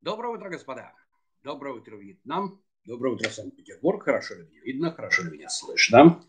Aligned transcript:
Доброе 0.00 0.36
утро, 0.36 0.48
господа. 0.48 0.92
Доброе 1.42 1.74
утро, 1.74 1.96
Вьетнам. 1.96 2.62
Доброе 2.84 3.14
утро, 3.14 3.28
Санкт-Петербург. 3.30 4.04
Хорошо 4.04 4.36
ли 4.36 4.44
меня 4.44 4.60
видно? 4.62 4.92
Хорошо 4.92 5.24
ли 5.24 5.32
меня 5.32 5.48
слышно? 5.48 6.24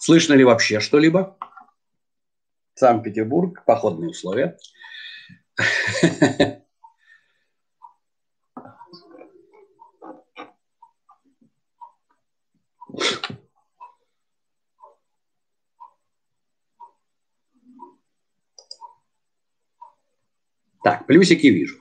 Слышно 0.00 0.32
ли 0.32 0.42
вообще 0.42 0.80
что-либо? 0.80 1.36
Санкт-Петербург, 2.74 3.62
походные 3.66 4.08
условия. 4.08 4.56
Так, 20.82 21.06
плюсики 21.06 21.46
вижу. 21.46 21.76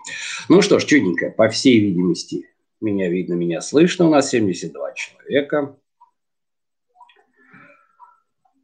Ну 0.48 0.62
что 0.62 0.80
ж, 0.80 0.86
чудненько, 0.86 1.32
по 1.32 1.50
всей 1.50 1.80
видимости, 1.80 2.48
меня 2.80 3.10
видно, 3.10 3.34
меня 3.34 3.62
слышно. 3.62 4.08
У 4.08 4.12
нас 4.12 4.30
72 4.30 4.94
человека. 4.94 5.76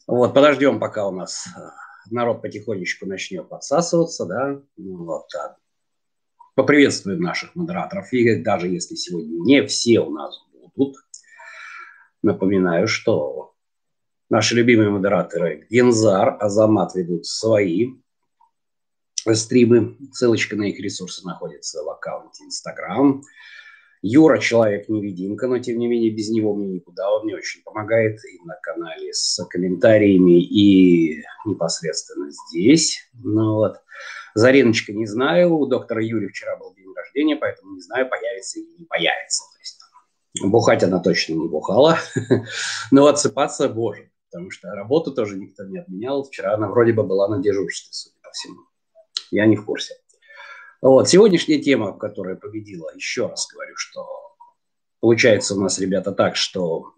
Вот, 0.06 0.34
подождем, 0.34 0.80
пока 0.80 1.08
у 1.08 1.12
нас 1.12 1.48
э, 1.48 1.60
народ 2.12 2.42
потихонечку 2.42 3.06
начнет 3.06 3.50
подсасываться, 3.50 4.26
да. 4.26 4.62
Ну, 4.78 5.06
вот, 5.06 5.26
да. 5.34 5.58
Поприветствуем 6.56 7.20
наших 7.20 7.56
модераторов. 7.56 8.14
И 8.14 8.42
даже 8.42 8.68
если 8.68 8.96
сегодня 8.96 9.38
не 9.44 9.66
все 9.66 10.00
у 10.00 10.12
нас 10.12 10.40
будут, 10.76 11.04
напоминаю, 12.22 12.88
что 12.88 13.54
наши 14.30 14.56
любимые 14.56 14.90
модераторы 14.90 15.68
Гензар, 15.70 16.38
Азамат 16.40 16.96
ведут 16.96 17.26
свои 17.26 17.96
стримы. 19.36 19.98
Ссылочка 20.12 20.56
на 20.56 20.64
их 20.64 20.80
ресурсы 20.80 21.26
находится 21.26 21.84
в 21.84 21.90
аккаунте 21.90 22.44
Инстаграм. 22.44 23.22
Юра 24.02 24.38
человек-невидимка, 24.38 25.48
но 25.48 25.60
тем 25.60 25.80
не 25.80 25.88
менее 25.88 26.12
без 26.12 26.30
него 26.30 26.54
мне 26.56 26.68
никуда. 26.68 27.12
Он 27.12 27.24
мне 27.26 27.36
очень 27.36 27.64
помогает 27.64 28.20
и 28.26 28.40
на 28.46 28.56
канале 28.62 29.12
с 29.12 29.44
комментариями, 29.50 30.40
и 30.40 31.24
непосредственно 31.46 32.30
здесь. 32.30 33.00
Ну 33.14 33.56
вот. 33.56 33.78
Зариночка 34.36 34.94
не 34.94 35.08
знаю. 35.08 35.56
У 35.56 35.66
доктора 35.66 36.04
Юри 36.04 36.28
вчера 36.28 36.56
был 36.58 36.76
день 36.76 36.94
рождения, 36.96 37.36
поэтому 37.36 37.74
не 37.74 37.82
знаю, 37.82 38.08
появится 38.08 38.60
или 38.60 38.80
не 38.80 38.86
появится. 38.86 39.44
То 39.52 39.60
есть, 39.60 40.52
бухать 40.52 40.84
она 40.84 41.00
точно 41.00 41.34
не 41.34 41.48
бухала. 41.48 41.98
Но 42.92 43.08
отсыпаться, 43.08 43.68
боже, 43.68 44.12
потому 44.30 44.52
что 44.52 44.70
работу 44.76 45.12
тоже 45.12 45.38
никто 45.38 45.64
не 45.66 45.80
отменял. 45.80 46.24
Вчера 46.24 46.54
она 46.54 46.68
вроде 46.70 46.94
бы 46.94 47.02
была 47.04 47.28
на 47.28 47.42
дежурстве, 47.42 47.90
судя 47.92 48.16
по 48.22 48.30
всему 48.32 48.58
я 49.32 49.46
не 49.46 49.56
в 49.56 49.66
курсе. 49.66 49.96
Вот. 50.82 51.10
Сегодняшняя 51.10 51.60
тема, 51.62 51.98
которая 51.98 52.36
победила, 52.36 52.92
еще 52.96 53.28
раз 53.28 53.48
говорю, 53.52 53.74
что 53.76 54.08
получается 55.00 55.56
у 55.56 55.60
нас, 55.60 55.80
ребята, 55.80 56.12
так, 56.12 56.36
что 56.36 56.94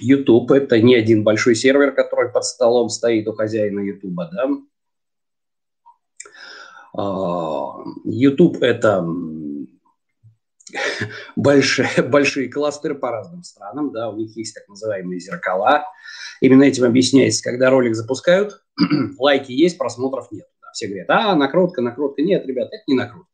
YouTube– 0.00 0.50
это 0.52 0.80
не 0.80 0.94
один 0.94 1.24
большой 1.24 1.54
сервер, 1.54 1.92
который 1.92 2.30
под 2.30 2.44
столом 2.44 2.88
стоит 2.88 3.26
у 3.28 3.32
хозяина 3.32 3.80
YouTube, 3.80 4.16
да? 4.16 4.48
А, 6.96 7.84
YouTube– 8.04 8.58
это 8.60 9.06
большие, 11.36 12.02
большие 12.02 12.50
кластеры 12.50 12.94
по 12.94 13.10
разным 13.10 13.42
странам, 13.42 13.92
да, 13.92 14.10
у 14.10 14.16
них 14.16 14.36
есть 14.36 14.54
так 14.54 14.68
называемые 14.68 15.20
зеркала. 15.20 15.84
Именно 16.40 16.64
этим 16.64 16.84
объясняется, 16.84 17.42
когда 17.42 17.70
ролик 17.70 17.94
запускают, 17.94 18.62
лайки 19.18 19.52
есть, 19.52 19.78
просмотров 19.78 20.30
нет. 20.30 20.46
Все 20.74 20.88
говорят, 20.88 21.08
а, 21.08 21.36
накрутка, 21.36 21.80
накрутка. 21.80 22.20
Нет, 22.22 22.44
ребят, 22.46 22.68
это 22.72 22.82
не 22.88 22.94
накрутка. 22.94 23.30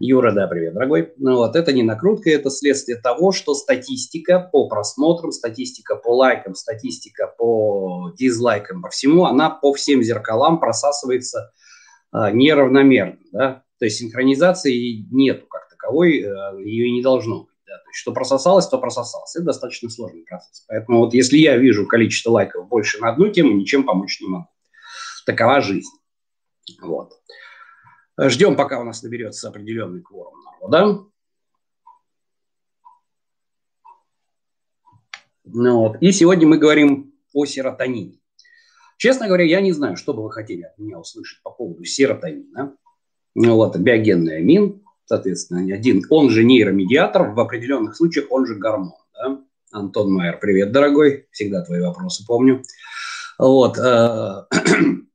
Юра, 0.00 0.32
да, 0.32 0.48
привет, 0.48 0.74
дорогой. 0.74 1.12
Ну 1.18 1.36
вот, 1.36 1.54
это 1.54 1.72
не 1.72 1.84
накрутка, 1.84 2.30
это 2.30 2.50
следствие 2.50 2.98
того, 2.98 3.30
что 3.30 3.54
статистика 3.54 4.40
по 4.40 4.68
просмотрам, 4.68 5.30
статистика 5.30 5.94
по 5.94 6.16
лайкам, 6.16 6.56
статистика 6.56 7.32
по 7.38 8.12
дизлайкам, 8.18 8.82
по 8.82 8.88
всему, 8.88 9.26
она 9.26 9.50
по 9.50 9.72
всем 9.72 10.02
зеркалам 10.02 10.58
просасывается 10.58 11.52
а, 12.10 12.32
неравномерно, 12.32 13.18
да. 13.30 13.62
То 13.78 13.84
есть 13.84 13.98
синхронизации 13.98 15.06
нету 15.12 15.46
как 15.46 15.68
таковой, 15.68 16.24
а, 16.24 16.58
ее 16.58 16.90
не 16.90 17.02
должно 17.02 17.44
быть. 17.44 17.54
Да? 17.68 17.74
То 17.78 17.88
есть, 17.90 18.00
что 18.00 18.12
прососалось, 18.12 18.66
то 18.66 18.78
прососалось. 18.78 19.36
Это 19.36 19.44
достаточно 19.44 19.88
сложный 19.90 20.24
процесс. 20.24 20.64
Поэтому 20.66 20.98
вот 20.98 21.14
если 21.14 21.38
я 21.38 21.56
вижу 21.56 21.86
количество 21.86 22.32
лайков 22.32 22.66
больше 22.66 22.98
на 22.98 23.10
одну 23.10 23.28
тему, 23.28 23.52
ничем 23.52 23.84
помочь 23.84 24.20
не 24.20 24.26
могу. 24.26 24.48
Такова 25.24 25.60
жизнь. 25.60 25.88
Вот. 26.80 27.20
Ждем, 28.18 28.56
пока 28.56 28.80
у 28.80 28.84
нас 28.84 29.02
наберется 29.02 29.48
определенный 29.48 30.02
кворум 30.02 30.34
народа. 30.44 31.04
Ну, 35.44 35.78
вот. 35.78 35.96
И 36.00 36.12
сегодня 36.12 36.46
мы 36.46 36.58
говорим 36.58 37.12
о 37.32 37.44
серотонине. 37.44 38.18
Честно 38.96 39.26
говоря, 39.26 39.44
я 39.44 39.60
не 39.60 39.72
знаю, 39.72 39.96
что 39.96 40.14
бы 40.14 40.22
вы 40.22 40.30
хотели 40.30 40.62
от 40.62 40.78
меня 40.78 40.98
услышать 40.98 41.42
по 41.42 41.50
поводу 41.50 41.84
серотонина. 41.84 42.76
Ну, 43.34 43.56
вот, 43.56 43.76
биогенный 43.76 44.38
амин, 44.38 44.82
соответственно, 45.04 45.74
один, 45.74 46.04
он 46.08 46.30
же 46.30 46.44
нейромедиатор, 46.44 47.32
в 47.32 47.40
определенных 47.40 47.96
случаях 47.96 48.30
он 48.30 48.46
же 48.46 48.54
гормон. 48.54 48.94
Да? 49.12 49.40
Антон 49.72 50.12
Майер, 50.12 50.38
привет, 50.38 50.70
дорогой, 50.70 51.26
всегда 51.32 51.64
твои 51.64 51.80
вопросы 51.80 52.24
помню. 52.24 52.62
Вот, 53.38 53.76
э, 53.76 54.44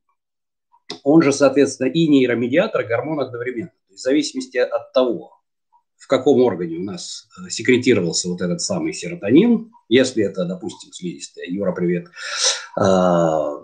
он 1.04 1.22
же, 1.22 1.32
соответственно, 1.32 1.88
и 1.88 2.08
нейромедиатор, 2.08 2.82
и 2.82 2.86
гормон 2.86 3.20
одновременно. 3.20 3.68
То 3.68 3.92
есть 3.92 4.00
в 4.00 4.04
зависимости 4.04 4.58
от 4.58 4.92
того, 4.92 5.40
в 5.96 6.06
каком 6.06 6.40
органе 6.42 6.78
у 6.78 6.82
нас 6.82 7.28
э, 7.38 7.50
секретировался 7.50 8.28
вот 8.28 8.40
этот 8.40 8.60
самый 8.60 8.92
серотонин, 8.92 9.70
если 9.88 10.24
это, 10.24 10.46
допустим, 10.46 10.92
слизистая, 10.92 11.46
Юра, 11.46 11.72
привет, 11.72 12.08
а, 12.78 13.58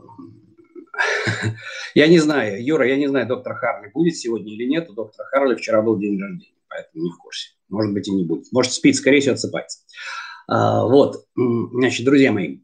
я 1.95 2.07
не 2.09 2.19
знаю, 2.19 2.65
Юра, 2.65 2.87
я 2.87 2.97
не 2.97 3.07
знаю, 3.09 3.27
доктор 3.27 3.55
Харли 3.55 3.91
будет 3.93 4.17
сегодня 4.17 4.53
или 4.53 4.65
нет. 4.65 4.89
У 4.91 4.95
доктора 4.95 5.27
Харли 5.29 5.55
вчера 5.55 5.83
был 5.83 5.99
день 5.99 6.21
рождения, 6.21 6.53
поэтому 6.69 7.05
не 7.05 7.11
в 7.11 7.19
курсе. 7.19 7.51
Может 7.69 7.95
быть 7.95 8.09
и 8.09 8.13
не 8.13 8.25
будет. 8.25 8.53
Может 8.53 8.73
спит, 8.73 8.97
скорее 8.97 9.21
всего, 9.21 9.35
отсыпается. 9.35 9.81
А, 10.49 10.85
вот, 10.85 11.25
значит, 11.35 12.05
друзья 12.05 12.33
мои, 12.33 12.61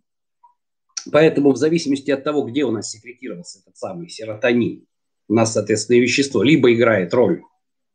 Поэтому 1.10 1.52
в 1.52 1.56
зависимости 1.56 2.10
от 2.10 2.24
того, 2.24 2.42
где 2.42 2.64
у 2.64 2.70
нас 2.70 2.90
секретировался 2.90 3.60
этот 3.60 3.76
самый 3.76 4.08
серотонин, 4.08 4.86
у 5.28 5.34
нас, 5.34 5.52
соответственно, 5.52 5.98
вещество 5.98 6.42
либо 6.42 6.72
играет 6.72 7.14
роль 7.14 7.42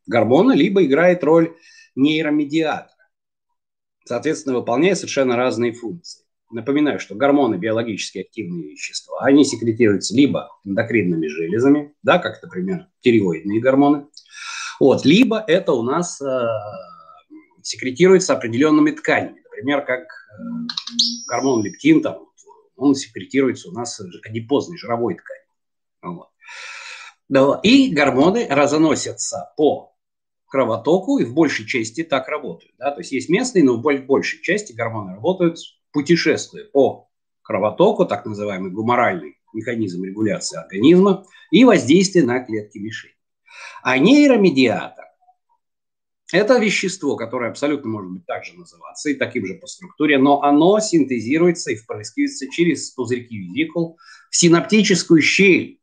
гормона, 0.07 0.53
либо 0.53 0.83
играет 0.83 1.23
роль 1.23 1.55
нейромедиатора. 1.95 2.91
Соответственно, 4.05 4.55
выполняя 4.55 4.95
совершенно 4.95 5.35
разные 5.35 5.73
функции. 5.73 6.23
Напоминаю, 6.49 6.97
что 6.99 7.13
гормоны 7.13 7.55
биологически 7.55 8.19
активные 8.19 8.71
вещества, 8.71 9.19
они 9.21 9.43
секретируются 9.43 10.15
либо 10.15 10.49
эндокринными 10.63 11.27
железами, 11.27 11.93
да, 12.03 12.19
как, 12.19 12.41
например, 12.41 12.87
тиреоидные 13.01 13.59
гормоны, 13.59 14.07
вот, 14.79 15.05
либо 15.05 15.43
это 15.45 15.73
у 15.73 15.83
нас 15.83 16.21
э, 16.21 16.47
секретируется 17.63 18.33
определенными 18.33 18.91
тканями, 18.91 19.41
например, 19.43 19.83
как 19.83 20.03
э, 20.03 20.43
гормон 21.27 21.65
лептин, 21.65 22.01
там, 22.01 22.27
он 22.77 22.95
секретируется 22.95 23.69
у 23.69 23.73
нас 23.73 23.99
адипозной 24.25 24.77
жировой 24.77 25.15
ткани. 25.15 26.29
Вот. 27.29 27.59
И 27.63 27.93
гормоны 27.93 28.47
разоносятся 28.49 29.53
по 29.57 29.93
кровотоку 30.47 31.17
и 31.17 31.25
в 31.25 31.33
большей 31.33 31.65
части 31.65 32.03
так 32.03 32.29
работают. 32.29 32.73
Да? 32.77 32.91
То 32.91 33.01
есть 33.01 33.11
есть 33.11 33.29
местные, 33.29 33.63
но 33.63 33.75
в 33.75 33.81
большей 33.81 34.41
части 34.41 34.71
гормоны 34.71 35.15
работают 35.15 35.57
путешествуя 35.91 36.63
по 36.65 37.09
кровотоку, 37.41 38.05
так 38.05 38.25
называемый 38.25 38.71
гуморальный 38.71 39.37
механизм 39.53 40.03
регуляции 40.03 40.59
организма 40.59 41.25
и 41.51 41.65
воздействие 41.65 42.25
на 42.25 42.39
клетки 42.39 42.77
мишени. 42.77 43.13
А 43.81 43.97
нейромедиатор 43.97 45.05
это 46.31 46.57
вещество, 46.57 47.15
которое 47.15 47.49
абсолютно 47.49 47.89
может 47.89 48.11
быть 48.11 48.25
также 48.25 48.53
называться 48.53 49.09
и 49.09 49.13
таким 49.13 49.45
же 49.45 49.55
по 49.55 49.67
структуре, 49.67 50.17
но 50.17 50.41
оно 50.41 50.79
синтезируется 50.79 51.71
и 51.71 51.75
впрыскивается 51.75 52.49
через 52.49 52.91
пузырьки 52.91 53.37
визикул 53.37 53.97
в 54.29 54.35
синаптическую 54.35 55.21
щель 55.21 55.79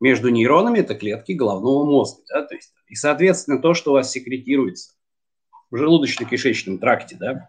между 0.00 0.28
нейронами, 0.28 0.80
это 0.80 0.94
клетки 0.94 1.32
головного 1.32 1.84
мозга. 1.84 2.22
Да, 2.28 2.42
то 2.42 2.54
есть, 2.54 2.74
и, 2.88 2.94
соответственно, 2.94 3.58
то, 3.58 3.72
что 3.72 3.92
у 3.92 3.94
вас 3.94 4.10
секретируется 4.10 4.92
в 5.70 5.76
желудочно-кишечном 5.76 6.78
тракте, 6.78 7.16
да, 7.18 7.48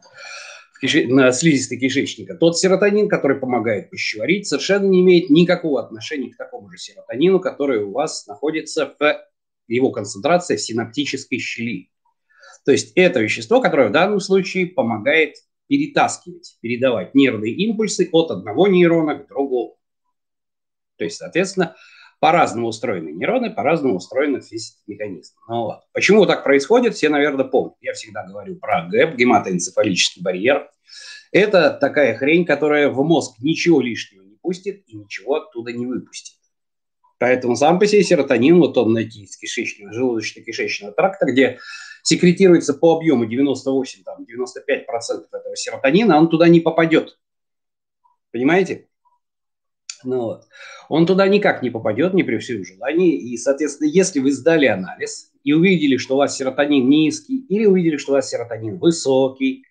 в 0.73 0.79
кише... 0.79 1.07
на 1.07 1.31
слизистой 1.33 1.79
кишечника, 1.79 2.35
тот 2.35 2.57
серотонин, 2.57 3.09
который 3.09 3.37
помогает 3.37 3.89
пищеварить, 3.89 4.47
совершенно 4.47 4.85
не 4.85 5.01
имеет 5.01 5.29
никакого 5.29 5.83
отношения 5.83 6.31
к 6.31 6.37
такому 6.37 6.69
же 6.69 6.77
серотонину, 6.77 7.41
который 7.41 7.83
у 7.83 7.91
вас 7.91 8.25
находится 8.27 8.95
в 8.97 9.25
его 9.67 9.91
концентрация 9.91 10.57
в 10.57 10.61
синаптической 10.61 11.39
щели. 11.39 11.89
То 12.65 12.71
есть 12.71 12.93
это 12.95 13.19
вещество, 13.19 13.61
которое 13.61 13.89
в 13.89 13.91
данном 13.91 14.19
случае 14.19 14.67
помогает 14.67 15.35
перетаскивать, 15.67 16.57
передавать 16.61 17.15
нервные 17.15 17.53
импульсы 17.53 18.09
от 18.11 18.31
одного 18.31 18.67
нейрона 18.67 19.15
к 19.15 19.27
другому. 19.27 19.77
То 20.97 21.05
есть, 21.05 21.17
соответственно, 21.17 21.75
По-разному 22.23 22.67
устроены 22.69 23.09
нейроны, 23.09 23.51
по-разному 23.51 23.97
устроены 23.97 24.39
механизм. 24.87 25.35
Ну, 25.49 25.63
вот. 25.63 25.79
Почему 25.91 26.25
так 26.25 26.45
происходит, 26.45 26.95
все, 26.95 27.09
наверное, 27.09 27.43
помнят. 27.43 27.75
Я 27.81 27.91
всегда 27.91 28.25
говорю 28.25 28.55
про 28.55 28.87
ГЭП, 28.87 29.15
гематоэнцефалический 29.15 30.21
барьер. 30.21 30.69
Это 31.33 31.71
такая 31.71 32.15
хрень, 32.15 32.45
которая 32.45 32.87
в 32.89 33.03
мозг 33.03 33.41
ничего 33.41 33.81
лишнего 33.81 34.23
не 34.23 34.37
пустит 34.37 34.83
и 34.87 34.95
ничего 34.95 35.35
оттуда 35.35 35.73
не 35.73 35.85
выпустит. 35.85 36.35
Поэтому 37.23 37.55
сам 37.55 37.79
по 37.79 37.87
себе 37.87 38.03
серотонин, 38.03 38.59
вот 38.59 38.77
он 38.77 38.91
найти 38.91 39.23
из 39.23 39.37
кишечного, 39.37 39.93
желудочно-кишечного 39.93 40.91
тракта, 40.91 41.25
где 41.25 41.57
секретируется 42.01 42.73
по 42.73 42.97
объему 42.97 43.25
98, 43.25 44.03
там, 44.03 44.25
95% 44.29 45.27
этого 45.31 45.55
серотонина, 45.55 46.17
он 46.17 46.27
туда 46.27 46.49
не 46.49 46.59
попадет. 46.59 47.17
Понимаете? 48.33 48.89
Ну, 50.03 50.19
вот. 50.19 50.47
Он 50.89 51.05
туда 51.05 51.29
никак 51.29 51.63
не 51.63 51.69
попадет, 51.69 52.13
не 52.13 52.23
при 52.23 52.39
всем 52.39 52.65
желании. 52.65 53.15
И, 53.15 53.37
соответственно, 53.37 53.87
если 53.87 54.19
вы 54.19 54.33
сдали 54.33 54.65
анализ 54.65 55.31
и 55.45 55.53
увидели, 55.53 55.95
что 55.95 56.15
у 56.15 56.17
вас 56.17 56.35
серотонин 56.35 56.89
низкий, 56.89 57.37
или 57.47 57.65
увидели, 57.65 57.95
что 57.95 58.11
у 58.11 58.15
вас 58.15 58.29
серотонин 58.29 58.79
высокий, 58.79 59.63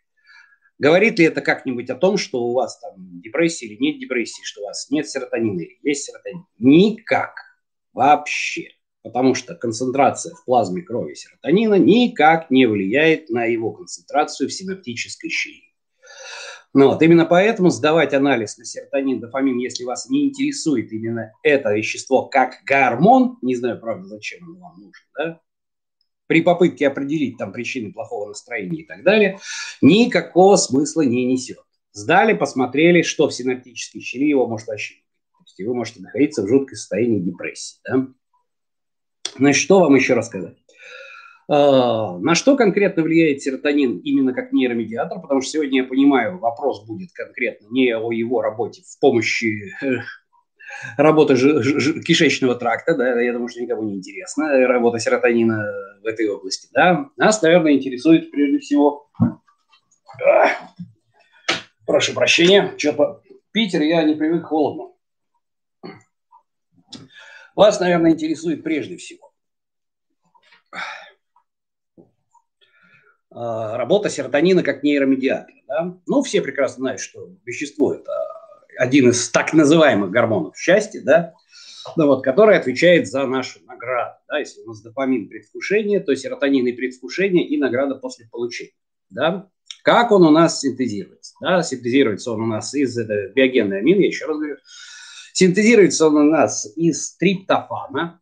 говорит 0.79 1.19
ли 1.19 1.27
это 1.27 1.43
как-нибудь 1.43 1.91
о 1.91 1.97
том, 1.97 2.17
что 2.17 2.45
у 2.45 2.55
вас 2.55 2.81
там 2.81 3.21
депрессия 3.21 3.67
или 3.67 3.77
нет 3.79 3.99
депрессии, 3.99 4.43
что 4.43 4.63
у 4.63 4.65
вас 4.65 4.89
нет 4.89 5.07
серотонина 5.07 5.61
или 5.61 5.79
есть 5.83 6.05
серотонин? 6.05 6.47
Никак. 6.59 7.42
Вообще. 7.93 8.71
Потому 9.03 9.35
что 9.35 9.55
концентрация 9.55 10.35
в 10.35 10.45
плазме 10.45 10.83
крови 10.83 11.15
серотонина 11.15 11.75
никак 11.75 12.51
не 12.51 12.67
влияет 12.67 13.31
на 13.31 13.45
его 13.45 13.73
концентрацию 13.73 14.49
в 14.49 14.53
синаптической 14.53 15.29
щели. 15.29 15.73
Ну, 16.75 16.89
вот, 16.89 17.03
именно 17.03 17.27
поэтому 17.27 17.69
сдавать 17.69 18.15
анализ 18.15 18.57
на 18.57 18.65
серотонин, 18.65 19.21
дофамин, 19.21 19.59
если 19.59 19.85
вас 19.85 20.09
не 20.09 20.29
интересует 20.29 20.91
именно 20.93 21.33
это 21.43 21.75
вещество 21.75 22.27
как 22.27 22.63
гормон, 22.65 23.39
не 23.43 23.57
знаю, 23.57 23.79
правда, 23.79 24.09
зачем 24.09 24.45
оно 24.45 24.59
вам 24.59 24.81
нужно, 24.81 25.07
да, 25.19 25.41
при 26.29 26.41
попытке 26.41 26.87
определить 26.87 27.37
там 27.37 27.53
причины 27.53 27.93
плохого 27.93 28.29
настроения 28.29 28.83
и 28.83 28.87
так 28.87 29.03
далее, 29.03 29.39
никакого 29.83 30.57
смысла 30.57 31.03
не 31.03 31.27
несет. 31.27 31.59
Сдали, 31.93 32.33
посмотрели, 32.33 33.03
что 33.03 33.29
в 33.29 33.35
синаптической 33.35 34.01
щели 34.01 34.25
его 34.25 34.47
может 34.47 34.71
ощутить. 34.71 35.02
Есть 35.59 35.69
вы 35.69 35.75
можете 35.75 36.01
находиться 36.01 36.43
в 36.43 36.49
жутком 36.49 36.77
состоянии 36.77 37.21
депрессии. 37.21 37.79
Да? 37.85 38.07
Значит, 39.37 39.63
что 39.63 39.81
вам 39.81 39.95
еще 39.95 40.15
рассказать? 40.15 40.57
А, 41.49 42.19
на 42.19 42.35
что 42.35 42.57
конкретно 42.57 43.03
влияет 43.03 43.43
серотонин 43.43 43.99
именно 43.99 44.33
как 44.33 44.53
нейромедиатор? 44.53 45.21
Потому 45.21 45.41
что 45.41 45.53
сегодня 45.53 45.83
я 45.83 45.89
понимаю, 45.89 46.39
вопрос 46.39 46.87
будет 46.87 47.13
конкретно 47.13 47.67
не 47.71 47.97
о 47.97 48.13
его 48.13 48.41
работе 48.41 48.83
в 48.83 49.01
помощи 49.01 49.73
э, 49.83 49.87
работы 50.97 51.35
кишечного 52.05 52.55
тракта, 52.55 52.95
да, 52.95 53.21
я 53.21 53.33
думаю, 53.33 53.49
что 53.49 53.61
никому 53.61 53.83
не 53.83 53.97
интересно, 53.97 54.67
работа 54.67 54.99
серотонина 54.99 55.63
в 56.03 56.07
этой 56.07 56.29
области, 56.29 56.69
да. 56.73 57.11
Нас, 57.17 57.43
наверное, 57.43 57.73
интересует 57.73 58.31
прежде 58.31 58.59
всего, 58.59 59.11
прошу 61.87 62.15
прощения, 62.15 62.73
что 62.79 63.21
Питер, 63.53 63.83
я 63.83 64.03
не 64.03 64.15
привык 64.15 64.47
холодно. 64.47 64.92
Вас, 67.55 67.81
наверное, 67.81 68.13
интересует 68.13 68.63
прежде 68.63 68.97
всего 68.97 69.33
А, 73.35 73.77
работа 73.77 74.11
серотонина 74.11 74.63
как 74.63 74.83
нейромедиатора. 74.83 75.57
Да? 75.67 75.99
Ну, 76.07 76.23
все 76.23 76.43
прекрасно 76.43 76.83
знают, 76.83 77.01
что 77.01 77.31
вещество– 77.45 77.95
это 77.95 78.13
один 78.77 79.11
из 79.11 79.31
так 79.31 79.53
называемых 79.53 80.11
гормонов 80.11 80.57
счастья, 80.57 81.01
да? 81.03 81.35
ну, 81.97 82.07
вот, 82.07 82.23
который 82.23 82.57
отвечает 82.57 83.09
за 83.09 83.27
нашу 83.27 83.61
награду. 83.65 84.17
Да? 84.29 84.39
Если 84.39 84.61
у 84.61 84.67
нас 84.67 84.83
допамин 84.83 85.29
предвкушение, 85.29 86.01
то 86.01 86.15
серотонин 86.15 86.67
и 86.67 86.73
предвкушение, 86.73 87.47
и 87.47 87.59
награда 87.59 87.95
после 87.95 88.29
получения. 88.31 88.73
Да? 89.11 89.49
Как 89.83 90.13
он 90.13 90.25
у 90.25 90.31
нас 90.31 90.61
синтезируется? 90.61 91.35
Да? 91.41 91.63
Синтезируется 91.63 92.33
он 92.33 92.43
у 92.43 92.47
нас 92.47 92.75
из 92.75 92.97
это, 92.99 93.29
биогенный 93.29 93.79
амин, 93.79 94.01
я 94.01 94.07
еще 94.07 94.27
раз 94.27 94.37
говорю. 94.37 94.57
Синтезируется 95.33 96.09
он 96.09 96.17
у 96.17 96.25
нас 96.25 96.71
из 96.77 97.17
триптофана, 97.17 98.21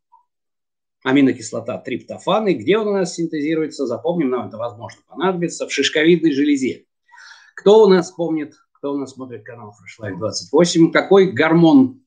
аминокислота 1.02 1.78
триптофан. 1.78 2.48
И 2.48 2.54
где 2.54 2.78
он 2.78 2.88
у 2.88 2.92
нас 2.92 3.14
синтезируется, 3.14 3.86
запомним, 3.86 4.30
нам 4.30 4.48
это 4.48 4.56
возможно 4.56 5.02
понадобится, 5.08 5.66
в 5.66 5.72
шишковидной 5.72 6.32
железе. 6.32 6.86
Кто 7.56 7.84
у 7.84 7.88
нас 7.88 8.12
помнит, 8.12 8.54
кто 8.72 8.94
у 8.94 8.98
нас 8.98 9.12
смотрит 9.12 9.44
канал 9.44 9.70
Fresh 9.70 10.04
Life 10.04 10.18
28, 10.18 10.92
какой 10.92 11.32
гормон 11.32 12.02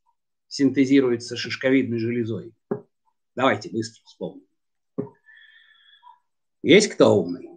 синтезируется 0.47 1.35
шишковидной 1.35 1.99
железой? 1.99 2.53
Давайте 3.35 3.69
быстро 3.69 4.03
вспомним. 4.05 4.47
Есть 6.61 6.87
кто 6.87 7.13
умный? 7.13 7.49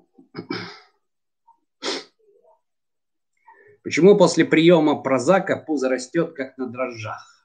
Почему 3.84 4.16
после 4.16 4.44
приема 4.44 5.00
прозака 5.00 5.56
пузо 5.56 5.88
растет, 5.88 6.32
как 6.34 6.58
на 6.58 6.66
дрожжах? 6.66 7.35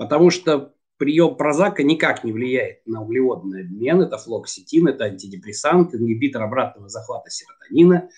Потому 0.00 0.30
что 0.30 0.72
прием 0.96 1.36
прозака 1.36 1.82
никак 1.82 2.24
не 2.24 2.32
влияет 2.32 2.86
на 2.86 3.02
углеводный 3.02 3.64
обмен. 3.64 4.00
Это 4.00 4.16
флоксетин, 4.16 4.88
это 4.88 5.04
антидепрессант, 5.04 5.94
ингибитор 5.94 6.42
обратного 6.42 6.88
захвата 6.88 7.28
серотонина. 7.28 8.08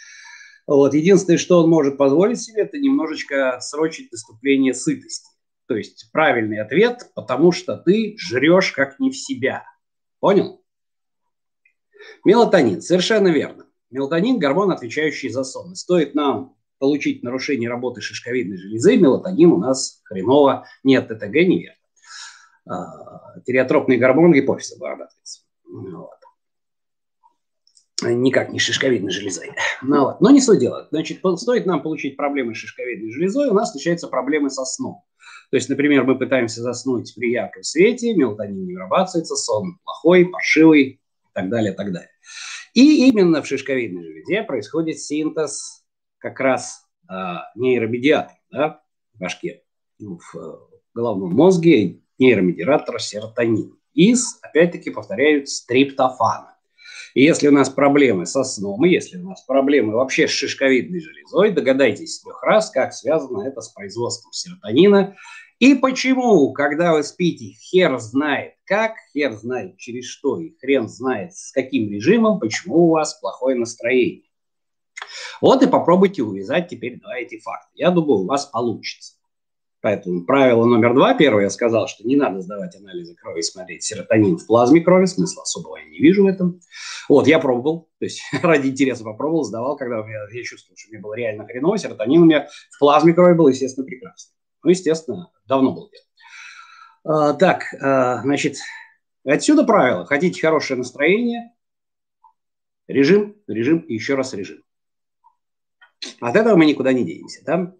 Вот. 0.68 0.94
Единственное, 0.94 1.38
что 1.38 1.60
он 1.60 1.68
может 1.68 1.98
позволить 1.98 2.40
себе, 2.40 2.62
это 2.62 2.78
немножечко 2.78 3.56
отсрочить 3.56 4.12
наступление 4.12 4.74
сытости. 4.74 5.28
То 5.66 5.74
есть 5.74 6.08
правильный 6.12 6.60
ответ, 6.60 7.10
потому 7.16 7.50
что 7.50 7.76
ты 7.76 8.14
жрешь 8.16 8.70
как 8.70 9.00
не 9.00 9.10
в 9.10 9.16
себя. 9.16 9.64
Понял? 10.20 10.62
Мелатонин, 12.24 12.80
совершенно 12.80 13.26
верно. 13.26 13.66
Мелатонин– 13.90 14.38
гормон, 14.38 14.70
отвечающий 14.70 15.30
за 15.30 15.42
сон. 15.42 15.72
И 15.72 15.74
стоит 15.74 16.14
нам 16.14 16.54
получить 16.82 17.22
нарушение 17.22 17.70
работы 17.70 18.00
шишковидной 18.00 18.56
железы, 18.56 18.96
мелатонин 18.96 19.52
у 19.52 19.58
нас 19.58 20.00
хреново 20.02 20.66
нет, 20.82 21.06
ТТГ 21.06 21.32
неверно. 21.32 21.76
А, 22.68 23.38
тиреотропный 23.46 23.98
гормон 23.98 24.32
гипофиза 24.32 24.80
вырабатывается. 24.80 25.42
Вот. 25.64 26.18
Никак 28.02 28.50
не 28.50 28.58
шишковидной 28.58 29.12
железой. 29.12 29.52
Ну, 29.80 30.06
вот. 30.06 30.20
Но 30.20 30.30
не 30.30 30.40
суть 30.40 30.58
дела. 30.58 30.88
Значит, 30.90 31.20
стоит 31.36 31.66
нам 31.66 31.84
получить 31.84 32.16
проблемы 32.16 32.52
с 32.52 32.58
шишковидной 32.58 33.12
железой, 33.12 33.50
у 33.50 33.54
нас 33.54 33.70
случаются 33.70 34.08
проблемы 34.08 34.50
со 34.50 34.64
сном. 34.64 35.04
То 35.52 35.58
есть, 35.58 35.68
например, 35.68 36.02
мы 36.02 36.18
пытаемся 36.18 36.62
заснуть 36.62 37.14
при 37.14 37.30
ярком 37.30 37.62
свете, 37.62 38.12
мелатонин 38.12 38.66
не 38.66 38.74
вырабатывается, 38.74 39.36
сон 39.36 39.78
плохой, 39.84 40.26
паршивый 40.26 40.82
и 40.82 41.00
так 41.32 41.48
далее, 41.48 41.74
так 41.74 41.92
далее. 41.92 42.10
И 42.74 43.06
именно 43.08 43.40
в 43.40 43.46
шишковидной 43.46 44.02
железе 44.02 44.42
происходит 44.42 44.98
синтез 44.98 45.81
как 46.22 46.40
раз 46.40 46.86
э, 47.10 47.14
нейромедиаторов 47.56 48.38
да, 48.50 48.82
в 49.14 49.18
башке, 49.18 49.62
ну, 49.98 50.18
в, 50.18 50.34
в 50.34 50.70
головном 50.94 51.32
мозге, 51.34 52.00
нейромедиатор 52.18 53.00
серотонин 53.00 53.76
из, 53.92 54.38
опять-таки, 54.40 54.90
повторяю, 54.90 55.46
стриптофана. 55.46 56.56
И 57.14 57.22
если 57.22 57.48
у 57.48 57.52
нас 57.52 57.68
проблемы 57.68 58.24
со 58.24 58.42
сном, 58.42 58.86
и 58.86 58.90
если 58.90 59.18
у 59.18 59.28
нас 59.28 59.42
проблемы 59.42 59.94
вообще 59.94 60.26
с 60.26 60.30
шишковидной 60.30 61.00
железой, 61.00 61.50
догадайтесь 61.50 62.20
трех 62.20 62.42
раз, 62.42 62.70
как 62.70 62.94
связано 62.94 63.46
это 63.46 63.60
с 63.60 63.68
производством 63.68 64.32
серотонина 64.32 65.14
и 65.62 65.76
почему, 65.76 66.52
когда 66.52 66.92
вы 66.92 67.04
спите, 67.04 67.54
хер 67.60 67.96
знает 68.00 68.54
как, 68.64 68.94
хер 69.12 69.32
знает 69.34 69.76
через 69.76 70.06
что, 70.06 70.40
и 70.40 70.56
хрен 70.58 70.88
знает 70.88 71.36
с 71.36 71.52
каким 71.52 71.88
режимом, 71.88 72.40
почему 72.40 72.88
у 72.88 72.90
вас 72.90 73.14
плохое 73.20 73.54
настроение. 73.54 74.24
Вот 75.40 75.62
и 75.62 75.66
попробуйте 75.66 76.22
увязать 76.22 76.68
теперь 76.68 77.00
два 77.00 77.18
эти 77.18 77.38
факта. 77.38 77.70
Я 77.74 77.90
думаю, 77.90 78.20
у 78.20 78.26
вас 78.26 78.46
получится. 78.46 79.14
Поэтому 79.82 80.24
правило 80.24 80.64
номер 80.64 80.94
два, 80.94 81.12
первое, 81.12 81.44
я 81.44 81.50
сказал, 81.50 81.88
что 81.88 82.06
не 82.06 82.14
надо 82.14 82.40
сдавать 82.40 82.76
анализы 82.76 83.16
крови 83.16 83.40
и 83.40 83.42
смотреть 83.42 83.82
серотонин 83.82 84.38
в 84.38 84.46
плазме 84.46 84.80
крови, 84.80 85.06
смысла 85.06 85.42
особого 85.42 85.76
я 85.76 85.84
не 85.86 85.98
вижу 85.98 86.22
в 86.22 86.28
этом. 86.28 86.60
Вот, 87.08 87.26
я 87.26 87.40
пробовал, 87.40 87.90
то 87.98 88.04
есть 88.04 88.22
ради 88.42 88.68
интереса 88.68 89.02
попробовал, 89.02 89.42
сдавал, 89.42 89.76
когда 89.76 89.96
меня, 90.02 90.20
я 90.30 90.44
чувствовал, 90.44 90.76
что 90.78 90.88
мне 90.88 91.00
было 91.00 91.14
реально 91.14 91.44
хреново, 91.46 91.78
серотонин 91.78 92.22
у 92.22 92.26
меня 92.26 92.48
в 92.70 92.78
плазме 92.78 93.12
крови 93.12 93.34
был, 93.34 93.48
естественно, 93.48 93.84
прекрасный. 93.84 94.32
Ну, 94.62 94.70
естественно, 94.70 95.32
давно 95.46 95.72
был 95.72 95.90
А, 97.02 97.32
так, 97.34 97.64
а, 97.80 98.22
значит, 98.22 98.58
отсюда 99.24 99.64
правило. 99.64 100.06
Хотите 100.06 100.40
хорошее 100.40 100.78
настроение, 100.78 101.50
режим, 102.86 103.36
режим 103.48 103.80
и 103.80 103.94
еще 103.94 104.14
раз 104.14 104.32
режим. 104.32 104.62
От 106.20 106.36
этого 106.36 106.56
мы 106.56 106.66
никуда 106.66 106.92
не 106.92 107.04
денемся, 107.04 107.42
да? 107.44 107.74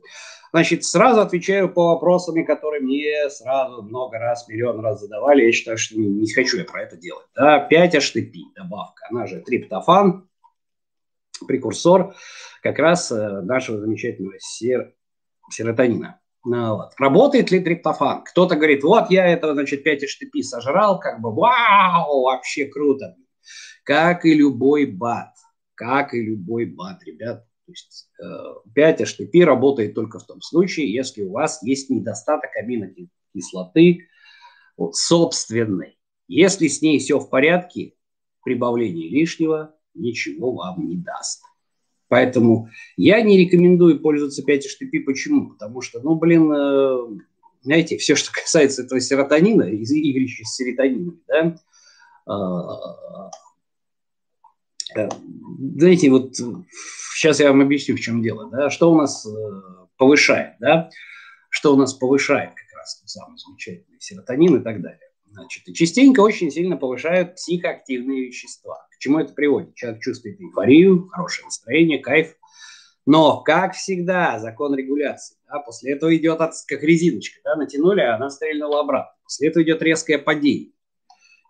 Значит, 0.53 0.85
сразу 0.85 1.23
отвечаю 1.23 1.73
по 1.73 1.95
вопросам, 1.95 2.45
которые 2.45 2.83
мне 2.83 3.31
сразу 3.31 3.83
много 3.83 4.19
раз, 4.19 4.47
миллион 4.49 4.81
раз 4.81 5.01
задавали. 5.01 5.45
Я 5.45 5.53
считаю, 5.53 5.79
что 5.79 5.97
не, 5.99 6.07
не 6.07 6.31
хочу 6.31 6.59
я 6.59 6.65
про 6.65 6.83
это 6.83 6.97
делать. 6.99 7.27
Да, 7.35 7.67
5-HTP 7.71 8.33
добавка, 8.55 9.07
она 9.11 9.27
же 9.27 9.41
триптофан, 9.41 10.29
прекурсор 11.47 12.15
как 12.63 12.79
раз 12.79 13.11
э, 13.11 13.41
нашего 13.43 13.79
замечательного 13.79 14.35
сер... 14.39 14.95
серотонина. 15.51 16.21
Ну, 16.45 16.77
вот. 16.77 16.93
Работает 16.99 17.51
ли 17.51 17.61
триптофан? 17.61 18.23
Кто-то 18.25 18.57
говорит, 18.57 18.83
вот 18.83 19.11
я 19.11 19.27
это, 19.27 19.55
значит, 19.55 19.87
5-HTP 19.87 20.43
сожрал, 20.43 20.99
как 20.99 21.21
бы, 21.21 21.33
вау, 21.33 22.23
вообще 22.23 22.67
круто. 22.67 23.17
Как 23.85 24.25
и 24.25 24.35
любой 24.35 24.87
бат, 24.87 25.35
как 25.75 26.15
и 26.15 26.23
любой 26.23 26.67
бат, 26.67 27.03
ребят. 27.05 27.47
Есть 27.73 28.09
5-HTP 28.77 29.41
э, 29.41 29.45
работает 29.45 29.95
только 29.95 30.19
в 30.19 30.27
том 30.27 30.41
случае, 30.41 30.93
если 30.93 31.23
у 31.23 31.33
вас 31.33 31.63
есть 31.63 31.91
недостаток 31.91 32.51
аминокислоты 32.57 34.09
собственной. 34.93 35.99
Если 36.29 36.69
с 36.69 36.83
ней 36.83 36.99
все 36.99 37.19
в 37.19 37.29
порядке, 37.29 37.95
прибавление 38.45 39.09
лишнего 39.09 39.75
ничего 39.95 40.53
вам 40.53 40.89
не 40.89 40.97
даст. 40.97 41.43
Поэтому 42.09 42.69
я 42.97 43.23
не 43.23 43.39
рекомендую 43.39 44.01
пользоваться 44.01 44.43
5-HTP. 44.43 45.01
Почему? 45.07 45.51
Потому 45.51 45.81
что, 45.81 46.01
ну, 46.01 46.15
блин, 46.17 46.53
э, 46.53 47.19
знаете, 47.63 47.97
все, 47.97 48.17
что 48.17 48.31
касается 48.33 48.83
этого 48.83 49.01
серотонина, 49.01 49.63
игрища 49.63 50.45
с 50.45 50.57
серотонином, 50.57 51.21
да, 51.27 51.57
э, 52.27 53.31
знаете, 54.95 56.11
вот 56.11 56.37
сейчас 57.15 57.41
я 57.41 57.49
вам 57.51 57.61
объясню, 57.61 57.97
в 57.97 58.01
чем 58.01 58.23
дело, 58.23 58.51
да, 58.51 58.71
что 58.71 58.93
у 58.93 58.97
нас 58.97 59.27
повышает, 59.97 60.55
да, 60.61 60.91
что 61.51 61.75
у 61.75 61.77
нас 61.77 61.95
повышает 61.95 62.51
как 62.51 62.79
раз 62.79 63.01
тот 63.01 63.09
самый 63.09 63.39
замечательный 63.39 64.01
серотонин 64.01 64.57
и 64.57 64.65
так 64.65 64.81
далее. 64.81 64.99
Значит, 65.31 65.67
и 65.67 65.75
частенько 65.75 66.21
очень 66.21 66.51
сильно 66.51 66.77
повышают 66.77 67.37
психоактивные 67.37 68.27
вещества. 68.27 68.87
К 68.95 68.99
чему 68.99 69.19
это 69.19 69.33
приводит? 69.33 69.75
Человек 69.75 70.03
чувствует 70.03 70.41
эйфорию, 70.41 71.09
хорошее 71.09 71.47
настроение, 71.47 71.99
кайф. 71.99 72.37
Но, 73.07 73.43
как 73.43 73.75
всегда, 73.75 74.39
закон 74.39 74.75
регуляции. 74.75 75.37
Да, 75.49 75.59
после 75.61 75.93
этого 75.95 76.15
идет 76.15 76.39
как 76.39 76.83
резиночка. 76.83 77.41
Да, 77.45 77.57
натянули, 77.57 78.01
а 78.01 78.17
она 78.17 78.31
стрельнула 78.31 78.81
обратно. 78.81 79.13
После 79.25 79.49
этого 79.49 79.63
идет 79.63 79.83
резкое 79.83 80.19
падение. 80.19 80.73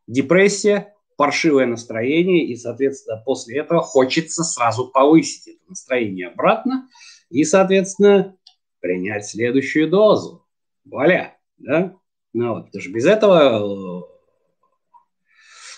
Депрессия, 0.06 0.91
паршивое 1.16 1.66
настроение, 1.66 2.46
и, 2.46 2.56
соответственно, 2.56 3.22
после 3.24 3.58
этого 3.58 3.82
хочется 3.82 4.44
сразу 4.44 4.88
повысить 4.88 5.48
это 5.48 5.60
настроение 5.68 6.28
обратно 6.28 6.88
и, 7.30 7.44
соответственно, 7.44 8.36
принять 8.80 9.26
следующую 9.26 9.88
дозу. 9.88 10.46
Вуаля, 10.84 11.38
да? 11.58 11.94
Ну, 12.32 12.54
вот, 12.54 12.66
потому 12.66 12.82
что 12.82 12.90
без 12.92 13.06
этого, 13.06 14.08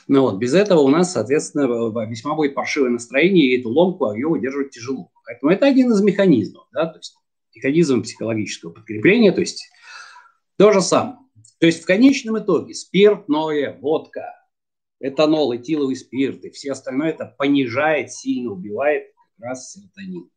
ну, 0.08 0.20
вот, 0.22 0.38
без 0.38 0.54
этого 0.54 0.80
у 0.80 0.88
нас, 0.88 1.12
соответственно, 1.12 1.66
весьма 2.06 2.34
будет 2.34 2.54
паршивое 2.54 2.90
настроение, 2.90 3.46
и 3.46 3.60
эту 3.60 3.70
ломку 3.70 4.12
ее 4.12 4.28
удерживать 4.28 4.70
тяжело. 4.70 5.10
Поэтому 5.26 5.52
это 5.52 5.66
один 5.66 5.90
из 5.92 6.00
механизмов, 6.00 6.66
да, 6.72 6.86
то 6.86 6.98
есть 6.98 7.16
механизм 7.54 8.02
психологического 8.02 8.70
подкрепления, 8.70 9.32
то 9.32 9.40
есть 9.40 9.68
то 10.56 10.72
же 10.72 10.80
самое. 10.80 11.18
То 11.58 11.66
есть 11.66 11.82
в 11.82 11.86
конечном 11.86 12.38
итоге 12.38 12.74
спиртное, 12.74 13.78
водка, 13.80 14.34
этанол, 15.08 15.54
этиловый 15.54 15.96
спирт 15.96 16.44
и 16.44 16.50
все 16.50 16.72
остальное 16.72 17.10
это 17.10 17.26
понижает, 17.26 18.12
сильно 18.12 18.52
убивает 18.52 19.04
как 19.36 19.48
раз 19.48 19.72
серотонин. 19.72 20.30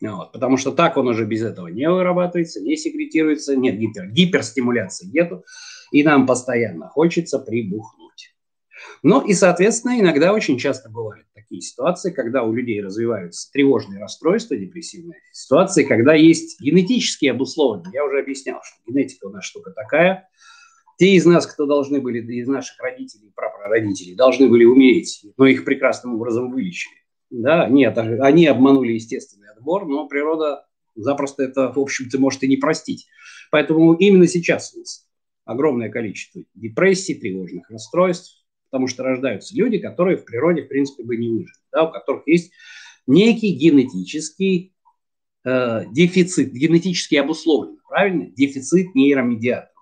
Вот, 0.00 0.32
потому 0.32 0.56
что 0.56 0.70
так 0.72 0.96
он 0.96 1.08
уже 1.08 1.24
без 1.24 1.42
этого 1.42 1.68
не 1.68 1.88
вырабатывается, 1.88 2.60
не 2.60 2.76
секретируется, 2.76 3.56
нет 3.56 3.78
гипер, 3.78 4.10
гиперстимуляции 4.10 5.06
нету, 5.06 5.44
и 5.92 6.02
нам 6.02 6.26
постоянно 6.26 6.88
хочется 6.88 7.38
прибухнуть. 7.38 8.34
Ну 9.02 9.26
и, 9.26 9.32
соответственно, 9.32 9.98
иногда 9.98 10.32
очень 10.32 10.58
часто 10.58 10.90
бывают 10.90 11.26
такие 11.34 11.60
ситуации, 11.62 12.10
когда 12.10 12.42
у 12.42 12.52
людей 12.52 12.82
развиваются 12.82 13.50
тревожные 13.52 14.00
расстройства, 14.00 14.56
депрессивные 14.56 15.20
ситуации, 15.32 15.84
когда 15.84 16.14
есть 16.14 16.60
генетические 16.60 17.30
обусловленные. 17.30 17.92
Я 17.94 18.04
уже 18.04 18.18
объяснял, 18.20 18.60
что 18.62 18.76
генетика 18.86 19.26
у 19.26 19.30
нас 19.30 19.44
штука 19.44 19.70
такая. 19.70 20.28
Те 20.98 21.14
из 21.14 21.26
нас, 21.26 21.46
кто 21.46 21.66
должны 21.66 22.00
были, 22.00 22.20
из 22.20 22.48
наших 22.48 22.80
родителей 22.80 23.32
прапрародителей, 23.34 24.14
должны 24.14 24.48
были 24.48 24.64
умереть, 24.64 25.24
но 25.36 25.46
их 25.46 25.64
прекрасным 25.64 26.14
образом 26.14 26.50
вылечили. 26.50 26.94
Да, 27.30 27.68
нет, 27.68 27.98
они 27.98 28.46
обманули 28.46 28.92
естественный 28.92 29.50
отбор, 29.50 29.86
но 29.86 30.06
природа 30.06 30.66
запросто 30.94 31.42
это, 31.42 31.72
в 31.72 31.78
общем-то, 31.78 32.20
может 32.20 32.42
и 32.44 32.48
не 32.48 32.56
простить. 32.56 33.06
Поэтому 33.50 33.94
именно 33.94 34.26
сейчас 34.26 34.74
у 34.74 34.80
нас 34.80 35.06
огромное 35.44 35.90
количество 35.90 36.42
депрессий, 36.54 37.14
тревожных 37.14 37.70
расстройств, 37.70 38.44
потому 38.70 38.86
что 38.86 39.02
рождаются 39.02 39.56
люди, 39.56 39.78
которые 39.78 40.16
в 40.16 40.24
природе, 40.24 40.62
в 40.62 40.68
принципе, 40.68 41.02
бы 41.04 41.16
не 41.16 41.28
выжили, 41.28 41.52
да, 41.72 41.88
у 41.88 41.92
которых 41.92 42.26
есть 42.26 42.52
некий 43.06 43.52
генетический 43.52 44.74
э, 45.44 45.84
дефицит, 45.92 46.52
генетически 46.52 47.16
обусловленный, 47.16 47.78
правильно? 47.88 48.26
Дефицит 48.30 48.94
голове. 48.94 49.73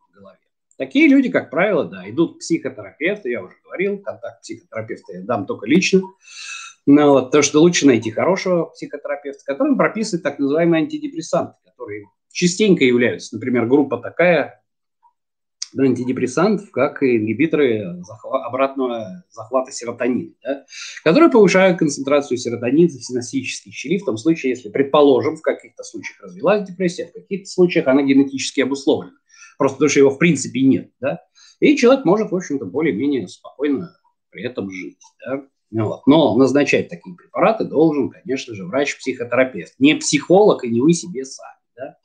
Такие 0.83 1.07
люди, 1.07 1.29
как 1.29 1.49
правило, 1.49 1.85
да, 1.85 2.11
идут 2.11 2.35
к 2.35 2.39
психотерапевту, 2.41 3.29
я 3.29 3.41
уже 3.41 3.55
говорил, 3.63 3.99
контакт 3.99 4.43
психотерапевта 4.43 5.13
я 5.13 5.23
дам 5.23 5.47
только 5.47 5.65
лично, 5.65 6.03
ну, 6.87 7.11
вот, 7.11 7.31
то, 7.31 7.41
что 7.41 7.61
лучше 7.61 7.87
найти 7.87 8.11
хорошего 8.11 8.65
психотерапевта, 8.65 9.45
который 9.47 9.77
прописывает 9.77 10.25
так 10.25 10.41
называемые 10.41 10.83
антидепрессанты, 10.83 11.55
которые 11.65 12.07
частенько 12.33 12.83
являются, 12.83 13.37
например, 13.37 13.67
группа 13.67 13.99
такая 13.99 14.61
антидепрессантов, 15.79 16.73
как 16.73 17.01
ингибиторы 17.05 18.03
захва- 18.03 18.43
обратного 18.43 19.25
захвата 19.31 19.71
серотонина, 19.71 20.35
да, 20.43 20.65
которые 21.05 21.31
повышают 21.31 21.79
концентрацию 21.79 22.39
серотонина 22.39 22.89
в 22.89 23.05
синапсических 23.05 23.73
щели, 23.73 23.99
в 23.99 24.05
том 24.05 24.17
случае, 24.17 24.51
если, 24.51 24.69
предположим, 24.69 25.37
в 25.37 25.43
каких-то 25.43 25.85
случаях 25.85 26.23
развилась 26.23 26.69
депрессия, 26.69 27.07
в 27.07 27.13
каких-то 27.13 27.49
случаях 27.49 27.87
она 27.87 28.03
генетически 28.03 28.63
обусловлена, 28.63 29.15
просто 29.63 29.77
потому 29.77 29.91
что 29.91 30.01
его 30.01 30.11
в 30.11 30.19
принципе 30.19 30.61
нет. 30.63 30.91
Да, 31.01 31.21
и 31.61 31.77
человек 31.77 32.05
может, 32.05 32.33
в 32.33 32.37
общем-то, 32.37 32.67
более-менее 32.67 33.29
спокойно 33.29 33.97
при 34.31 34.43
этом 34.43 34.69
жить. 34.69 34.99
Да. 35.25 35.45
Вот. 35.85 36.07
Но 36.09 36.37
назначать 36.37 36.89
такие 36.89 37.15
препараты 37.15 37.65
должен, 37.65 38.11
конечно 38.11 38.55
же, 38.55 38.67
врач-психотерапевт, 38.67 39.75
не 39.79 39.95
психолог 39.95 40.65
и 40.65 40.69
не 40.69 40.81
вы 40.81 40.93
себе 40.93 41.25
сами. 41.25 41.61
Да? 41.77 41.97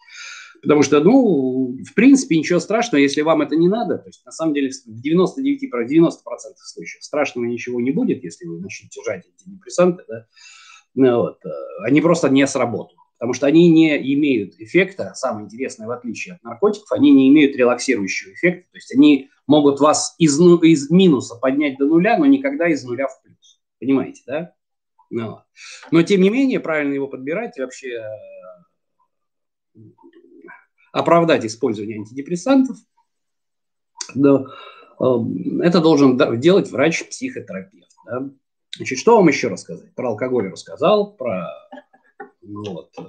Потому 0.61 0.83
что, 0.83 0.99
ну, 1.01 1.75
в 1.83 1.93
принципе, 1.95 2.37
ничего 2.37 2.59
страшного, 2.59 3.01
если 3.01 3.21
вам 3.21 3.41
это 3.41 3.55
не 3.55 3.67
надо. 3.67 3.97
То 3.97 4.07
есть, 4.07 4.23
на 4.23 4.31
самом 4.31 4.53
деле, 4.53 4.69
в 4.69 5.01
99, 5.01 5.63
90% 5.63 6.09
случаев 6.63 7.03
страшного 7.03 7.45
ничего 7.45 7.81
не 7.81 7.91
будет, 7.91 8.23
если 8.23 8.45
вы 8.45 8.59
начнете 8.59 9.01
жать 9.03 9.25
антидепрессанты. 9.25 10.03
Да? 10.07 10.27
Ну, 10.93 11.17
вот. 11.17 11.39
Они 11.83 11.99
просто 11.99 12.29
не 12.29 12.45
сработают. 12.45 12.99
Потому 13.17 13.33
что 13.33 13.47
они 13.47 13.69
не 13.69 13.97
имеют 14.13 14.59
эффекта, 14.59 15.13
самое 15.15 15.45
интересное, 15.45 15.87
в 15.87 15.91
отличие 15.91 16.35
от 16.35 16.43
наркотиков, 16.43 16.91
они 16.91 17.11
не 17.11 17.29
имеют 17.29 17.55
релаксирующего 17.55 18.33
эффекта. 18.33 18.69
То 18.71 18.77
есть 18.77 18.93
они 18.93 19.29
могут 19.47 19.79
вас 19.79 20.13
из, 20.19 20.37
ну, 20.37 20.57
из 20.57 20.91
минуса 20.91 21.35
поднять 21.35 21.77
до 21.77 21.85
нуля, 21.85 22.17
но 22.19 22.25
никогда 22.25 22.67
из 22.69 22.83
нуля 22.83 23.07
в 23.07 23.21
плюс. 23.23 23.59
Понимаете, 23.79 24.21
да? 24.27 24.53
Ну, 25.09 25.39
но, 25.89 26.03
тем 26.03 26.21
не 26.21 26.29
менее, 26.29 26.59
правильно 26.59 26.93
его 26.93 27.07
подбирать 27.07 27.57
и 27.57 27.61
вообще 27.61 28.03
э, 29.75 29.79
оправдать 30.91 31.45
использование 31.45 31.97
антидепрессантов, 31.97 32.77
да, 34.13 34.45
э, 34.99 35.05
это 35.61 35.79
должен 35.79 36.17
делать 36.39 36.69
врач-психотерапевт. 36.69 37.89
Да? 38.05 38.29
Значит, 38.75 38.99
что 38.99 39.17
вам 39.17 39.27
еще 39.27 39.47
рассказать? 39.47 39.95
Про 39.95 40.09
алкоголь 40.09 40.49
рассказал, 40.49 41.15
про... 41.15 41.47
Вот, 42.41 42.91
э, 42.97 43.03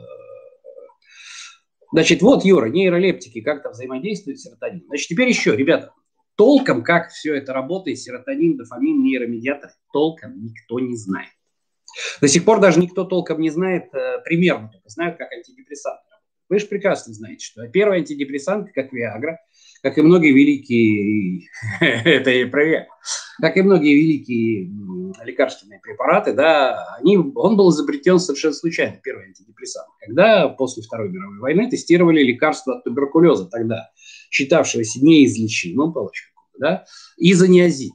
Значит, 1.91 2.21
вот, 2.21 2.45
Юра, 2.45 2.67
нейролептики 2.67 3.41
как-то 3.41 3.71
взаимодействуют 3.71 4.39
с 4.39 4.43
серотонином. 4.43 4.87
Значит, 4.89 5.09
теперь 5.09 5.29
еще, 5.29 5.57
ребята, 5.57 5.93
толком, 6.37 6.85
как 6.85 7.11
все 7.11 7.35
это 7.35 7.53
работает, 7.53 7.99
серотонин, 7.99 8.57
дофамин, 8.57 9.03
нейромедиатор, 9.03 9.71
толком 9.93 10.43
никто 10.43 10.81
не 10.81 10.97
знает. 10.97 11.31
До 12.21 12.29
сих 12.29 12.45
пор 12.45 12.61
даже 12.61 12.81
никто 12.81 13.05
толком 13.05 13.41
не 13.41 13.51
знает, 13.51 13.93
э, 13.95 14.21
примерно 14.23 14.69
только 14.69 14.89
знают, 14.89 15.17
как 15.17 15.33
антидепрессанты 15.33 16.03
Вы 16.51 16.59
же 16.59 16.67
прекрасно 16.67 17.15
знаете, 17.15 17.45
что 17.45 17.67
первый 17.69 17.99
антидепрессант, 17.99 18.71
как 18.75 18.93
Виагра, 18.93 19.41
как 19.83 19.99
и 19.99 20.03
многие 20.03 20.33
великие, 20.33 21.49
это 21.81 22.31
и 22.31 22.45
про 22.45 22.87
как 23.41 23.57
и 23.57 23.63
многие 23.63 23.95
великие 23.95 24.71
лекарственные 25.25 25.81
препараты, 25.81 26.33
да, 26.33 26.97
они, 26.99 27.17
он 27.17 27.57
был 27.57 27.71
изобретен 27.71 28.19
совершенно 28.19 28.55
случайно, 28.55 29.01
первый 29.03 29.27
антидепрессант, 29.27 29.89
когда 30.01 30.49
после 30.49 30.83
Второй 30.83 31.11
мировой 31.11 31.39
войны 31.39 31.71
тестировали 31.71 32.23
лекарства 32.23 32.77
от 32.77 32.85
туберкулеза 32.85 33.47
тогда 33.47 33.91
считавшегося 34.31 35.05
неизлечимым, 35.05 35.93
палочка, 35.93 36.29
да, 36.59 36.85
изониазид. 37.17 37.95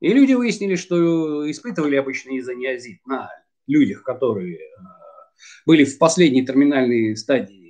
И 0.00 0.12
люди 0.12 0.32
выяснили, 0.32 0.74
что 0.74 1.50
испытывали 1.50 1.96
обычно 1.96 2.38
изониазид 2.38 3.06
на 3.06 3.30
людях, 3.66 4.02
которые 4.02 4.56
э, 4.56 4.60
были 5.64 5.84
в 5.84 5.98
последней 5.98 6.44
терминальной 6.44 7.16
стадии 7.16 7.61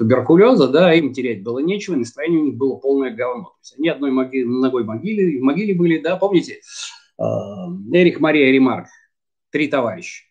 туберкулеза, 0.00 0.68
да, 0.68 0.94
им 0.94 1.12
терять 1.12 1.42
было 1.42 1.58
нечего, 1.58 1.94
настроение 1.94 2.40
у 2.40 2.44
них 2.46 2.54
было 2.54 2.76
полное 2.76 3.14
говно. 3.14 3.44
То 3.44 3.58
есть 3.60 3.78
они 3.78 3.88
одной 3.90 4.10
моги, 4.10 4.42
ногой 4.44 4.82
могиле, 4.82 5.38
в 5.38 5.42
могиле 5.42 5.74
были, 5.74 5.98
да, 5.98 6.16
помните, 6.16 6.60
э, 7.18 7.22
Эрик 7.22 8.18
Мария 8.18 8.50
Ремарк, 8.50 8.86
три 9.50 9.68
товарища. 9.68 10.24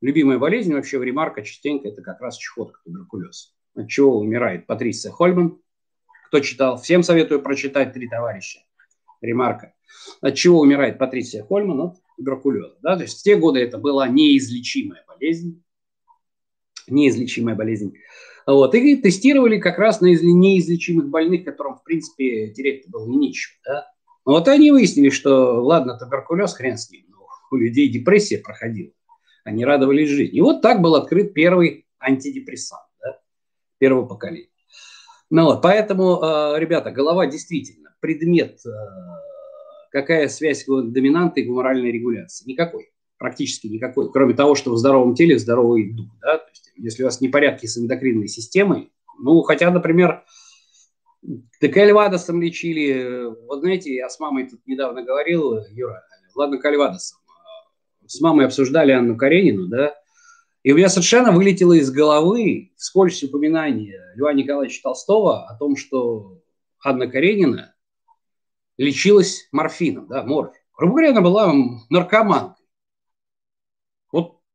Любимая 0.00 0.38
болезнь 0.38 0.72
вообще 0.72 1.00
в 1.00 1.02
Ремарка 1.02 1.42
частенько 1.42 1.88
это 1.88 2.00
как 2.00 2.20
раз 2.20 2.36
чехотка, 2.36 2.78
туберкулез. 2.84 3.56
От 3.74 3.88
чего 3.88 4.20
умирает 4.20 4.68
Патриция 4.68 5.10
Хольман? 5.10 5.58
Кто 6.28 6.38
читал? 6.38 6.80
Всем 6.80 7.02
советую 7.02 7.42
прочитать 7.42 7.92
«Три 7.92 8.08
товарища». 8.08 8.60
Ремарка. 9.20 9.74
От 10.20 10.36
чего 10.36 10.60
умирает 10.60 10.96
Патриция 10.96 11.42
Хольман? 11.42 11.80
От 11.80 11.96
туберкулеза. 12.16 12.76
Да? 12.82 12.94
То 12.94 13.02
есть 13.02 13.18
в 13.18 13.22
те 13.24 13.34
годы 13.34 13.58
это 13.58 13.78
была 13.78 14.06
неизлечимая 14.06 15.04
болезнь. 15.08 15.64
Неизлечимая 16.86 17.56
болезнь. 17.56 17.94
Вот. 18.48 18.74
И 18.74 18.96
тестировали 18.96 19.58
как 19.58 19.78
раз 19.78 20.00
на 20.00 20.06
неизлечимых 20.06 21.10
больных, 21.10 21.44
которым, 21.44 21.74
в 21.74 21.84
принципе, 21.84 22.48
терять 22.48 22.88
было 22.88 23.06
нечего. 23.06 23.52
Да? 23.66 23.92
Вот 24.24 24.48
они 24.48 24.70
выяснили, 24.70 25.10
что, 25.10 25.62
ладно, 25.62 25.98
туберкулез, 25.98 26.54
хрен 26.54 26.78
с 26.78 26.90
ним, 26.90 27.04
но 27.10 27.26
у 27.50 27.56
людей 27.56 27.90
депрессия 27.90 28.38
проходила. 28.38 28.90
Они 29.44 29.66
радовались 29.66 30.08
жизни. 30.08 30.38
И 30.38 30.40
вот 30.40 30.62
так 30.62 30.80
был 30.80 30.94
открыт 30.94 31.34
первый 31.34 31.86
антидепрессант 32.00 32.88
да? 33.02 33.20
первого 33.76 34.06
поколения. 34.06 34.48
Ну 35.28 35.44
вот, 35.44 35.60
поэтому, 35.60 36.18
э, 36.22 36.58
ребята, 36.58 36.90
голова 36.90 37.26
действительно 37.26 37.94
предмет, 38.00 38.60
э, 38.64 38.70
какая 39.90 40.26
связь 40.28 40.64
доминанты 40.66 41.42
и 41.42 41.44
гуморальной 41.44 41.92
регуляции? 41.92 42.48
Никакой, 42.48 42.92
практически 43.18 43.66
никакой, 43.66 44.10
кроме 44.10 44.34
того, 44.34 44.54
что 44.54 44.72
в 44.72 44.76
здоровом 44.76 45.14
теле 45.14 45.38
здоровый 45.38 45.92
дух. 45.92 46.08
Да? 46.20 46.38
То 46.38 46.48
есть, 46.50 46.72
если 46.76 47.02
у 47.02 47.06
вас 47.06 47.20
непорядки 47.20 47.66
с 47.66 47.76
эндокринной 47.76 48.28
системой, 48.28 48.92
ну, 49.18 49.42
хотя, 49.42 49.70
например, 49.70 50.24
так 51.60 51.72
кальвадосом 51.72 52.40
лечили, 52.40 53.24
вот 53.46 53.60
знаете, 53.60 53.94
я 53.94 54.08
с 54.08 54.20
мамой 54.20 54.48
тут 54.48 54.60
недавно 54.66 55.02
говорил, 55.02 55.58
Юра, 55.70 56.02
ладно, 56.34 56.58
кальвадосом, 56.58 57.18
с 58.06 58.20
мамой 58.20 58.46
обсуждали 58.46 58.92
Анну 58.92 59.16
Каренину, 59.16 59.66
да, 59.66 59.94
и 60.62 60.72
у 60.72 60.76
меня 60.76 60.88
совершенно 60.88 61.32
вылетело 61.32 61.72
из 61.72 61.90
головы 61.90 62.72
вскользь 62.76 63.22
упоминание 63.22 64.00
Льва 64.14 64.32
Николаевича 64.32 64.82
Толстого 64.82 65.46
о 65.46 65.56
том, 65.56 65.76
что 65.76 66.40
Анна 66.84 67.08
Каренина 67.08 67.74
лечилась 68.76 69.48
морфином, 69.52 70.06
да, 70.08 70.22
морфием. 70.22 70.62
Грубо 70.76 70.92
говоря, 70.92 71.10
она 71.10 71.20
была 71.20 71.52
наркоманкой. 71.90 72.57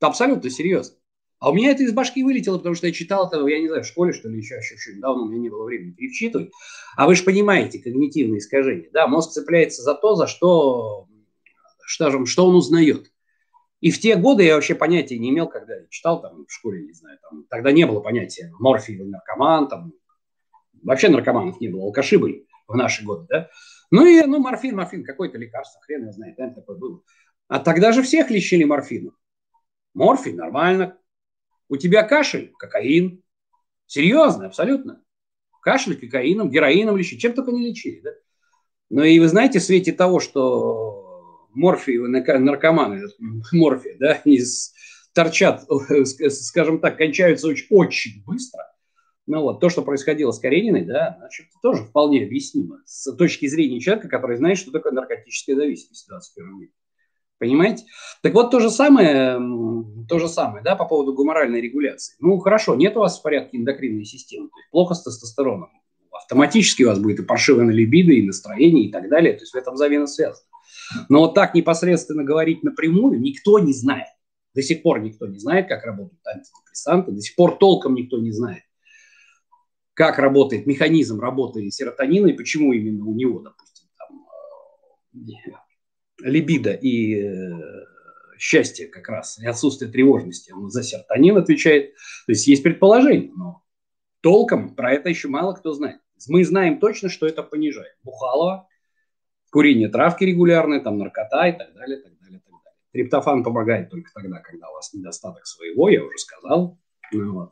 Вот 0.04 0.10
абсолютно 0.10 0.50
серьезно. 0.50 0.98
А 1.40 1.50
у 1.50 1.54
меня 1.54 1.72
это 1.72 1.84
из 1.84 1.94
башки 1.94 2.24
вылетело, 2.24 2.58
потому 2.58 2.76
что 2.76 2.88
я 2.88 2.94
читал 2.94 3.28
это, 3.28 3.46
я 3.48 3.60
не 3.60 3.68
знаю, 3.68 3.84
в 3.84 3.88
школе, 3.88 4.12
что 4.12 4.28
ли, 4.28 4.38
еще, 4.38 4.56
еще, 4.56 4.76
еще 4.76 5.00
давно, 5.00 5.24
у 5.24 5.30
меня 5.30 5.40
не 5.40 5.50
было 5.50 5.64
времени 5.64 5.92
перечитывать. 5.92 6.52
А 6.98 7.08
вы 7.08 7.16
же 7.16 7.24
понимаете, 7.24 7.80
когнитивные 7.80 8.40
искажения. 8.40 8.90
Да, 8.92 9.08
мозг 9.08 9.32
цепляется 9.32 9.82
за 9.82 9.96
то, 9.96 10.16
за 10.16 10.28
что, 10.28 11.08
что, 11.86 12.26
что 12.26 12.46
он 12.46 12.56
узнает. 12.56 13.12
И 13.80 13.92
в 13.92 14.00
те 14.00 14.16
годы 14.18 14.44
я 14.44 14.56
вообще 14.56 14.76
понятия 14.76 15.18
не 15.18 15.30
имел, 15.30 15.48
когда 15.48 15.76
я 15.76 15.88
читал 15.90 16.22
там 16.22 16.46
в 16.46 16.52
школе, 16.52 16.84
не 16.84 16.94
знаю, 16.94 17.18
там, 17.22 17.46
тогда 17.50 17.72
не 17.72 17.86
было 17.86 18.02
понятия 18.02 18.52
морфий 18.60 18.98
наркоман, 18.98 19.70
там, 19.70 19.94
вообще 20.82 21.08
наркоманов 21.08 21.62
не 21.62 21.70
было, 21.70 21.84
алкаши 21.84 22.18
были 22.18 22.46
в 22.68 22.76
наши 22.76 23.06
годы, 23.06 23.26
да. 23.30 23.50
Ну 23.90 24.06
и, 24.06 24.22
ну, 24.26 24.40
морфин, 24.40 24.76
морфин, 24.76 25.04
какое-то 25.06 25.38
лекарство, 25.38 25.82
хрен 25.82 26.02
его 26.02 26.12
знает, 26.12 26.36
там 26.36 26.54
такое 26.54 26.78
было. 26.78 27.02
А 27.48 27.60
тогда 27.60 27.92
же 27.92 28.02
всех 28.02 28.30
лечили 28.32 28.64
морфином. 28.64 29.14
Морфий, 29.94 30.34
нормально. 30.34 30.98
У 31.70 31.78
тебя 31.78 32.04
кашель, 32.04 32.54
кокаин. 32.58 33.24
Серьезно, 33.86 34.48
абсолютно. 34.48 35.04
Кашель 35.62 36.00
кокаином, 36.00 36.50
героином 36.50 36.98
лечили, 36.98 37.20
чем 37.20 37.34
только 37.34 37.52
не 37.52 37.68
лечили, 37.68 38.02
да. 38.02 38.12
Ну 38.90 39.04
и 39.04 39.20
вы 39.20 39.28
знаете, 39.28 39.60
в 39.60 39.64
свете 39.64 39.92
того, 39.92 40.20
что 40.20 41.48
морфиевые 41.54 42.24
наркоманы, 42.40 43.02
морфия, 43.52 43.98
да, 43.98 44.14
из, 44.26 44.74
торчат, 45.14 45.66
скажем 46.32 46.80
так, 46.80 46.98
кончаются 46.98 47.48
очень, 47.48 47.68
очень 47.70 48.24
быстро. 48.26 48.62
Ну 49.26 49.42
вот, 49.42 49.62
то, 49.62 49.70
что 49.70 49.84
происходило 49.84 50.32
с 50.32 50.40
Карениной, 50.40 50.84
да, 50.84 51.16
значит, 51.20 51.46
тоже 51.62 51.84
вполне 51.86 52.26
объяснимо 52.26 52.82
с 52.86 53.10
точки 53.16 53.48
зрения 53.48 53.80
человека, 53.80 54.10
который 54.10 54.36
знает, 54.36 54.58
что 54.58 54.72
такое 54.72 54.92
наркотическая 54.92 55.56
зависимость 55.56 56.06
в 56.06 56.10
21 56.10 56.60
веке. 56.60 56.74
Понимаете? 57.40 57.86
Так 58.22 58.34
вот, 58.34 58.52
то 58.52 58.60
же 58.60 58.70
самое, 58.70 59.38
то 60.08 60.20
же 60.20 60.28
самое, 60.28 60.64
да, 60.64 60.76
по 60.76 60.86
поводу 60.86 61.14
гуморальной 61.14 61.62
регуляции. 61.62 62.16
Ну, 62.20 62.38
хорошо, 62.38 62.76
нет 62.76 62.96
у 62.96 63.02
вас 63.02 63.20
в 63.20 63.22
порядке 63.22 63.58
эндокринной 63.58 64.06
системы, 64.06 64.50
то 64.50 64.58
есть 64.58 64.72
плохо 64.72 64.94
с 64.94 65.04
тестостероном. 65.04 65.70
Автоматически 66.12 66.84
у 66.84 66.90
вас 66.90 67.00
будет 67.00 67.20
и 67.20 67.24
паршивая 67.24 67.68
либидо, 67.70 68.14
и 68.14 68.26
настроение, 68.26 68.86
и 68.86 68.92
так 68.92 69.10
далее. 69.10 69.34
То 69.34 69.42
есть 69.42 69.54
в 69.54 69.58
этом 69.58 69.76
заведомо 69.76 70.08
связано. 70.08 70.46
Но 71.10 71.20
вот 71.20 71.34
так 71.34 71.54
непосредственно 71.56 72.24
говорить 72.24 72.64
напрямую 72.64 73.20
никто 73.20 73.60
не 73.60 73.74
знает. 73.74 74.08
До 74.54 74.62
сих 74.62 74.84
пор 74.84 75.02
никто 75.02 75.28
не 75.28 75.40
знает, 75.40 75.68
как 75.68 75.84
работают 75.84 76.26
антидепрессанты, 76.28 77.12
до 77.12 77.22
сих 77.22 77.36
пор 77.36 77.58
толком 77.58 77.96
никто 77.96 78.20
не 78.20 78.32
знает, 78.32 78.64
как 79.96 80.20
работает 80.20 80.68
механизм 80.68 81.20
работы 81.20 81.70
серотонина 81.72 82.28
и 82.28 82.34
почему 82.34 82.72
именно 82.72 83.06
у 83.06 83.16
него, 83.16 83.40
допустим, 83.40 83.88
там, 83.98 84.26
э, 85.14 85.52
либидо 86.24 86.72
и 86.72 87.22
э, 87.22 87.52
счастье 88.38 88.88
как 88.88 89.08
раз, 89.10 89.40
и 89.40 89.46
отсутствие 89.46 89.92
тревожности, 89.92 90.52
он 90.52 90.70
за 90.70 90.84
серотонин 90.84 91.38
отвечает. 91.38 91.94
То 92.26 92.32
есть 92.32 92.48
есть 92.48 92.64
предположение, 92.64 93.32
но 93.36 93.64
толком 94.22 94.76
про 94.76 94.94
это 94.94 95.10
еще 95.10 95.28
мало 95.28 95.54
кто 95.54 95.74
знает. 95.74 96.00
Мы 96.28 96.46
знаем 96.46 96.80
точно, 96.80 97.10
что 97.10 97.28
это 97.28 97.44
понижает. 97.44 97.96
Бухалова 98.04 98.68
курение 99.54 99.88
травки 99.88 100.24
регулярное, 100.24 100.82
там 100.82 100.98
наркота 100.98 101.48
и 101.48 101.52
так 101.58 101.74
далее, 101.76 101.98
так 102.02 102.18
далее, 102.20 102.40
так 102.40 102.52
далее. 102.52 102.80
Триптофан 102.92 103.44
помогает 103.44 103.90
только 103.90 104.12
тогда, 104.14 104.40
когда 104.40 104.70
у 104.70 104.74
вас 104.74 104.94
недостаток 104.94 105.46
своего, 105.46 105.90
я 105.90 106.04
уже 106.04 106.18
сказал. 106.18 106.80
Ну, 107.12 107.34
вот. 107.34 107.52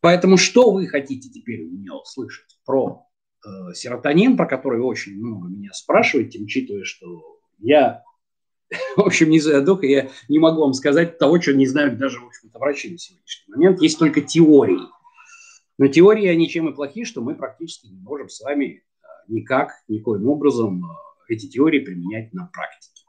Поэтому 0.00 0.36
что 0.36 0.72
вы 0.72 0.88
хотите 0.88 1.30
теперь 1.30 1.62
у 1.62 1.70
меня 1.70 1.94
услышать 1.94 2.58
про 2.64 3.06
э, 3.44 3.72
серотонин, 3.74 4.36
про 4.36 4.46
который 4.46 4.80
очень 4.80 5.16
много 5.16 5.48
меня 5.48 5.72
спрашиваете, 5.72 6.40
учитывая, 6.40 6.84
что 6.84 7.35
я, 7.58 8.02
в 8.96 9.00
общем, 9.00 9.30
не 9.30 9.40
знаю 9.40 9.64
духа, 9.64 9.86
я 9.86 10.10
не 10.28 10.38
могу 10.38 10.60
вам 10.60 10.72
сказать 10.72 11.18
того, 11.18 11.40
что 11.40 11.54
не 11.54 11.66
знают 11.66 11.98
даже, 11.98 12.20
в 12.20 12.26
общем-то, 12.26 12.58
врачи 12.58 12.90
на 12.90 12.98
сегодняшний 12.98 13.54
момент. 13.54 13.80
Есть 13.80 13.98
только 13.98 14.20
теории. 14.20 14.80
Но 15.78 15.88
теории, 15.88 16.26
они 16.26 16.48
чем 16.48 16.68
и 16.68 16.74
плохи, 16.74 17.04
что 17.04 17.20
мы 17.20 17.34
практически 17.34 17.88
не 17.88 18.00
можем 18.00 18.28
с 18.28 18.40
вами 18.40 18.82
никак, 19.28 19.72
никоим 19.88 20.28
образом 20.28 20.84
э, 20.84 21.34
эти 21.34 21.48
теории 21.48 21.80
применять 21.80 22.32
на 22.32 22.46
практике. 22.46 23.04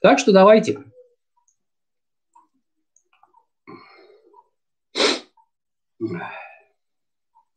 Так 0.00 0.18
что 0.18 0.32
давайте. 0.32 0.78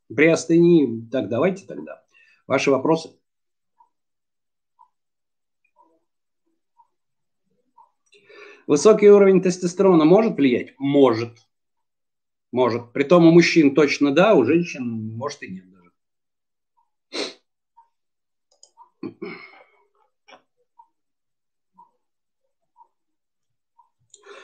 Приостыни. 0.07 1.07
Так, 1.11 1.29
давайте 1.29 1.65
тогда. 1.67 2.03
Ваши 2.47 2.71
вопросы. 2.71 3.18
Высокий 8.69 9.10
уровень 9.10 9.41
тестостерона 9.41 10.05
может 10.05 10.36
влиять? 10.36 10.75
Может. 10.77 11.39
Может. 12.51 12.93
Притом 12.93 13.25
у 13.25 13.32
мужчин 13.32 13.73
точно 13.73 14.12
да, 14.12 14.36
у 14.36 14.45
женщин 14.45 14.84
может 15.17 15.41
и 15.41 15.47
нет. 15.47 15.65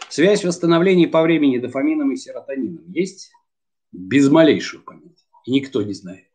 Связь 0.10 0.44
восстановления 0.44 1.08
по 1.08 1.22
времени 1.22 1.60
дофамином 1.60 2.12
и 2.12 2.16
серотонином 2.16 2.90
есть? 2.90 3.32
Без 3.92 4.32
малейшего 4.32 4.82
понятия. 4.82 5.28
Никто 5.46 5.84
не 5.84 5.94
знает. 5.94 6.32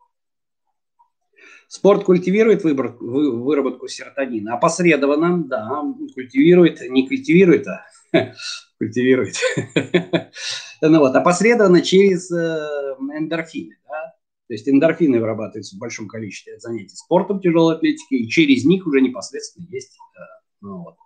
Спорт 1.70 2.02
культивирует 2.02 2.64
выбор, 2.64 2.96
вы, 2.98 3.30
выработку 3.30 3.86
серотонина. 3.86 4.54
Опосредованно, 4.54 5.44
да, 5.44 5.84
культивирует, 6.14 6.80
не 6.90 7.06
культивирует, 7.06 7.64
а 7.68 7.86
культивирует. 8.78 9.36
ну 10.80 10.98
вот, 10.98 11.14
опосредованно 11.14 11.80
через 11.82 12.28
э, 12.32 12.96
эндорфины. 13.16 13.76
Да? 13.84 14.16
То 14.48 14.54
есть 14.54 14.68
эндорфины 14.68 15.20
вырабатываются 15.20 15.76
в 15.76 15.78
большом 15.78 16.08
количестве 16.08 16.54
от 16.54 16.60
занятий 16.60 16.96
спортом, 16.96 17.40
тяжелой 17.40 17.76
атлетики, 17.76 18.14
и 18.14 18.28
через 18.28 18.64
них 18.64 18.84
уже 18.84 19.00
непосредственно 19.00 19.68
есть. 19.70 19.96
Э, 20.18 20.22
ну, 20.62 20.82
вот. 20.82 20.96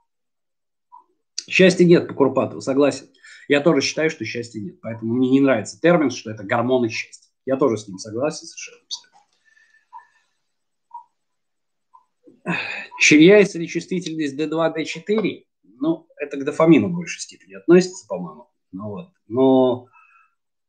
Счастья 1.47 1.85
нет 1.85 2.09
по 2.09 2.15
Курпатову, 2.15 2.63
согласен. 2.63 3.09
Я 3.49 3.61
тоже 3.61 3.83
считаю, 3.83 4.09
что 4.09 4.25
счастья 4.25 4.61
нет. 4.61 4.81
Поэтому 4.81 5.13
мне 5.13 5.29
не 5.29 5.41
нравится 5.41 5.79
термин, 5.79 6.09
что 6.09 6.31
это 6.31 6.43
гормоны 6.43 6.89
счастья. 6.89 7.31
Я 7.45 7.59
тоже 7.59 7.77
с 7.77 7.87
ним 7.87 7.99
согласен 7.99 8.47
совершенно. 8.47 8.81
Чья 13.01 13.41
ли 13.41 13.69
чувствительность 13.69 14.39
D2, 14.39 14.75
D4? 14.77 15.45
Ну, 15.81 16.07
это 16.17 16.37
к 16.37 16.45
дофамину 16.45 16.89
в 16.89 16.95
большей 16.95 17.21
степени 17.21 17.55
относится, 17.55 18.07
по-моему. 18.07 18.49
Ну, 18.73 18.89
вот. 18.89 19.09
Но 19.29 19.89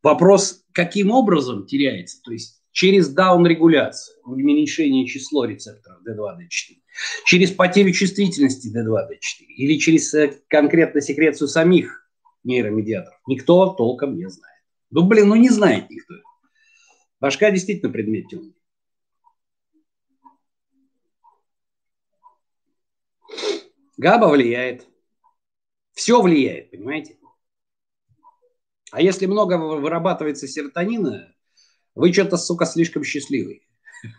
вопрос, 0.01 0.63
каким 0.71 1.11
образом 1.11 1.65
теряется? 1.65 2.21
То 2.23 2.31
есть 2.31 2.61
через 2.71 3.09
даун-регуляцию, 3.09 4.17
уменьшение 4.23 5.05
числа 5.07 5.47
рецепторов 5.47 6.01
D2, 6.07 6.37
D4, 6.39 6.77
через 7.25 7.51
потерю 7.51 7.91
чувствительности 7.91 8.67
D2, 8.67 8.87
D4 8.87 9.45
или 9.47 9.77
через 9.77 10.13
э, 10.13 10.33
конкретно 10.47 11.01
секрецию 11.01 11.47
самих 11.47 12.09
нейромедиаторов, 12.43 13.19
никто 13.27 13.73
толком 13.73 14.17
не 14.17 14.29
знает. 14.29 14.61
Ну, 14.91 15.05
блин, 15.07 15.29
ну 15.29 15.35
не 15.35 15.49
знает 15.49 15.89
никто. 15.89 16.15
Башка 17.19 17.49
действительно 17.49 17.91
предмет 17.91 18.27
темный. 18.27 18.54
ГАБА 23.97 24.27
влияет. 24.27 24.87
Все 25.93 26.21
влияет, 26.21 26.71
понимаете? 26.71 27.17
А 28.91 29.01
если 29.01 29.25
много 29.25 29.57
вырабатывается 29.57 30.47
серотонина, 30.47 31.33
вы 31.95 32.11
что-то, 32.13 32.37
сука, 32.37 32.65
слишком 32.65 33.03
счастливый. 33.03 33.67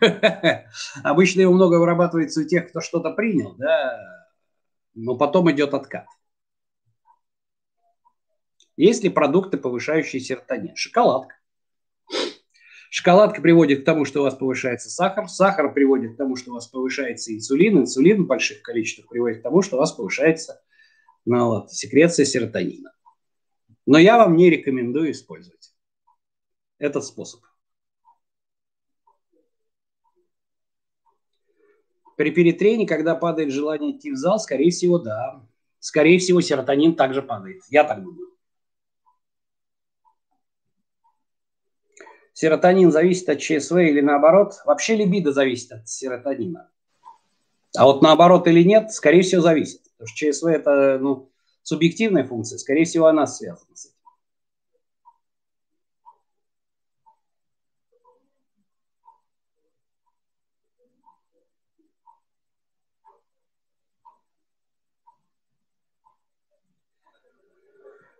Обычно 1.03 1.41
его 1.41 1.53
много 1.53 1.79
вырабатывается 1.79 2.41
у 2.41 2.43
тех, 2.43 2.69
кто 2.69 2.81
что-то 2.81 3.11
принял, 3.11 3.55
да, 3.55 3.97
но 4.95 5.15
потом 5.15 5.49
идет 5.51 5.73
откат. 5.73 6.07
Есть 8.75 9.03
ли 9.03 9.09
продукты, 9.09 9.57
повышающие 9.57 10.19
серотонин? 10.19 10.75
Шоколадка. 10.75 11.35
Шоколадка 12.89 13.41
приводит 13.41 13.81
к 13.81 13.85
тому, 13.85 14.05
что 14.05 14.21
у 14.21 14.23
вас 14.23 14.35
повышается 14.35 14.89
сахар, 14.89 15.27
сахар 15.27 15.73
приводит 15.73 16.13
к 16.13 16.17
тому, 16.17 16.35
что 16.35 16.51
у 16.51 16.53
вас 16.53 16.67
повышается 16.67 17.33
инсулин, 17.33 17.79
инсулин 17.79 18.23
в 18.23 18.27
больших 18.27 18.61
количествах 18.61 19.09
приводит 19.09 19.39
к 19.39 19.43
тому, 19.43 19.61
что 19.61 19.75
у 19.75 19.79
вас 19.79 19.91
повышается 19.91 20.61
ну, 21.27 21.47
вот, 21.47 21.73
секреция 21.73 22.25
серотонина. 22.25 22.93
Но 23.85 23.97
я 23.97 24.17
вам 24.17 24.37
не 24.37 24.49
рекомендую 24.49 25.11
использовать 25.11 25.73
этот 26.79 27.03
способ. 27.03 27.41
При 32.15 32.31
перетрении, 32.31 32.85
когда 32.85 33.13
падает 33.13 33.51
желание 33.51 33.97
идти 33.97 34.11
в 34.11 34.15
зал, 34.15 34.39
скорее 34.39 34.71
всего, 34.71 34.99
да. 34.99 35.45
Скорее 35.79 36.17
всего, 36.17 36.39
серотонин 36.39 36.95
также 36.95 37.21
падает. 37.21 37.61
Я 37.69 37.83
так 37.83 38.01
думаю. 38.01 38.36
Серотонин 42.39 42.91
зависит 42.91 43.29
от 43.29 43.39
ЧСВ 43.39 43.77
или 43.77 43.99
наоборот? 43.99 44.61
Вообще 44.63 44.95
либидо 44.95 45.31
зависит 45.31 45.71
от 45.71 45.89
серотонина. 45.89 46.69
А 47.75 47.85
вот 47.85 48.03
наоборот 48.03 48.47
или 48.47 48.61
нет, 48.61 48.91
скорее 48.91 49.23
всего, 49.23 49.41
зависит. 49.41 49.81
Потому 49.97 50.07
что 50.07 50.31
ЧСВ 50.31 50.45
это 50.45 50.99
ну, 51.01 51.31
субъективная 51.63 52.25
функция, 52.25 52.59
скорее 52.59 52.85
всего, 52.85 53.07
она 53.07 53.25
связана 53.25 53.75
с 53.75 53.85
этим. 53.87 53.96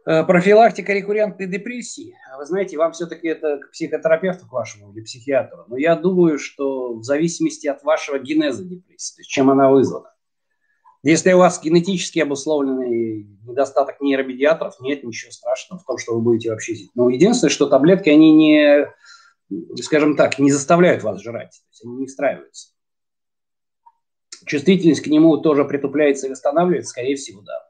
Профилактика 0.08 0.94
рекуррентной 0.94 1.48
депрессии. 1.48 2.16
Вы 2.38 2.46
знаете, 2.46 2.78
вам 2.78 2.94
все-таки 2.94 3.28
это 3.28 3.58
к 3.58 3.72
психотерапевту 3.72 4.48
к 4.48 4.54
вашему 4.54 4.94
или 4.94 5.04
психиатру. 5.04 5.66
Но 5.68 5.76
я 5.76 5.98
думаю, 5.98 6.40
что 6.40 6.94
в 6.94 7.04
зависимости 7.04 7.68
от 7.68 7.84
вашего 7.84 8.18
генеза 8.18 8.64
депрессии, 8.64 9.16
то 9.16 9.20
есть 9.20 9.30
чем 9.30 9.50
она 9.50 9.70
вызвана. 9.70 10.14
Если 11.04 11.34
у 11.34 11.40
вас 11.40 11.62
генетически 11.62 12.20
обусловленный 12.20 13.28
недостаток 13.46 14.00
нейромедиаторов, 14.00 14.80
нет 14.80 15.04
ничего 15.04 15.32
страшного 15.32 15.82
в 15.82 15.86
том, 15.86 15.98
что 15.98 16.16
вы 16.16 16.22
будете 16.22 16.52
вообще 16.52 16.76
жить. 16.76 16.92
Но 16.96 17.10
единственное, 17.10 17.52
что 17.52 17.68
таблетки, 17.68 18.10
они 18.10 18.32
не, 18.32 18.88
скажем 19.82 20.16
так, 20.16 20.40
не 20.40 20.52
заставляют 20.52 21.04
вас 21.04 21.22
жрать. 21.22 21.52
То 21.52 21.70
есть 21.72 21.86
они 21.86 21.96
не 21.98 22.08
встраиваются. 22.08 22.70
Чувствительность 24.46 25.02
к 25.02 25.08
нему 25.08 25.38
тоже 25.38 25.66
притупляется 25.66 26.28
и 26.28 26.30
восстанавливается, 26.30 26.92
скорее 26.92 27.16
всего, 27.18 27.42
да. 27.42 27.67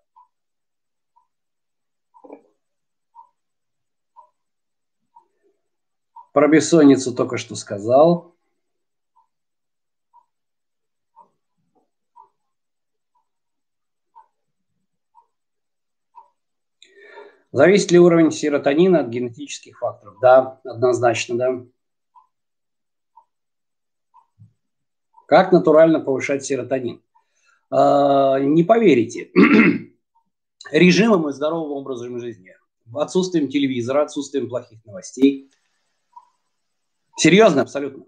Про 6.37 6.47
бессонницу 6.49 7.15
только 7.15 7.37
что 7.37 7.55
сказал. 7.55 8.35
Зависит 17.51 17.89
ли 17.89 17.97
уровень 17.97 18.31
серотонина 18.31 18.99
от 18.99 19.07
генетических 19.07 19.79
факторов? 19.79 20.19
Да, 20.21 20.61
однозначно, 20.63 21.37
да. 21.39 21.65
Как 25.25 25.51
натурально 25.51 26.01
повышать 26.01 26.45
серотонин? 26.45 27.01
А, 27.71 28.37
не 28.39 28.63
поверите. 28.63 29.31
Режимом 30.71 31.29
и 31.29 31.33
здоровым 31.33 31.71
образом 31.71 32.19
жизни. 32.19 32.55
Отсутствием 32.93 33.49
телевизора, 33.49 34.03
отсутствием 34.03 34.47
плохих 34.49 34.85
новостей, 34.85 35.49
Серьезно, 37.17 37.63
абсолютно. 37.63 38.05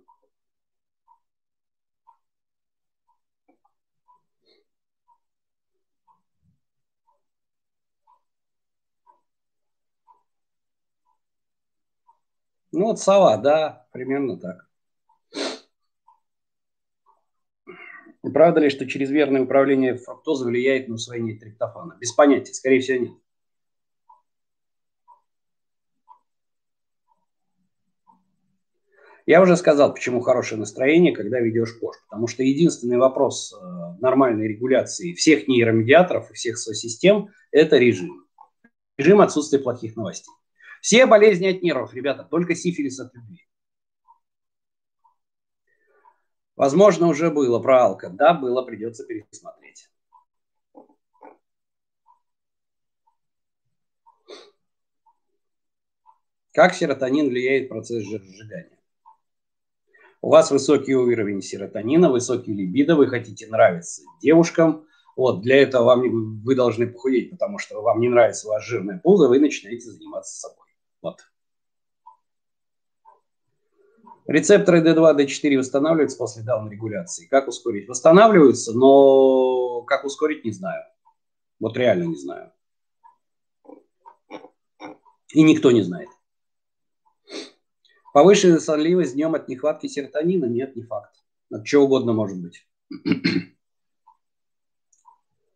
Ну 12.71 12.85
вот 12.85 12.99
сова, 12.99 13.37
да, 13.37 13.87
примерно 13.91 14.37
так. 14.39 14.67
Правда 18.33 18.59
ли, 18.59 18.69
что 18.69 18.85
чрезмерное 18.87 19.41
управление 19.41 19.95
фруктозой 19.95 20.47
влияет 20.47 20.87
на 20.87 20.95
усвоение 20.95 21.37
триптофана? 21.37 21.97
Без 21.99 22.11
понятия, 22.11 22.53
скорее 22.53 22.79
всего, 22.81 22.99
нет. 23.05 23.13
Я 29.29 29.43
уже 29.43 29.57
сказал, 29.57 29.93
почему 29.93 30.21
хорошее 30.21 30.57
настроение, 30.57 31.13
когда 31.15 31.39
ведешь 31.39 31.79
пош. 31.79 31.95
Потому 32.07 32.25
что 32.25 32.41
единственный 32.41 32.97
вопрос 32.97 33.53
э, 33.53 34.01
нормальной 34.01 34.47
регуляции 34.47 35.13
всех 35.13 35.47
нейромедиаторов 35.47 36.31
и 36.31 36.33
всех 36.33 36.57
систем– 36.57 37.29
это 37.51 37.77
режим. 37.77 38.25
Режим 38.97 39.21
отсутствия 39.21 39.59
плохих 39.59 39.95
новостей. 39.95 40.33
Все 40.81 41.05
болезни 41.05 41.45
от 41.45 41.61
нервов, 41.61 41.93
ребята, 41.93 42.23
только 42.23 42.55
сифилис 42.55 42.99
от 42.99 43.13
любви. 43.13 43.45
Возможно, 46.55 47.05
уже 47.05 47.29
было 47.29 47.59
про 47.59 47.83
алко. 47.83 48.09
Да, 48.09 48.33
было, 48.33 48.63
придется 48.63 49.05
пересмотреть. 49.05 49.91
Как 56.51 56.73
серотонин 56.73 57.29
влияет 57.29 57.67
в 57.67 57.69
процесс 57.69 58.03
сжигания? 58.03 58.78
У 60.21 60.29
вас 60.29 60.51
высокий 60.51 60.95
уровень 60.95 61.41
серотонина, 61.41 62.11
высокий 62.11 62.53
либидо, 62.53 62.95
вы 62.95 63.07
хотите 63.07 63.47
нравиться 63.47 64.03
девушкам, 64.21 64.85
вот, 65.15 65.41
для 65.41 65.61
этого 65.61 65.83
вам, 65.83 66.41
вы 66.43 66.55
должны 66.55 66.87
похудеть, 66.87 67.31
потому 67.31 67.57
что 67.57 67.81
вам 67.81 67.99
не 67.99 68.09
нравится 68.09 68.47
ваш 68.47 68.65
жирное 68.65 68.99
пузо, 68.99 69.27
вы 69.27 69.39
начинаете 69.39 69.89
заниматься 69.91 70.39
собой. 70.39 70.67
Вот. 71.01 71.19
Рецепторы 74.27 74.81
D2, 74.81 75.17
D4 75.17 75.57
восстанавливаются 75.57 76.17
после 76.17 76.43
даун-регуляции. 76.43 77.25
Как 77.25 77.47
ускорить? 77.47 77.89
Восстанавливаются, 77.89 78.73
но 78.73 79.81
как 79.81 80.05
ускорить, 80.05 80.45
не 80.45 80.51
знаю. 80.51 80.83
Вот 81.59 81.75
реально 81.75 82.03
не 82.03 82.15
знаю. 82.15 82.51
И 85.33 85.41
никто 85.41 85.71
не 85.71 85.81
знает. 85.81 86.09
Повышенная 88.13 88.59
сонливость 88.59 89.13
днем 89.13 89.35
от 89.35 89.47
нехватки 89.47 89.87
серотонина? 89.87 90.45
Нет, 90.45 90.75
не 90.75 90.83
факт. 90.83 91.15
От 91.51 91.65
чего 91.65 91.83
угодно 91.85 92.13
может 92.13 92.39
быть. 92.41 92.67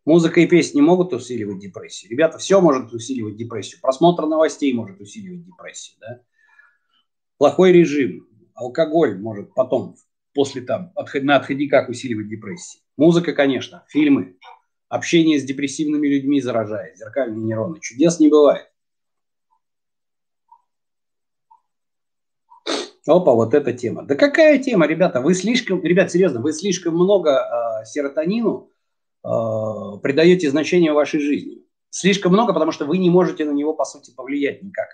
Музыка 0.04 0.40
и 0.40 0.46
песни 0.46 0.80
могут 0.80 1.12
усиливать 1.12 1.58
депрессию. 1.58 2.10
Ребята, 2.10 2.38
все 2.38 2.60
может 2.60 2.92
усиливать 2.92 3.36
депрессию. 3.36 3.80
Просмотр 3.80 4.26
новостей 4.26 4.72
может 4.74 5.00
усиливать 5.00 5.44
депрессию. 5.44 5.96
Да? 6.00 6.20
Плохой 7.38 7.72
режим, 7.72 8.28
алкоголь 8.54 9.18
может 9.18 9.54
потом, 9.54 9.96
после 10.34 10.62
там, 10.62 10.92
на 11.22 11.36
отходниках 11.36 11.88
усиливать 11.88 12.28
депрессию. 12.28 12.82
Музыка, 12.96 13.32
конечно, 13.32 13.84
фильмы, 13.88 14.36
общение 14.88 15.40
с 15.40 15.44
депрессивными 15.44 16.06
людьми 16.06 16.40
заражает, 16.40 16.98
зеркальные 16.98 17.42
нейроны. 17.42 17.80
Чудес 17.80 18.20
не 18.20 18.28
бывает. 18.28 18.70
Опа, 23.06 23.34
вот 23.34 23.52
эта 23.52 23.72
тема. 23.74 24.02
Да 24.02 24.14
какая 24.14 24.58
тема, 24.58 24.86
ребята? 24.86 25.20
Вы 25.20 25.34
слишком, 25.34 25.82
ребят, 25.82 26.10
серьезно, 26.10 26.40
вы 26.40 26.54
слишком 26.54 26.94
много 26.94 27.30
э, 27.82 27.84
серотонину 27.84 28.70
э, 29.22 29.28
придаете 30.02 30.50
значение 30.50 30.92
вашей 30.92 31.20
жизни. 31.20 31.66
Слишком 31.90 32.32
много, 32.32 32.54
потому 32.54 32.72
что 32.72 32.86
вы 32.86 32.96
не 32.96 33.10
можете 33.10 33.44
на 33.44 33.50
него, 33.50 33.74
по 33.74 33.84
сути, 33.84 34.14
повлиять 34.14 34.62
никак. 34.62 34.88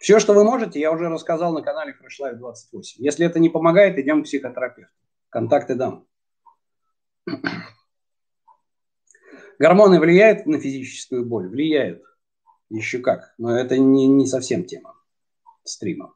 Все, 0.00 0.18
что 0.18 0.32
вы 0.32 0.42
можете, 0.42 0.80
я 0.80 0.90
уже 0.90 1.10
рассказал 1.10 1.52
на 1.52 1.60
канале 1.60 1.92
Fresh 1.92 2.24
Life 2.24 2.36
28. 2.36 3.04
Если 3.04 3.26
это 3.26 3.38
не 3.38 3.50
помогает, 3.50 3.98
идем 3.98 4.22
к 4.22 4.24
психотерапевту. 4.24 4.94
Контакты 5.28 5.74
дам. 5.74 6.06
Гормоны 9.58 10.00
влияют 10.00 10.46
на 10.46 10.58
физическую 10.58 11.26
боль? 11.26 11.48
Влияют. 11.48 12.02
Еще 12.70 13.00
как. 13.00 13.34
Но 13.36 13.54
это 13.54 13.76
не, 13.76 14.06
не 14.06 14.26
совсем 14.26 14.64
тема 14.64 14.94
стрима. 15.64 16.14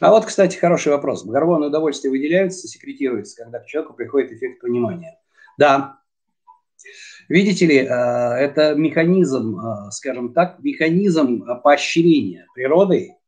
А 0.00 0.10
вот, 0.10 0.24
кстати, 0.24 0.56
хороший 0.56 0.92
вопрос. 0.92 1.26
Гормоны 1.26 1.66
удовольствия 1.66 2.10
выделяются, 2.10 2.66
секретируются, 2.66 3.44
когда 3.44 3.58
к 3.58 3.66
человеку 3.66 3.92
приходит 3.92 4.32
эффект 4.32 4.62
понимания. 4.62 5.18
Да. 5.58 5.98
Видите 7.28 7.66
ли, 7.66 7.76
э, 7.76 7.84
это 7.84 8.74
механизм, 8.74 9.60
э, 9.60 9.90
скажем 9.90 10.32
так, 10.32 10.58
механизм 10.60 11.44
поощрения 11.62 12.46
природой 12.54 13.19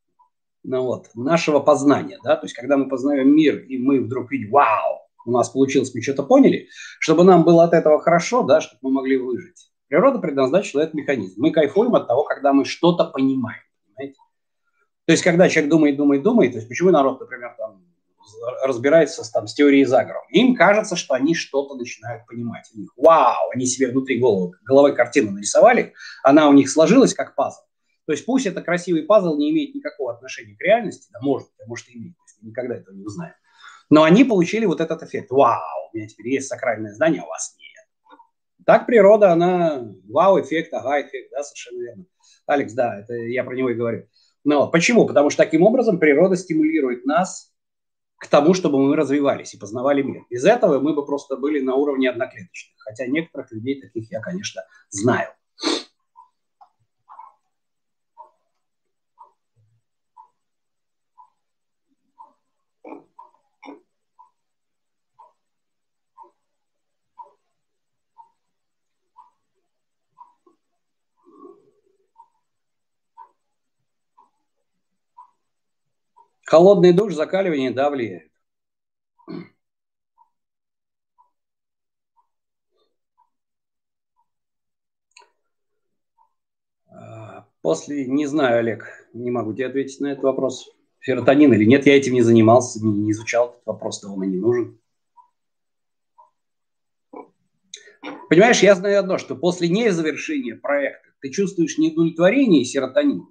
ну 0.64 0.83
вот, 0.85 1.09
нашего 1.14 1.61
познания. 1.61 2.18
Да? 2.22 2.37
То 2.37 2.46
есть, 2.46 2.55
когда 2.55 2.77
мы 2.77 2.88
познаем 2.88 3.35
мир, 3.35 3.59
и 3.59 3.79
мы 3.79 4.01
вдруг 4.01 4.31
видим, 4.31 4.51
вау, 4.51 5.01
у 5.25 5.31
нас 5.31 5.51
получилось, 5.51 5.94
мы 5.94 6.03
что-то 6.03 6.22
поняли, 6.22 6.68
чтобы 6.98 7.25
нам 7.25 7.44
было 7.44 7.64
от 7.64 7.75
этого 7.75 8.01
хорошо, 8.01 8.42
да, 8.42 8.61
чтобы 8.61 8.79
мы 8.83 8.90
могли 8.90 9.16
выжить. 9.16 9.70
Природа 9.88 10.18
предназначила 10.18 10.81
этот 10.81 10.94
механизм. 10.94 11.40
Мы 11.40 11.51
кайфуем 11.51 11.94
от 11.94 12.09
того, 12.09 12.25
когда 12.25 12.53
мы 12.53 12.64
что-то 12.64 13.05
понимаем. 13.05 13.62
Понимаете? 13.85 14.18
То 15.05 15.12
есть, 15.12 15.22
когда 15.22 15.48
человек 15.48 15.70
думает, 15.70 15.96
думает, 15.96 16.22
думает, 16.22 16.53
то 16.53 16.59
есть, 16.59 16.68
почему 16.68 16.90
народ, 16.90 17.20
например, 17.20 17.55
там, 17.59 17.85
разбирается 18.64 19.22
там, 19.33 19.46
с 19.46 19.55
теорией 19.55 19.85
заговора, 19.85 20.25
им 20.31 20.55
кажется, 20.55 20.96
что 20.96 21.14
они 21.14 21.35
что-то 21.35 21.75
начинают 21.75 22.25
понимать. 22.27 22.70
У 22.75 22.79
них, 22.79 22.90
вау, 22.96 23.51
они 23.53 23.66
себе 23.66 23.88
внутри 23.88 24.18
головы, 24.18 24.53
головой 24.64 24.94
картину 24.94 25.33
нарисовали, 25.33 25.92
она 26.22 26.48
у 26.48 26.53
них 26.53 26.70
сложилась 26.70 27.14
как 27.14 27.35
пазл. 27.35 27.61
То 28.06 28.12
есть 28.12 28.26
пусть 28.26 28.46
это 28.46 28.62
красивый 28.62 29.04
пазл 29.04 29.36
не 29.36 29.50
имеет 29.50 29.74
никакого 29.74 30.12
отношения 30.12 30.56
к 30.56 30.60
реальности, 30.60 31.08
да 31.12 31.20
может, 31.20 31.48
а 31.64 31.68
может 31.68 31.88
и 31.88 31.96
имеет, 31.96 32.16
есть 32.26 32.42
никогда 32.42 32.76
этого 32.76 32.94
не 32.94 33.04
узнаем. 33.04 33.34
Но 33.90 34.02
они 34.02 34.24
получили 34.24 34.64
вот 34.64 34.80
этот 34.80 35.02
эффект. 35.02 35.30
Вау, 35.30 35.90
у 35.92 35.96
меня 35.96 36.08
теперь 36.08 36.28
есть 36.28 36.48
сакральное 36.48 36.92
знание, 36.92 37.22
а 37.22 37.26
у 37.26 37.28
вас 37.28 37.54
нет. 37.58 38.18
Так 38.64 38.86
природа, 38.86 39.32
она 39.32 39.86
вау-эффект, 40.08 40.72
ага-эффект, 40.72 41.30
да, 41.30 41.42
совершенно 41.42 41.82
верно. 41.82 42.04
Алекс, 42.46 42.72
да, 42.72 43.00
это 43.00 43.14
я 43.14 43.44
про 43.44 43.54
него 43.54 43.70
и 43.70 43.74
говорю. 43.74 44.08
Но 44.44 44.68
почему? 44.68 45.06
Потому 45.06 45.30
что 45.30 45.44
таким 45.44 45.62
образом 45.62 45.98
природа 45.98 46.36
стимулирует 46.36 47.04
нас 47.04 47.52
к 48.18 48.28
тому, 48.28 48.54
чтобы 48.54 48.78
мы 48.78 48.96
развивались 48.96 49.54
и 49.54 49.58
познавали 49.58 50.02
мир. 50.02 50.22
Без 50.30 50.44
этого 50.44 50.78
мы 50.78 50.94
бы 50.94 51.04
просто 51.04 51.36
были 51.36 51.60
на 51.60 51.74
уровне 51.74 52.08
одноклеточных. 52.08 52.76
Хотя 52.78 53.06
некоторых 53.06 53.50
людей 53.52 53.80
таких 53.80 54.10
я, 54.10 54.20
конечно, 54.20 54.62
знаю. 54.90 55.28
Холодный 76.52 76.92
душ, 76.92 77.14
закаливание, 77.14 77.70
да, 77.70 77.88
влияет. 77.88 78.30
После, 87.62 88.06
не 88.06 88.26
знаю, 88.26 88.58
Олег, 88.58 88.84
не 89.14 89.30
могу 89.30 89.54
тебе 89.54 89.68
ответить 89.68 90.00
на 90.00 90.08
этот 90.08 90.24
вопрос. 90.24 90.68
Серотонин 91.00 91.54
или 91.54 91.64
нет, 91.64 91.86
я 91.86 91.96
этим 91.96 92.12
не 92.12 92.20
занимался, 92.20 92.84
не, 92.84 93.10
изучал 93.12 93.52
этот 93.52 93.64
вопрос, 93.64 94.00
то 94.00 94.10
он 94.10 94.22
и 94.22 94.26
не 94.26 94.36
нужен. 94.36 94.78
Понимаешь, 98.28 98.62
я 98.62 98.74
знаю 98.74 98.98
одно, 98.98 99.16
что 99.16 99.36
после 99.36 99.70
незавершения 99.70 100.56
проекта 100.56 101.08
ты 101.20 101.30
чувствуешь 101.30 101.78
неудовлетворение 101.78 102.62
серотонина, 102.66 103.24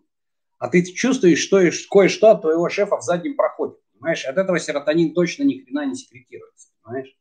а 0.61 0.69
ты 0.69 0.83
чувствуешь, 0.83 1.39
что 1.39 1.59
кое-что 1.89 2.29
от 2.29 2.41
твоего 2.41 2.69
шефа 2.69 2.97
в 2.97 3.01
заднем 3.01 3.35
проходе. 3.35 3.73
Понимаешь, 3.93 4.25
от 4.25 4.37
этого 4.37 4.59
серотонин 4.59 5.15
точно 5.15 5.41
ни 5.41 5.57
хрена 5.57 5.87
не 5.87 5.95
секретируется. 5.95 6.67
Понимаешь? 6.83 7.17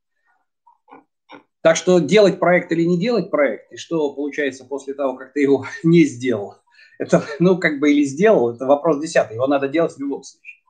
Так 1.62 1.76
что 1.76 2.00
делать 2.00 2.38
проект 2.38 2.70
или 2.70 2.84
не 2.84 3.00
делать 3.00 3.30
проект, 3.30 3.72
и 3.72 3.78
что 3.78 4.14
получается 4.14 4.66
после 4.66 4.92
того, 4.92 5.16
как 5.16 5.32
ты 5.32 5.40
его 5.40 5.64
не 5.82 6.04
сделал, 6.04 6.56
это, 6.98 7.24
ну, 7.38 7.58
как 7.58 7.80
бы 7.80 7.90
или 7.90 8.04
сделал, 8.04 8.54
это 8.54 8.66
вопрос 8.66 9.00
десятый, 9.00 9.36
его 9.36 9.46
надо 9.46 9.68
делать 9.68 9.94
в 9.94 9.98
любом 9.98 10.22
случае. 10.22 10.60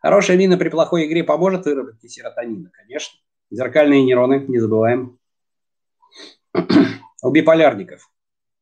Хорошая 0.00 0.38
мина 0.38 0.56
при 0.56 0.70
плохой 0.70 1.06
игре 1.06 1.24
поможет 1.24 1.66
выработке 1.66 2.08
серотонина, 2.08 2.70
конечно. 2.70 3.18
Зеркальные 3.50 4.02
нейроны, 4.02 4.46
не 4.48 4.60
забываем. 4.60 5.18
У 7.22 7.30
биполярников. 7.30 8.10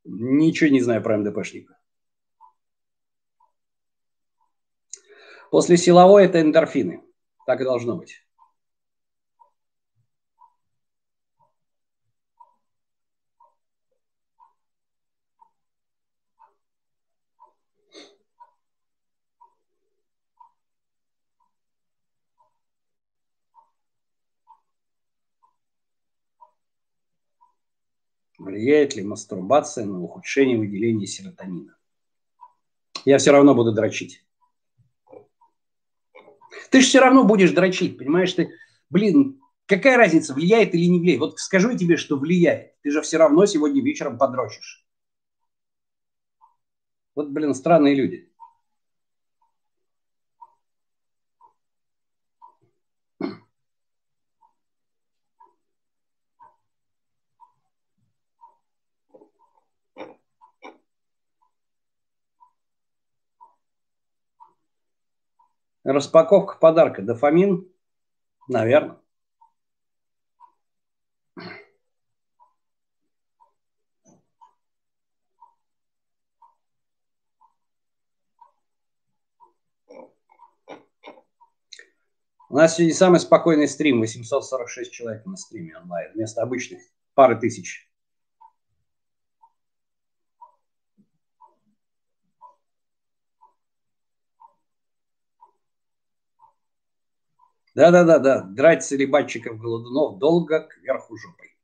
Ничего 0.02 0.70
не 0.70 0.80
знаю 0.80 1.00
про 1.00 1.16
МДПшников. 1.16 1.73
После 5.54 5.76
силовой 5.76 6.24
это 6.24 6.40
эндорфины. 6.40 7.00
Так 7.46 7.60
и 7.60 7.64
должно 7.64 7.96
быть. 7.96 8.26
Влияет 28.38 28.96
ли 28.96 29.04
мастурбация 29.04 29.84
на 29.84 30.02
ухудшение 30.02 30.58
выделения 30.58 31.06
серотонина? 31.06 31.76
Я 33.04 33.18
все 33.18 33.30
равно 33.30 33.54
буду 33.54 33.72
дрочить. 33.72 34.24
Ты 36.70 36.80
же 36.80 36.86
все 36.86 37.00
равно 37.00 37.24
будешь 37.24 37.52
дрочить, 37.52 37.98
понимаешь? 37.98 38.32
Ты, 38.32 38.50
блин, 38.90 39.40
какая 39.66 39.96
разница, 39.96 40.34
влияет 40.34 40.74
или 40.74 40.86
не 40.86 41.00
влияет? 41.00 41.20
Вот 41.20 41.38
скажу 41.38 41.70
я 41.70 41.78
тебе, 41.78 41.96
что 41.96 42.16
влияет. 42.16 42.80
Ты 42.82 42.90
же 42.90 43.02
все 43.02 43.16
равно 43.16 43.46
сегодня 43.46 43.82
вечером 43.82 44.18
подрочишь. 44.18 44.84
Вот, 47.14 47.28
блин, 47.30 47.54
странные 47.54 47.94
люди. 47.94 48.28
Распаковка 65.84 66.56
подарка. 66.58 67.02
Дофамин? 67.02 67.70
Наверное. 68.48 68.98
У 82.48 82.56
нас 82.56 82.76
сегодня 82.76 82.94
самый 82.94 83.20
спокойный 83.20 83.68
стрим. 83.68 84.00
846 84.00 84.90
человек 84.90 85.26
на 85.26 85.36
стриме 85.36 85.76
онлайн. 85.76 86.12
Вместо 86.14 86.40
обычных 86.40 86.80
пары 87.14 87.38
тысяч. 87.38 87.90
Да-да-да-да, 97.74 98.42
драть 98.42 98.84
целебатчиков 98.84 99.58
голодунов 99.58 100.18
долго 100.18 100.60
кверху 100.60 101.16
жопой. 101.16 101.56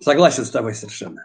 Согласен 0.00 0.44
с 0.44 0.50
тобой 0.50 0.74
совершенно. 0.74 1.24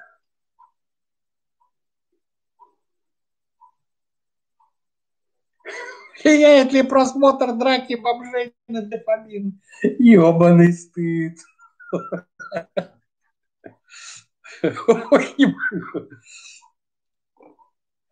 Влияет 6.23 6.71
ли 6.71 6.83
просмотр 6.83 7.53
драки 7.53 7.95
бомжей 7.95 8.55
на 8.67 8.81
дофамин? 8.81 9.61
Ебаный 9.99 10.71
стыд. 10.73 11.37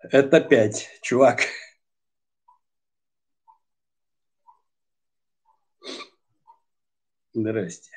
Это 0.02 0.42
пять, 0.42 0.90
чувак. 1.02 1.42
Здрасте. 7.34 7.92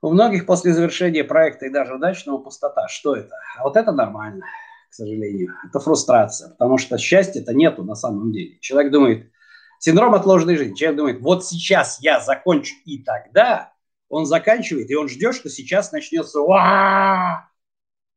У 0.00 0.10
многих 0.10 0.44
после 0.44 0.74
завершения 0.74 1.24
проекта 1.24 1.66
и 1.66 1.70
даже 1.70 1.94
удачного 1.94 2.36
пустота. 2.38 2.88
Что 2.88 3.16
это? 3.16 3.34
А 3.56 3.62
вот 3.62 3.76
это 3.76 3.90
нормально, 3.90 4.44
к 4.90 4.94
сожалению. 4.94 5.54
Это 5.66 5.80
фрустрация, 5.80 6.50
потому 6.50 6.76
что 6.76 6.98
счастья-то 6.98 7.54
нету 7.54 7.84
на 7.84 7.94
самом 7.94 8.30
деле. 8.30 8.58
Человек 8.60 8.92
думает, 8.92 9.32
синдром 9.78 10.14
отложенной 10.14 10.56
жизни. 10.56 10.74
Человек 10.74 10.98
думает, 10.98 11.20
вот 11.22 11.46
сейчас 11.46 12.00
я 12.00 12.20
закончу 12.20 12.74
и 12.84 13.02
тогда 13.02 13.72
Он 14.08 14.26
заканчивает, 14.26 14.90
и 14.90 14.94
он 14.94 15.08
ждет, 15.08 15.34
что 15.34 15.48
сейчас 15.48 15.90
начнется 15.90 16.40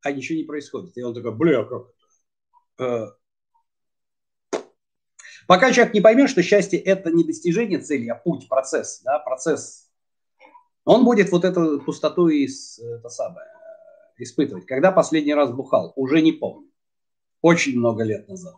а 0.02 0.12
ничего 0.12 0.38
не 0.38 0.44
происходит. 0.44 0.98
И 0.98 1.02
он 1.02 1.14
такой, 1.14 1.36
бля, 1.36 1.64
как 1.64 1.88
это? 2.78 3.14
Э, 4.54 4.60
пока 5.48 5.72
человек 5.72 5.94
не 5.94 6.02
поймет, 6.02 6.30
что 6.30 6.44
счастье– 6.44 6.80
это 6.82 7.12
не 7.12 7.24
достижение 7.24 7.80
цели, 7.80 8.08
а 8.08 8.16
путь, 8.16 8.48
процесс, 8.48 9.02
да, 9.04 9.20
процесс, 9.20 9.90
он 10.86 11.04
будет 11.04 11.32
вот 11.32 11.44
эту 11.44 11.82
пустоту 11.82 12.30
и 12.30 12.46
это 12.46 13.10
самое, 13.10 13.48
испытывать. 14.18 14.66
Когда 14.66 14.92
последний 14.92 15.34
раз 15.34 15.52
бухал? 15.52 15.92
Уже 15.96 16.22
не 16.22 16.32
помню. 16.32 16.72
Очень 17.42 17.78
много 17.78 18.04
лет 18.04 18.28
назад. 18.30 18.56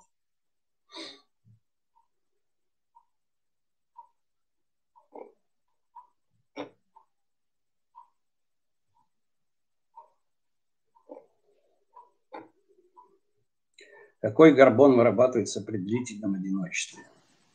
Какой 14.21 14.53
горбон 14.53 14.97
вырабатывается 14.97 15.61
при 15.61 15.77
длительном 15.77 16.35
одиночестве? 16.35 17.03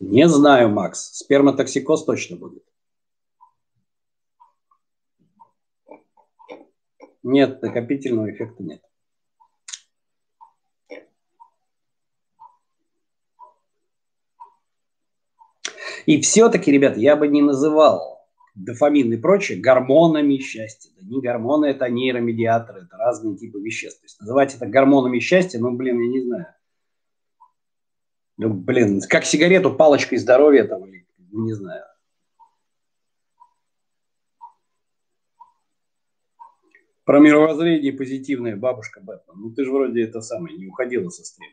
Не 0.01 0.29
знаю, 0.29 0.71
Макс. 0.71 1.13
Сперматоксикоз 1.13 2.05
точно 2.05 2.37
будет. 2.37 2.65
Нет, 7.23 7.63
накопительного 7.63 8.31
эффекта 8.31 8.63
нет. 8.63 8.83
И 16.07 16.21
все-таки, 16.21 16.71
ребята, 16.71 17.01
я 17.01 17.17
бы 17.17 17.29
не 17.29 17.41
называл 17.41 18.14
дофамин 18.55 19.13
и 19.13 19.17
прочее 19.17 19.61
гормонами 19.61 20.39
счастья. 20.39 20.91
Да 20.97 21.03
не 21.07 21.21
гормоны, 21.21 21.67
это 21.67 21.89
нейромедиаторы, 21.89 22.83
это 22.83 22.97
разные 22.97 23.37
типы 23.37 23.61
веществ. 23.61 24.01
То 24.01 24.05
есть 24.05 24.21
называть 24.21 24.55
это 24.55 24.67
гормонами 24.67 25.19
счастья, 25.19 25.59
ну, 25.59 25.73
блин, 25.73 26.01
я 26.01 26.09
не 26.09 26.21
знаю. 26.21 26.47
Ну, 28.37 28.53
блин, 28.53 29.01
как 29.09 29.25
сигарету 29.25 29.75
палочкой 29.75 30.19
здоровья 30.19 30.65
там, 30.65 30.85
или, 30.87 31.07
не 31.33 31.53
знаю. 31.53 31.85
Про 37.05 37.21
мировоззрение 37.21 37.93
позитивное 37.93 38.57
бабушка 38.57 39.01
Бэтмен. 39.01 39.37
Ну 39.37 39.51
ты 39.53 39.65
же 39.65 39.73
вроде 39.73 40.03
это 40.03 40.23
самое, 40.23 40.57
не 40.57 40.67
уходила 40.67 41.11
со 41.11 41.23
стрима. 41.23 41.53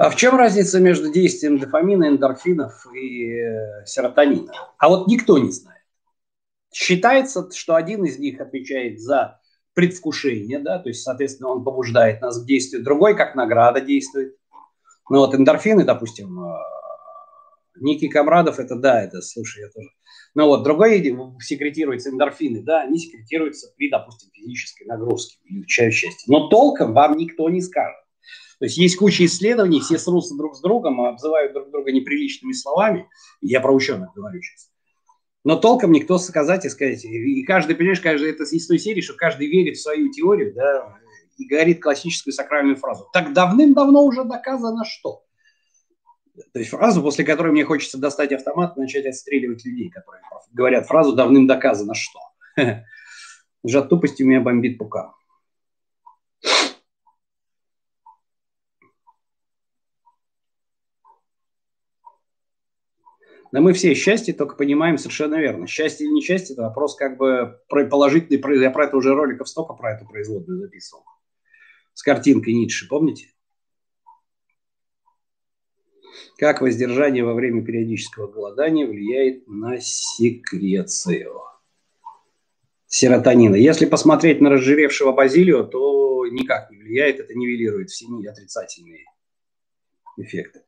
А 0.00 0.08
в 0.08 0.16
чем 0.16 0.34
разница 0.34 0.80
между 0.80 1.12
действием 1.12 1.58
дофамина, 1.58 2.08
эндорфинов 2.08 2.86
и 2.94 3.34
э, 3.34 3.84
серотонина? 3.84 4.50
А 4.78 4.88
вот 4.88 5.08
никто 5.08 5.36
не 5.36 5.50
знает. 5.50 5.82
Считается, 6.72 7.50
что 7.52 7.74
один 7.74 8.06
из 8.06 8.18
них 8.18 8.40
отвечает 8.40 8.98
за 8.98 9.42
предвкушение, 9.74 10.58
да, 10.58 10.78
то 10.78 10.88
есть, 10.88 11.02
соответственно, 11.02 11.50
он 11.50 11.64
побуждает 11.64 12.22
нас 12.22 12.42
к 12.42 12.46
действию, 12.46 12.82
другой 12.82 13.14
как 13.14 13.34
награда 13.34 13.82
действует. 13.82 14.36
Ну 15.10 15.18
вот 15.18 15.34
эндорфины, 15.34 15.84
допустим, 15.84 16.44
э, 16.44 16.54
Ники 17.78 18.08
Камрадов, 18.08 18.58
это 18.58 18.76
да, 18.76 19.02
это, 19.02 19.20
слушай, 19.20 19.64
я 19.64 19.68
тоже. 19.68 19.90
Ну 20.34 20.46
вот, 20.46 20.62
другой 20.62 21.04
секретируется 21.40 22.08
эндорфины, 22.08 22.62
да, 22.62 22.80
они 22.84 22.98
секретируются 22.98 23.70
при, 23.76 23.90
допустим, 23.90 24.30
физической 24.32 24.84
нагрузке, 24.84 25.36
улучшают 25.50 25.92
счастье. 25.92 26.24
Но 26.26 26.48
толком 26.48 26.94
вам 26.94 27.18
никто 27.18 27.50
не 27.50 27.60
скажет. 27.60 28.00
То 28.60 28.66
есть 28.66 28.76
есть 28.76 28.96
куча 28.96 29.24
исследований, 29.24 29.80
все 29.80 29.98
срутся 29.98 30.36
друг 30.36 30.54
с 30.54 30.60
другом, 30.60 31.00
обзывают 31.00 31.54
друг 31.54 31.70
друга 31.70 31.92
неприличными 31.92 32.52
словами. 32.52 33.08
Я 33.40 33.60
про 33.60 33.72
ученых 33.72 34.12
говорю 34.14 34.42
сейчас. 34.42 34.70
Но 35.44 35.56
толком 35.56 35.92
никто 35.92 36.18
сказать 36.18 36.66
и 36.66 36.68
сказать. 36.68 37.02
И 37.06 37.42
каждый, 37.44 37.74
понимаешь, 37.74 38.00
каждый, 38.00 38.30
это 38.30 38.44
из 38.44 38.66
той 38.66 38.78
серии, 38.78 39.00
что 39.00 39.14
каждый 39.14 39.46
верит 39.46 39.78
в 39.78 39.82
свою 39.82 40.12
теорию, 40.12 40.52
да, 40.54 40.98
и 41.38 41.46
говорит 41.46 41.82
классическую 41.82 42.34
сакральную 42.34 42.76
фразу. 42.76 43.08
Так 43.14 43.32
давным-давно 43.32 44.04
уже 44.04 44.24
доказано 44.24 44.84
что? 44.84 45.24
То 46.52 46.58
есть 46.58 46.70
фразу, 46.70 47.00
после 47.00 47.24
которой 47.24 47.52
мне 47.52 47.64
хочется 47.64 47.96
достать 47.96 48.30
автомат 48.32 48.76
и 48.76 48.80
начать 48.80 49.06
отстреливать 49.06 49.64
людей, 49.64 49.88
которые 49.88 50.22
говорят 50.52 50.86
фразу 50.86 51.14
«давным 51.14 51.46
доказано 51.46 51.94
что». 51.94 52.20
Уже 53.62 53.78
от 53.78 53.88
тупости 53.88 54.22
меня 54.22 54.40
бомбит 54.40 54.76
пука. 54.76 55.14
Да 63.52 63.60
мы 63.60 63.72
все 63.72 63.94
счастье 63.94 64.32
только 64.32 64.54
понимаем 64.54 64.96
совершенно 64.96 65.34
верно. 65.34 65.66
Счастье 65.66 66.06
или 66.06 66.14
несчастье– 66.14 66.52
это 66.54 66.62
вопрос 66.62 66.94
как 66.94 67.16
бы 67.16 67.58
положительный. 67.68 68.62
Я 68.62 68.70
про 68.70 68.84
это 68.86 68.96
уже 68.96 69.12
роликов 69.14 69.48
столько 69.48 69.74
про 69.74 69.94
эту 69.96 70.06
производную 70.06 70.60
записывал. 70.60 71.04
С 71.94 72.02
картинкой 72.02 72.54
Ницше, 72.54 72.86
помните? 72.88 73.26
Как 76.38 76.60
воздержание 76.60 77.24
во 77.24 77.34
время 77.34 77.64
периодического 77.64 78.28
голодания 78.28 78.86
влияет 78.86 79.46
на 79.48 79.80
секрецию 79.80 81.40
серотонина. 82.86 83.56
Если 83.56 83.86
посмотреть 83.86 84.40
на 84.40 84.50
разжиревшего 84.50 85.12
базилио, 85.12 85.64
то 85.64 86.26
никак 86.26 86.70
не 86.70 86.78
влияет, 86.78 87.20
это 87.20 87.34
нивелирует 87.34 87.90
все 87.90 88.06
отрицательные 88.28 89.04
эффекты. 90.16 90.62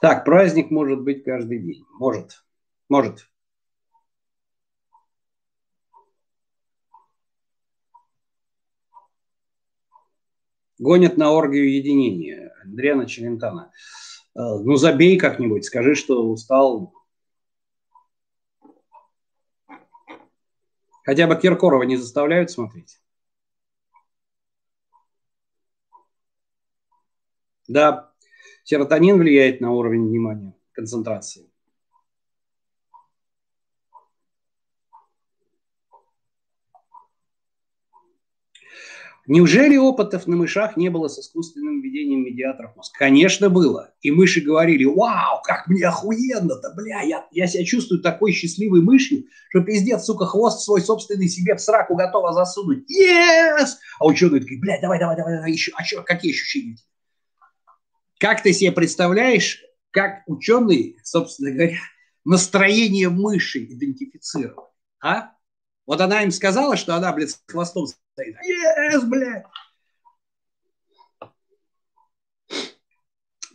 Так, 0.00 0.24
праздник 0.24 0.70
может 0.70 1.02
быть 1.02 1.24
каждый 1.24 1.58
день. 1.58 1.84
Может. 1.98 2.44
Может. 2.88 3.28
Гонят 10.78 11.16
на 11.16 11.32
оргию 11.32 11.74
единения. 11.74 12.54
Андриана 12.62 13.06
Челентана. 13.06 13.72
Э, 14.34 14.40
ну, 14.62 14.76
забей 14.76 15.18
как-нибудь, 15.18 15.64
скажи, 15.64 15.94
что 15.94 16.28
устал. 16.30 16.94
Хотя 21.04 21.26
бы 21.26 21.36
Киркорова 21.36 21.82
не 21.84 21.96
заставляют 21.96 22.50
смотреть. 22.50 23.00
Да, 27.66 28.07
Серотонин 28.70 29.16
влияет 29.16 29.62
на 29.62 29.72
уровень 29.72 30.06
внимания, 30.08 30.54
концентрации. 30.72 31.50
Неужели 39.26 39.78
опытов 39.78 40.26
на 40.26 40.36
мышах 40.36 40.76
не 40.76 40.90
было 40.90 41.08
с 41.08 41.18
искусственным 41.18 41.80
введением 41.80 42.24
медиаторов 42.24 42.76
мозга? 42.76 42.92
Конечно, 42.98 43.48
было. 43.48 43.94
И 44.02 44.10
мыши 44.10 44.42
говорили, 44.42 44.84
вау, 44.84 45.40
как 45.44 45.66
мне 45.66 45.86
охуенно-то, 45.86 46.74
бля, 46.76 47.00
я, 47.00 47.26
я 47.30 47.46
себя 47.46 47.64
чувствую 47.64 48.02
такой 48.02 48.32
счастливой 48.32 48.82
мышью, 48.82 49.24
что 49.48 49.62
пиздец, 49.62 50.04
сука, 50.04 50.26
хвост 50.26 50.60
свой 50.60 50.82
собственный 50.82 51.30
себе 51.30 51.54
в 51.54 51.60
сраку 51.62 51.96
готова 51.96 52.34
засунуть. 52.34 52.84
Yes! 52.90 53.76
А 53.98 54.06
ученые 54.06 54.42
такие, 54.42 54.60
бля, 54.60 54.78
давай, 54.82 54.98
давай, 54.98 55.16
давай, 55.16 55.36
давай 55.36 55.52
еще, 55.52 55.72
а 55.74 55.82
что, 55.82 56.02
какие 56.02 56.32
ощущения? 56.32 56.76
Как 58.18 58.42
ты 58.42 58.52
себе 58.52 58.72
представляешь, 58.72 59.64
как 59.90 60.22
ученые, 60.26 60.96
собственно 61.04 61.52
говоря, 61.52 61.78
настроение 62.24 63.08
мыши 63.08 63.64
идентифицировали? 63.64 64.68
А? 65.00 65.32
Вот 65.86 66.00
она 66.00 66.22
им 66.22 66.30
сказала, 66.30 66.76
что 66.76 66.96
она, 66.96 67.12
блядь, 67.12 67.30
с 67.30 67.42
хвостом 67.46 67.86
стоит. 67.86 68.36
Yes, 68.36 69.04
блядь! 69.06 69.44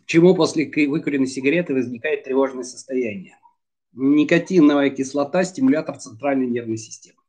Почему 0.02 0.36
после 0.36 0.66
выкуренной 0.88 1.28
сигареты 1.28 1.74
возникает 1.74 2.24
тревожное 2.24 2.64
состояние? 2.64 3.38
Никотиновая 3.94 4.90
кислота– 4.90 5.44
стимулятор 5.46 5.98
центральной 5.98 6.48
нервной 6.48 6.78
системы. 6.78 7.20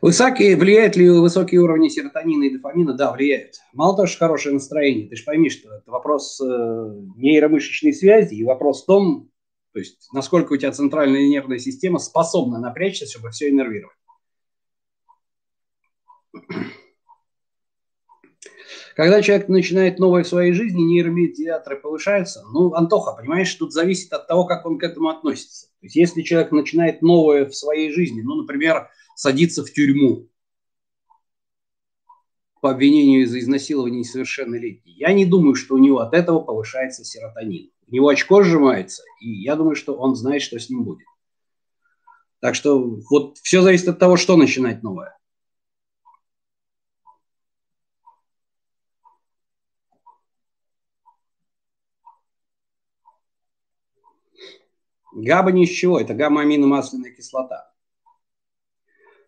Высокие, 0.00 0.56
влияют 0.56 0.96
ли 0.96 1.10
высокие 1.10 1.60
уровни 1.60 1.88
серотонина 1.88 2.44
и 2.44 2.50
дофамина? 2.50 2.94
Да, 2.94 3.12
влияют. 3.12 3.56
Мало 3.74 3.96
того, 3.96 4.06
что 4.06 4.18
хорошее 4.18 4.54
настроение, 4.54 5.08
ты 5.08 5.16
же 5.16 5.24
пойми, 5.24 5.50
что 5.50 5.74
это 5.74 5.90
вопрос 5.90 6.40
э, 6.40 6.44
нейромышечной 7.16 7.92
связи 7.92 8.34
и 8.34 8.44
вопрос 8.44 8.82
в 8.82 8.86
том, 8.86 9.30
то 9.72 9.78
есть 9.78 10.08
насколько 10.14 10.54
у 10.54 10.56
тебя 10.56 10.72
центральная 10.72 11.28
нервная 11.28 11.58
система 11.58 11.98
способна 11.98 12.58
напрячься, 12.58 13.06
чтобы 13.06 13.30
все 13.30 13.50
иннервировать. 13.50 13.96
Когда 18.96 19.22
человек 19.22 19.48
начинает 19.48 19.98
новое 19.98 20.24
в 20.24 20.28
своей 20.28 20.52
жизни, 20.52 20.80
нейромедиаторы 20.80 21.76
повышаются. 21.76 22.42
Ну, 22.52 22.74
Антоха, 22.74 23.12
понимаешь, 23.12 23.54
тут 23.54 23.72
зависит 23.72 24.12
от 24.12 24.26
того, 24.26 24.44
как 24.44 24.66
он 24.66 24.78
к 24.78 24.82
этому 24.82 25.08
относится. 25.08 25.68
То 25.80 25.86
есть, 25.86 25.96
если 25.96 26.22
человек 26.22 26.52
начинает 26.52 27.00
новое 27.00 27.46
в 27.46 27.54
своей 27.54 27.92
жизни, 27.92 28.20
ну, 28.20 28.34
например, 28.34 28.88
садится 29.20 29.62
в 29.62 29.70
тюрьму 29.70 30.30
по 32.62 32.70
обвинению 32.70 33.28
за 33.28 33.38
изнасилование 33.40 34.00
несовершеннолетней, 34.00 34.94
я 34.94 35.12
не 35.12 35.26
думаю, 35.26 35.56
что 35.56 35.74
у 35.74 35.78
него 35.78 35.98
от 35.98 36.14
этого 36.14 36.40
повышается 36.40 37.04
серотонин. 37.04 37.70
У 37.86 37.94
него 37.94 38.08
очко 38.08 38.42
сжимается, 38.42 39.02
и 39.20 39.42
я 39.42 39.56
думаю, 39.56 39.76
что 39.76 39.94
он 39.94 40.14
знает, 40.16 40.40
что 40.40 40.58
с 40.58 40.70
ним 40.70 40.84
будет. 40.84 41.06
Так 42.40 42.54
что 42.54 42.98
вот 43.10 43.36
все 43.38 43.60
зависит 43.60 43.88
от 43.88 43.98
того, 43.98 44.16
что 44.16 44.38
начинать 44.38 44.82
новое. 44.82 45.18
Габа 55.12 55.52
ни 55.52 55.64
из 55.64 55.70
чего, 55.70 56.00
это 56.00 56.14
гамма-аминомасляная 56.14 57.12
кислота. 57.14 57.69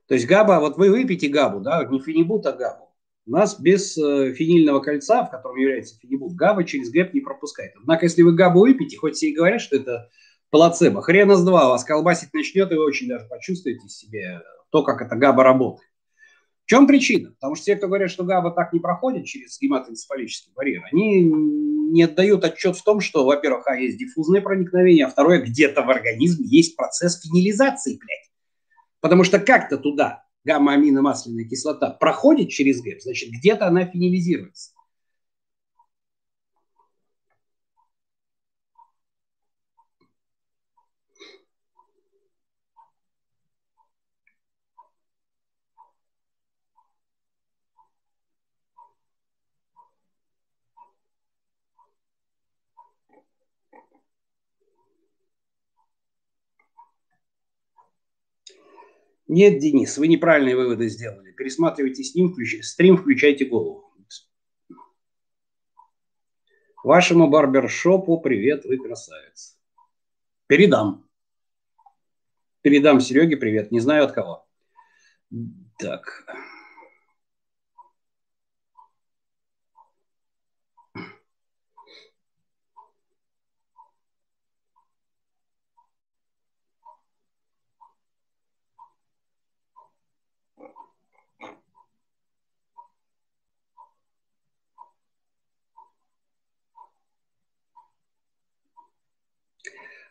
То 0.09 0.15
есть 0.15 0.27
габа, 0.27 0.61
вот 0.61 0.77
вы 0.77 0.91
выпьете 0.91 1.29
габу, 1.29 1.61
да, 1.61 1.85
не 1.85 2.01
фенибут, 2.01 2.47
а 2.47 2.53
габу. 2.53 2.89
У 3.25 3.31
нас 3.31 3.59
без 3.59 3.97
э, 3.97 4.33
фенильного 4.33 4.81
кольца, 4.81 5.25
в 5.25 5.31
котором 5.31 5.57
является 5.57 5.99
фенибут, 5.99 6.35
габа 6.35 6.65
через 6.65 6.91
ГЭП 6.91 7.15
не 7.15 7.21
пропускает. 7.21 7.73
Однако, 7.77 8.07
если 8.07 8.23
вы 8.23 8.35
габу 8.35 8.61
выпьете, 8.61 8.97
хоть 8.97 9.15
все 9.15 9.29
и 9.29 9.35
говорят, 9.35 9.61
что 9.61 9.77
это 9.77 10.11
плацебо, 10.51 11.03
хрена 11.03 11.37
с 11.37 11.45
два, 11.45 11.69
вас 11.69 11.85
колбасить 11.85 12.35
начнет, 12.35 12.71
и 12.73 12.75
вы 12.75 12.85
очень 12.85 13.09
даже 13.09 13.27
почувствуете 13.27 13.89
себе 13.89 14.43
то, 14.71 14.83
как 14.83 15.03
эта 15.03 15.15
габа 15.15 15.45
работает. 15.45 15.89
В 16.65 16.69
чем 16.69 16.87
причина? 16.87 17.31
Потому 17.33 17.55
что 17.55 17.67
те, 17.67 17.77
кто 17.77 17.87
говорят, 17.87 18.11
что 18.11 18.25
габа 18.25 18.51
так 18.51 18.73
не 18.73 18.81
проходит 18.81 19.27
через 19.27 19.61
гематоэнцефалический 19.61 20.53
барьер, 20.55 20.83
они 20.91 21.23
не 21.23 22.03
отдают 22.05 22.45
отчет 22.45 22.77
в 22.77 22.83
том, 22.83 23.01
что, 23.01 23.25
во-первых, 23.25 23.67
а 23.67 23.77
есть 23.77 23.99
диффузное 23.99 24.41
проникновение, 24.41 25.07
а 25.07 25.11
второе, 25.11 25.43
где-то 25.43 25.83
в 25.83 25.91
организме 25.91 26.47
есть 26.47 26.77
процесс 26.77 27.21
фенилизации, 27.21 27.99
блядь. 27.99 28.32
Потому 29.03 29.25
что 29.25 29.41
как-то 29.41 29.77
туда 29.77 30.25
гамма-аминомасляная 30.45 31.45
кислота 31.45 31.91
проходит 31.91 32.49
через 32.49 32.81
ГЭП, 32.81 33.03
значит, 33.03 33.31
где-то 33.31 33.67
она 33.67 33.85
фенилизируется. 33.85 34.71
Нет, 59.29 59.59
Денис, 59.59 59.97
вы 59.99 60.09
неправильные 60.09 60.57
выводы 60.57 60.89
сделали. 60.89 61.33
Пересматривайте 61.33 62.03
с 62.03 62.15
ним, 62.15 62.33
включ... 62.33 62.65
стрим, 62.65 62.97
включайте 62.97 63.45
голову. 63.45 63.93
Вашему 66.83 67.29
барбершопу 67.29 68.21
привет, 68.21 68.65
вы 68.65 68.77
красавец. 68.77 69.57
Передам. 70.49 71.09
Передам 72.61 73.01
Сереге 73.01 73.37
привет, 73.37 73.71
не 73.71 73.79
знаю 73.79 74.05
от 74.05 74.13
кого. 74.13 74.47
Так. 75.79 76.27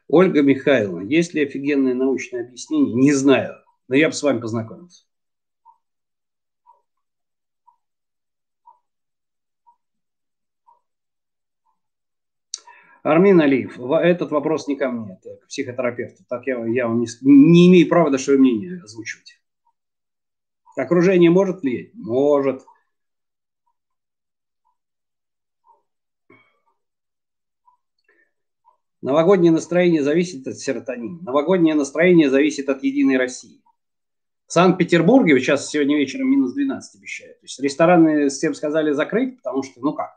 Ольга 0.08 0.42
Михайловна, 0.42 1.06
есть 1.06 1.34
ли 1.34 1.46
офигенное 1.46 1.94
научное 1.94 2.46
объяснение? 2.46 2.94
Не 2.94 3.14
знаю, 3.14 3.56
но 3.88 3.96
я 3.96 4.08
бы 4.08 4.14
с 4.14 4.24
вами 4.24 4.40
познакомился. 4.40 5.06
Армин 13.04 13.42
Алиев, 13.42 13.80
этот 13.80 14.32
вопрос 14.32 14.68
не 14.68 14.76
ко 14.76 14.92
мне, 14.92 15.18
это 15.20 15.38
к 15.38 15.48
психотерапевту. 15.48 16.24
Так 16.30 16.46
я, 16.46 16.64
я 16.68 16.88
не, 16.88 17.08
не 17.22 17.68
имею 17.68 17.90
права 17.90 18.16
свое 18.18 18.38
мнение 18.38 18.80
озвучивать. 18.84 19.42
Окружение 20.78 21.32
может 21.32 21.62
влиять? 21.62 21.94
Может. 21.96 22.62
Новогоднее 29.02 29.52
настроение 29.52 30.04
зависит 30.04 30.48
от 30.48 30.58
серотонина. 30.58 31.20
Новогоднее 31.22 31.74
настроение 31.74 32.30
зависит 32.30 32.70
от 32.70 32.84
Единой 32.84 33.18
России. 33.18 33.62
В 34.46 34.54
Санкт-Петербурге, 34.54 35.40
сейчас 35.40 35.70
сегодня 35.70 35.98
вечером 35.98 36.30
минус 36.30 36.54
12 36.54 37.00
обещают. 37.00 37.40
То 37.40 37.46
есть 37.46 37.60
рестораны 37.60 38.30
всем 38.30 38.54
сказали 38.54 38.92
закрыть, 38.92 39.38
потому 39.38 39.64
что, 39.64 39.82
ну 39.82 39.94
как, 39.94 40.12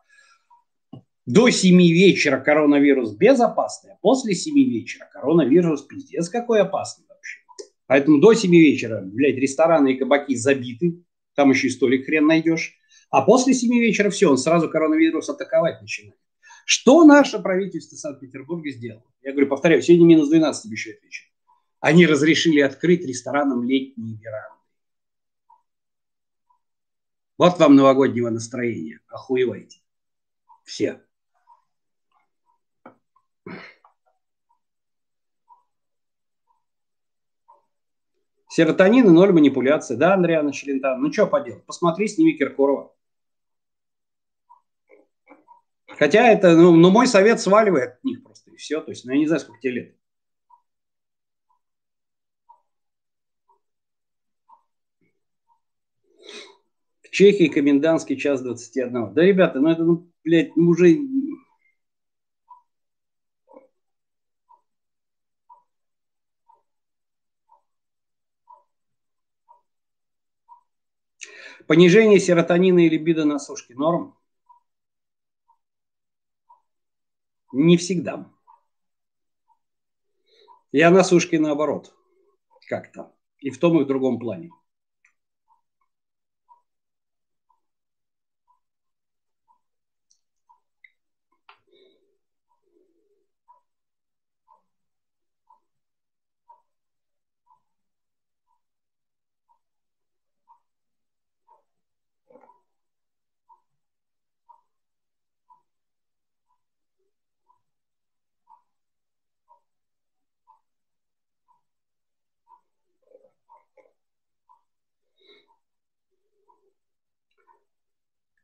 до 1.24 1.48
7 1.48 1.80
вечера 1.80 2.40
коронавирус 2.40 3.12
безопасный, 3.12 3.92
а 3.92 3.96
после 4.02 4.34
7 4.34 4.54
вечера 4.54 5.08
коронавирус 5.10 5.82
пиздец 5.82 6.28
какой 6.28 6.60
опасный 6.60 7.06
вообще. 7.08 7.38
Поэтому 7.86 8.18
до 8.20 8.34
7 8.34 8.50
вечера, 8.50 9.00
блядь, 9.00 9.36
рестораны 9.36 9.92
и 9.92 9.96
кабаки 9.96 10.34
забиты, 10.34 11.02
там 11.34 11.50
еще 11.50 11.68
и 11.68 11.70
столик 11.70 12.04
хрен 12.04 12.26
найдешь. 12.26 12.76
А 13.08 13.22
после 13.22 13.54
7 13.54 13.70
вечера 13.78 14.10
все, 14.10 14.28
он 14.28 14.36
сразу 14.36 14.68
коронавирус 14.68 15.30
атаковать 15.30 15.80
начинает. 15.80 16.18
Что 16.64 17.04
наше 17.04 17.38
правительство 17.40 17.96
Санкт-Петербурга 17.96 18.70
сделало? 18.70 19.04
Я 19.22 19.32
говорю, 19.32 19.48
повторяю, 19.48 19.82
сегодня 19.82 20.06
минус 20.06 20.28
12 20.28 20.66
обещают 20.66 21.02
вечером. 21.02 21.30
Они 21.80 22.06
разрешили 22.06 22.60
открыть 22.60 23.04
ресторанам 23.04 23.62
летние 23.62 24.16
веранды. 24.16 24.54
Вот 27.36 27.58
вам 27.58 27.74
новогоднего 27.76 28.30
настроения. 28.30 29.00
Охуевайте. 29.08 29.80
Все. 30.64 31.02
Серотонин 38.48 39.06
и 39.06 39.10
ноль 39.10 39.32
манипуляции. 39.32 39.96
Да, 39.96 40.14
Андриана 40.14 40.52
Челентан? 40.52 41.02
Ну, 41.02 41.12
что 41.12 41.26
поделать? 41.26 41.64
Посмотри, 41.66 42.06
сними 42.06 42.34
Киркорова. 42.34 42.93
Хотя 45.98 46.28
это, 46.28 46.56
ну, 46.56 46.74
ну, 46.74 46.90
мой 46.90 47.06
совет 47.06 47.40
сваливает 47.40 47.94
от 47.94 48.04
них 48.04 48.22
просто 48.22 48.50
и 48.50 48.56
все. 48.56 48.80
То 48.80 48.90
есть, 48.90 49.04
ну, 49.04 49.12
я 49.12 49.18
не 49.18 49.26
знаю, 49.26 49.40
сколько 49.40 49.60
тебе 49.60 49.72
лет. 49.72 49.96
В 57.02 57.10
Чехии 57.10 57.46
комендантский 57.46 58.16
час 58.16 58.42
21. 58.42 59.14
Да, 59.14 59.22
ребята, 59.22 59.60
ну 59.60 59.70
это, 59.70 59.84
ну, 59.84 60.10
блядь, 60.24 60.56
ну 60.56 60.70
уже... 60.70 60.98
Понижение 71.66 72.20
серотонина 72.20 72.80
и 72.80 72.90
либидо 72.90 73.24
на 73.24 73.38
сушке 73.38 73.74
норм? 73.74 74.14
Не 77.56 77.76
всегда. 77.76 78.28
Я 80.72 80.90
на 80.90 81.04
сушке 81.04 81.38
наоборот. 81.38 81.94
Как-то. 82.68 83.14
И 83.38 83.50
в 83.50 83.60
том, 83.60 83.80
и 83.80 83.84
в 83.84 83.86
другом 83.86 84.18
плане. 84.18 84.50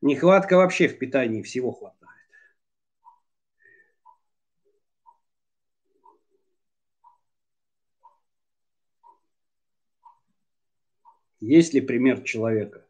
Нехватка 0.02 0.56
вообще 0.56 0.88
в 0.88 0.98
питании 0.98 1.42
всего 1.42 1.72
хватает. 1.72 2.00
Есть 11.40 11.74
ли 11.74 11.80
пример 11.80 12.22
человека? 12.22 12.86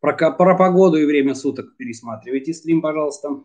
Про, 0.00 0.32
про 0.32 0.56
погоду 0.56 0.96
и 0.96 1.04
время 1.04 1.34
суток 1.34 1.76
пересматривайте 1.76 2.52
стрим, 2.54 2.82
пожалуйста. 2.82 3.44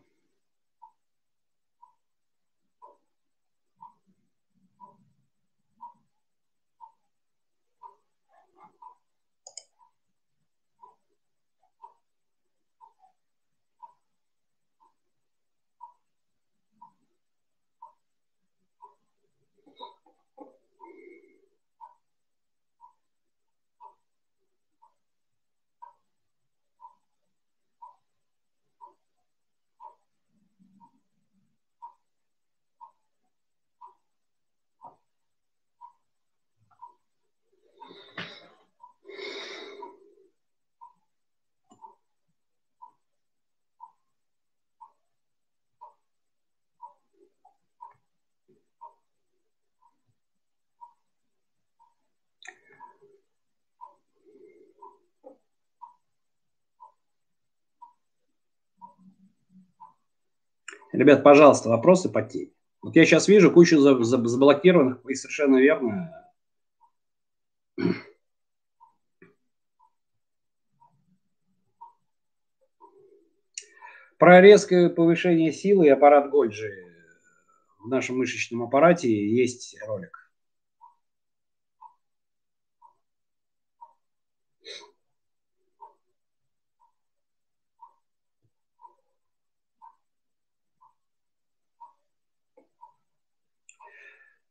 Ребят, 60.97 61.21
пожалуйста, 61.21 61.69
вопросы 61.69 62.09
по 62.09 62.23
теме. 62.23 62.49
Вот 62.81 62.95
я 62.95 63.05
сейчас 63.05 63.27
вижу 63.27 63.51
кучу 63.51 63.77
заблокированных, 63.77 65.05
и 65.07 65.13
совершенно 65.13 65.57
верно. 65.57 66.11
Про 74.17 74.41
резкое 74.41 74.89
повышение 74.89 75.51
силы 75.51 75.85
и 75.85 75.89
аппарат 75.89 76.31
Гольджи 76.31 76.71
в 77.77 77.87
нашем 77.89 78.17
мышечном 78.17 78.63
аппарате 78.63 79.07
есть 79.07 79.77
ролик. 79.85 80.26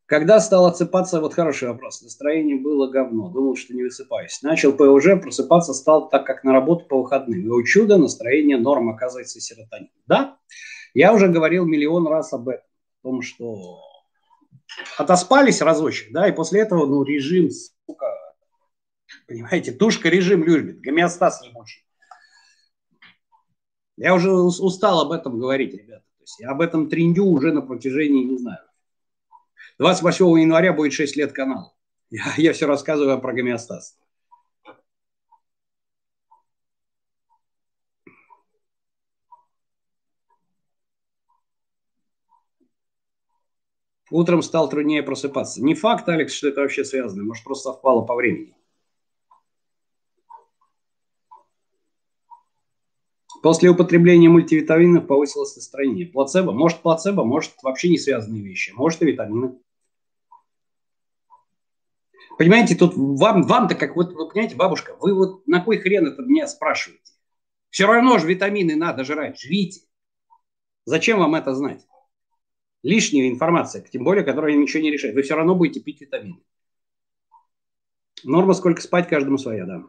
Когда 0.07 0.39
стал 0.39 0.67
отсыпаться, 0.67 1.19
вот 1.19 1.33
хороший 1.33 1.67
вопрос, 1.67 2.01
настроение 2.01 2.55
было 2.55 2.89
говно, 2.89 3.29
думал, 3.29 3.57
что 3.57 3.73
не 3.73 3.83
высыпаюсь. 3.83 4.41
Начал 4.41 4.71
ПОЖ, 4.71 5.19
просыпаться 5.21 5.73
стал 5.73 6.07
так, 6.07 6.25
как 6.25 6.45
на 6.45 6.53
работу 6.53 6.85
по 6.85 7.01
выходным. 7.01 7.41
И 7.41 7.49
у 7.49 7.61
чуда 7.63 7.97
настроение 7.97 8.57
норм, 8.57 8.89
оказывается, 8.89 9.41
серотонин. 9.41 9.91
Да, 10.07 10.39
я 10.93 11.13
уже 11.13 11.27
говорил 11.27 11.65
миллион 11.65 12.07
раз 12.07 12.31
об 12.31 12.47
этом, 12.47 12.63
о 12.63 13.03
том, 13.03 13.21
что 13.21 13.81
отоспались 14.97 15.61
разочек, 15.61 16.13
да, 16.13 16.29
и 16.29 16.31
после 16.31 16.61
этого, 16.61 16.85
ну, 16.85 17.03
режим, 17.03 17.49
сука, 17.51 18.05
понимаете, 19.27 19.73
тушка 19.73 20.07
режим 20.07 20.41
любит, 20.45 20.79
гомеостаз 20.79 21.45
ебучий. 21.45 21.83
Я 23.97 24.13
уже 24.13 24.31
устал 24.31 25.01
об 25.01 25.11
этом 25.11 25.37
говорить, 25.37 25.73
ребята. 25.73 26.05
То 26.17 26.23
есть 26.23 26.39
я 26.39 26.51
об 26.51 26.61
этом 26.61 26.87
трендю 26.87 27.25
уже 27.25 27.51
на 27.51 27.61
протяжении, 27.61 28.23
не 28.23 28.37
знаю, 28.37 28.59
28 29.79 30.41
января 30.41 30.73
будет 30.73 30.93
6 30.93 31.15
лет 31.15 31.33
канал. 31.33 31.75
Я, 32.09 32.23
я 32.37 32.53
все 32.53 32.65
рассказываю 32.65 33.19
про 33.21 33.33
гомеостаз. 33.33 33.97
Утром 44.09 44.41
стал 44.41 44.69
труднее 44.69 45.03
просыпаться. 45.03 45.61
Не 45.61 45.75
факт, 45.75 46.07
Алекс, 46.07 46.33
что 46.33 46.47
это 46.47 46.61
вообще 46.61 46.85
связано. 46.85 47.23
Может, 47.23 47.43
просто 47.43 47.71
совпало 47.71 48.05
по 48.05 48.15
времени. 48.15 48.55
После 53.43 53.69
употребления 53.69 54.29
мультивитаминов 54.29 55.07
повысилось 55.07 55.55
настроение. 55.57 56.07
Плацебо? 56.07 56.53
Может 56.53 56.81
плацебо, 56.81 57.23
может 57.23 57.53
вообще 57.61 57.89
не 57.89 57.97
связанные 57.97 58.41
вещи. 58.41 58.71
Может 58.71 59.01
и 59.01 59.05
витамины. 59.05 59.59
Понимаете, 62.37 62.75
тут 62.75 62.93
вам, 62.95 63.43
вам-то 63.43 63.73
как 63.75 63.95
вот, 63.95 64.13
вы 64.13 64.29
понимаете, 64.29 64.55
бабушка, 64.55 64.95
вы 64.99 65.13
вот 65.15 65.47
на 65.47 65.61
кой 65.61 65.79
хрен 65.79 66.05
это 66.05 66.21
меня 66.21 66.47
спрашиваете? 66.47 67.13
Все 67.69 67.87
равно 67.87 68.19
же 68.19 68.27
витамины 68.27 68.75
надо 68.75 69.03
жрать, 69.03 69.39
жрите. 69.39 69.81
Зачем 70.85 71.19
вам 71.19 71.35
это 71.35 71.53
знать? 71.53 71.85
Лишняя 72.83 73.29
информация, 73.29 73.81
тем 73.81 74.03
более, 74.03 74.23
которая 74.23 74.55
ничего 74.55 74.83
не 74.83 74.91
решает. 74.91 75.15
Вы 75.15 75.23
все 75.23 75.35
равно 75.35 75.55
будете 75.55 75.79
пить 75.79 75.99
витамины. 75.99 76.39
Норма 78.23 78.53
сколько 78.53 78.81
спать 78.81 79.09
каждому 79.09 79.37
своя, 79.37 79.65
да. 79.65 79.83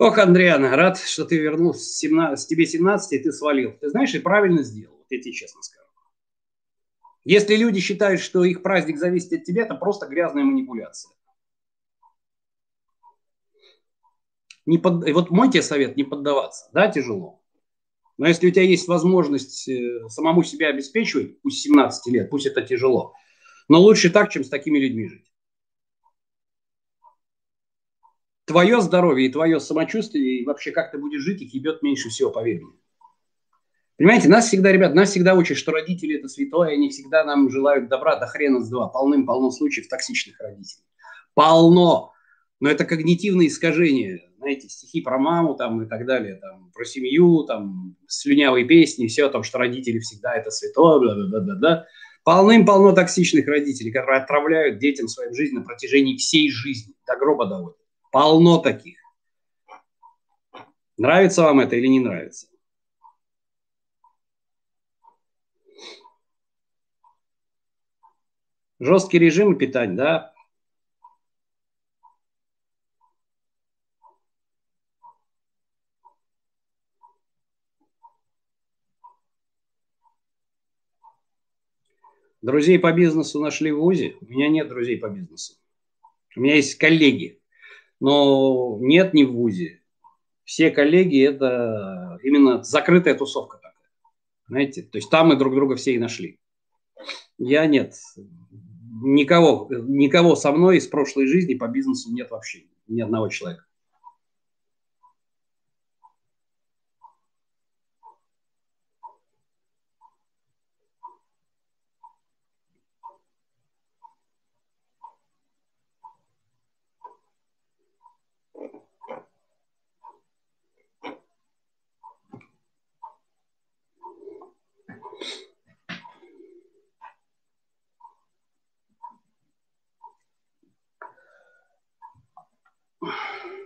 Ох, 0.00 0.16
Андриана, 0.16 0.74
рад, 0.76 0.98
что 0.98 1.26
ты 1.26 1.36
вернулся. 1.36 1.84
17, 1.84 2.48
тебе 2.48 2.64
17, 2.64 3.12
и 3.12 3.18
ты 3.18 3.32
свалил. 3.32 3.76
Ты 3.78 3.90
знаешь, 3.90 4.14
и 4.14 4.18
правильно 4.18 4.62
сделал, 4.62 5.04
я 5.10 5.20
тебе 5.20 5.34
честно 5.34 5.60
скажу. 5.60 5.84
Если 7.24 7.54
люди 7.54 7.80
считают, 7.80 8.22
что 8.22 8.42
их 8.44 8.62
праздник 8.62 8.96
зависит 8.96 9.34
от 9.34 9.44
тебя, 9.44 9.64
это 9.64 9.74
просто 9.74 10.06
грязная 10.06 10.42
манипуляция. 10.42 11.12
Не 14.64 14.78
под... 14.78 15.06
Вот 15.10 15.30
мой 15.30 15.50
тебе 15.50 15.60
совет, 15.60 15.98
не 15.98 16.04
поддаваться. 16.04 16.70
Да, 16.72 16.88
тяжело. 16.88 17.42
Но 18.16 18.26
если 18.26 18.48
у 18.48 18.50
тебя 18.50 18.62
есть 18.62 18.88
возможность 18.88 19.68
э, 19.68 20.08
самому 20.08 20.42
себя 20.44 20.68
обеспечивать, 20.68 21.42
пусть 21.42 21.60
17 21.60 22.10
лет, 22.10 22.30
пусть 22.30 22.46
это 22.46 22.62
тяжело, 22.62 23.12
но 23.68 23.78
лучше 23.78 24.08
так, 24.08 24.30
чем 24.30 24.44
с 24.44 24.48
такими 24.48 24.78
людьми 24.78 25.08
жить. 25.08 25.29
Твое 28.50 28.80
здоровье 28.80 29.28
и 29.28 29.32
твое 29.32 29.60
самочувствие, 29.60 30.40
и 30.40 30.44
вообще 30.44 30.72
как 30.72 30.90
ты 30.90 30.98
будешь 30.98 31.22
жить, 31.22 31.40
их 31.40 31.54
ебет 31.54 31.82
меньше 31.82 32.08
всего, 32.08 32.30
поверь 32.30 32.60
мне. 32.62 32.74
Понимаете, 33.96 34.28
нас 34.28 34.48
всегда, 34.48 34.72
ребят, 34.72 34.94
нас 34.94 35.10
всегда 35.10 35.34
учат, 35.34 35.56
что 35.56 35.72
родители 35.72 36.18
это 36.18 36.26
святое, 36.26 36.72
они 36.72 36.88
всегда 36.88 37.22
нам 37.22 37.50
желают 37.50 37.88
добра 37.88 38.16
до 38.16 38.26
хрена 38.26 38.60
с 38.60 38.68
два. 38.68 38.88
Полным-полно 38.88 39.50
случаев 39.50 39.88
токсичных 39.88 40.40
родителей. 40.40 40.84
Полно. 41.34 42.12
Но 42.60 42.70
это 42.70 42.84
когнитивные 42.84 43.48
искажения. 43.48 44.20
Знаете, 44.38 44.68
стихи 44.68 45.02
про 45.02 45.18
маму 45.18 45.54
там 45.54 45.82
и 45.82 45.86
так 45.86 46.06
далее, 46.06 46.36
там, 46.36 46.72
про 46.72 46.84
семью, 46.84 47.44
там, 47.44 47.96
слюнявые 48.08 48.66
песни, 48.66 49.06
все 49.06 49.26
о 49.26 49.28
том, 49.28 49.42
что 49.42 49.58
родители 49.58 49.98
всегда 49.98 50.34
это 50.34 50.50
святое, 50.50 50.98
бла-бла-бла-бла. 50.98 51.86
Полным-полно 52.24 52.92
токсичных 52.92 53.46
родителей, 53.46 53.92
которые 53.92 54.22
отравляют 54.22 54.78
детям 54.78 55.08
свою 55.08 55.34
жизнь 55.34 55.54
на 55.54 55.62
протяжении 55.62 56.16
всей 56.16 56.50
жизни, 56.50 56.94
до 57.06 57.16
гроба 57.16 57.46
доводят. 57.46 57.79
Полно 58.10 58.58
таких. 58.58 58.98
Нравится 60.96 61.42
вам 61.42 61.60
это 61.60 61.76
или 61.76 61.86
не 61.86 62.00
нравится? 62.00 62.48
Жесткий 68.80 69.18
режим 69.18 69.56
питать, 69.56 69.94
да? 69.94 70.34
Друзей 82.42 82.78
по 82.78 82.90
бизнесу 82.92 83.38
нашли 83.40 83.70
в 83.70 83.84
УЗИ. 83.84 84.16
У 84.20 84.24
меня 84.24 84.48
нет 84.48 84.68
друзей 84.68 84.96
по 84.98 85.10
бизнесу. 85.10 85.54
У 86.34 86.40
меня 86.40 86.56
есть 86.56 86.76
коллеги, 86.76 87.39
но 88.00 88.78
нет 88.80 89.14
ни 89.14 89.24
в 89.24 89.32
ВУЗе. 89.32 89.82
Все 90.44 90.70
коллеги– 90.70 91.24
это 91.24 92.18
именно 92.22 92.62
закрытая 92.64 93.14
тусовка 93.14 93.58
такая. 93.58 93.74
Знаете, 94.48 94.82
то 94.82 94.98
есть 94.98 95.10
там 95.10 95.28
мы 95.28 95.36
друг 95.36 95.54
друга 95.54 95.76
все 95.76 95.94
и 95.94 95.98
нашли. 95.98 96.40
Я 97.38 97.66
нет. 97.66 97.94
Никого, 99.02 99.68
никого 99.70 100.34
со 100.34 100.50
мной 100.50 100.78
из 100.78 100.88
прошлой 100.88 101.26
жизни 101.26 101.54
по 101.54 101.68
бизнесу 101.68 102.12
нет 102.12 102.30
вообще. 102.30 102.64
Ни 102.88 103.00
одного 103.00 103.28
человека. 103.28 103.64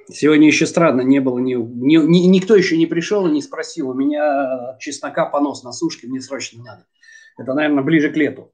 Сегодня 0.08 0.46
еще 0.46 0.66
странно, 0.66 1.00
не 1.00 1.20
было, 1.20 1.38
ни, 1.38 1.54
ни, 1.54 1.96
ни, 1.96 2.26
никто 2.26 2.54
еще 2.54 2.76
не 2.76 2.86
пришел 2.86 3.26
и 3.26 3.30
не 3.30 3.42
спросил, 3.42 3.90
у 3.90 3.94
меня 3.94 4.76
чеснока 4.78 5.26
понос 5.26 5.62
на 5.62 5.72
сушке, 5.72 6.06
мне 6.06 6.20
срочно 6.20 6.62
надо. 6.62 6.86
Это, 7.38 7.54
наверное, 7.54 7.82
ближе 7.82 8.10
к 8.10 8.16
лету. 8.16 8.52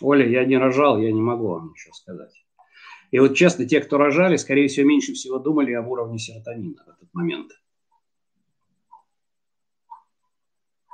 Оля, 0.00 0.28
я 0.28 0.44
не 0.44 0.56
рожал, 0.56 0.98
я 0.98 1.12
не 1.12 1.20
могу 1.20 1.48
вам 1.48 1.70
ничего 1.70 1.92
сказать. 1.92 2.44
И 3.10 3.18
вот 3.18 3.34
честно, 3.34 3.66
те, 3.66 3.80
кто 3.80 3.96
рожали, 3.96 4.36
скорее 4.36 4.68
всего, 4.68 4.86
меньше 4.86 5.14
всего 5.14 5.38
думали 5.38 5.72
об 5.72 5.88
уровне 5.88 6.18
серотонина 6.18 6.84
в 6.84 6.88
этот 6.88 7.12
момент. 7.14 7.52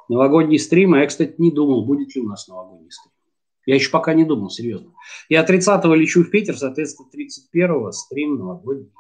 Новогодний 0.09 0.59
стрим, 0.59 0.95
а 0.95 1.01
я, 1.01 1.07
кстати, 1.07 1.35
не 1.39 1.51
думал, 1.51 1.85
будет 1.85 2.15
ли 2.15 2.21
у 2.21 2.29
нас 2.29 2.47
новогодний 2.47 2.91
стрим. 2.91 3.13
Я 3.67 3.77
еще 3.77 3.91
пока 3.91 4.13
не 4.13 4.25
думал, 4.25 4.51
серьезно. 4.51 4.93
Я 5.29 5.45
30-го 5.45 5.95
лечу 5.95 6.23
в 6.23 6.31
Питер, 6.31 6.57
соответственно, 6.57 7.09
31-го 7.09 7.91
стрим 7.93 8.37
новогодний. 8.37 8.93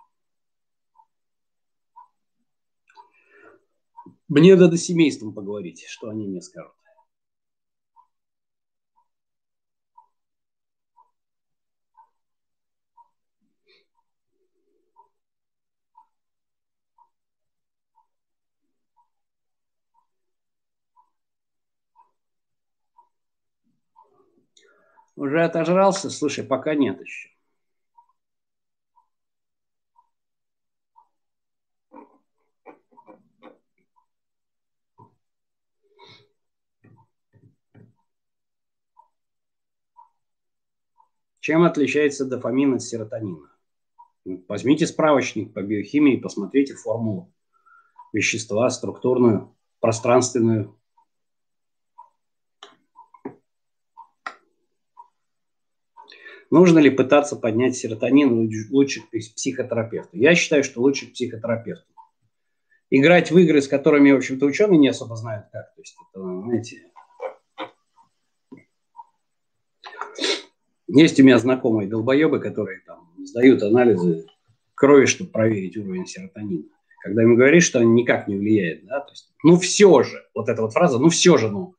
Мне 4.27 4.57
надо 4.57 4.79
с 4.79 4.85
семейством 4.85 5.35
поговорить, 5.35 5.85
что 5.87 6.09
они 6.09 6.27
мне 6.27 6.41
скажут. 6.41 6.75
Уже 25.17 25.45
отожрался? 25.45 26.11
Слушай, 26.11 26.45
пока 26.45 26.75
нет 26.75 27.01
еще. 27.01 27.29
Чем 41.45 41.63
отличается 41.63 42.25
дофамин 42.25 42.73
от 42.73 42.83
серотонина? 42.83 43.51
Возьмите 44.49 44.87
справочник 44.87 45.53
по 45.53 45.61
биохимии, 45.63 46.17
посмотрите 46.17 46.75
формулу 46.75 47.35
вещества, 48.15 48.71
структурную, 48.71 49.55
пространственную, 49.79 50.75
Нужно 56.51 56.79
ли 56.79 56.91
пытаться 56.91 57.37
поднять 57.37 57.77
серотонин 57.77 58.51
лучше 58.71 59.03
психотерапевту? 59.35 60.17
Я 60.17 60.35
считаю, 60.35 60.65
что 60.65 60.81
лучше 60.81 61.11
психотерапевту. 61.11 61.87
Играть 62.91 63.31
в 63.31 63.39
игры, 63.39 63.61
с 63.61 63.69
которыми, 63.69 64.13
в 64.13 64.17
общем-то, 64.17 64.47
ученые 64.47 64.79
не 64.79 64.89
особо 64.89 65.17
знают 65.17 65.47
как. 65.51 65.75
То 65.75 65.81
есть, 65.81 65.97
это, 66.13 66.23
знаете, 66.23 66.91
есть 70.87 71.19
у 71.19 71.25
меня 71.25 71.39
знакомые 71.39 71.89
долбоебы, 71.89 72.39
которые 72.39 72.81
там 72.87 73.11
сдают 73.25 73.63
анализы 73.63 74.27
крови, 74.75 75.07
чтобы 75.07 75.31
проверить 75.31 75.77
уровень 75.77 76.07
серотонина. 76.07 76.69
Когда 77.03 77.23
им 77.23 77.35
говоришь, 77.37 77.65
что 77.65 77.81
он 77.81 77.95
никак 77.95 78.29
не 78.29 78.37
влияет, 78.37 78.87
да, 78.87 79.01
то 79.01 79.11
есть, 79.11 79.33
ну 79.43 79.59
все 79.59 80.03
же, 80.03 80.25
вот 80.35 80.49
эта 80.49 80.63
вот 80.63 80.73
фраза, 80.73 80.99
ну 80.99 81.09
все 81.09 81.37
же, 81.37 81.51
ну, 81.51 81.75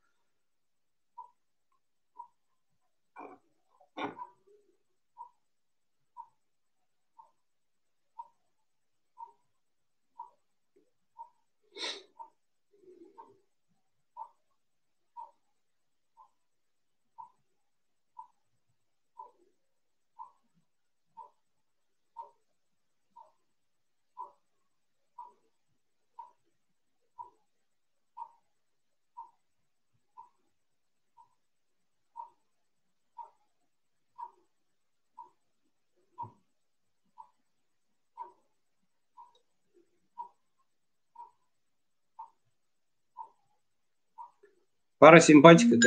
Парасимпатика, 45.05 45.77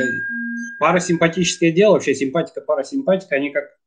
парасимпатическое 0.79 1.73
дело, 1.73 1.95
вообще 1.95 2.15
симпатика, 2.15 2.61
парасимпатика, 2.61 3.35
они 3.35 3.49
как... 3.49 3.77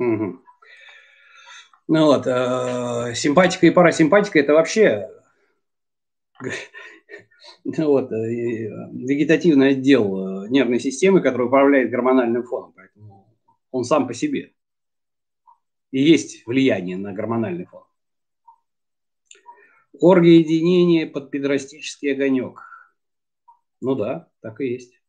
Угу. 0.00 0.40
Ну 1.86 2.06
вот, 2.06 2.26
э, 2.26 3.14
симпатика 3.14 3.68
и 3.68 3.70
парасимпатика 3.70 4.40
это 4.40 4.52
вообще 4.52 5.08
ну 7.62 7.86
вот, 7.86 8.10
э, 8.10 8.16
вегетативный 8.16 9.68
отдел 9.68 10.42
э, 10.44 10.48
нервной 10.48 10.80
системы, 10.80 11.20
который 11.20 11.46
управляет 11.46 11.92
гормональным 11.92 12.42
фоном, 12.42 12.72
поэтому 12.74 13.32
он 13.70 13.84
сам 13.84 14.08
по 14.08 14.12
себе. 14.12 14.54
И 15.92 16.02
есть 16.02 16.44
влияние 16.48 16.96
на 16.96 17.12
гормональный 17.12 17.66
фон. 17.66 17.84
Оргия 20.00 20.42
под 21.06 21.30
педрастический 21.30 22.12
огонек. 22.12 22.60
Ну 23.80 23.94
да, 23.94 24.28
так 24.40 24.60
и 24.60 24.66
есть. 24.68 25.00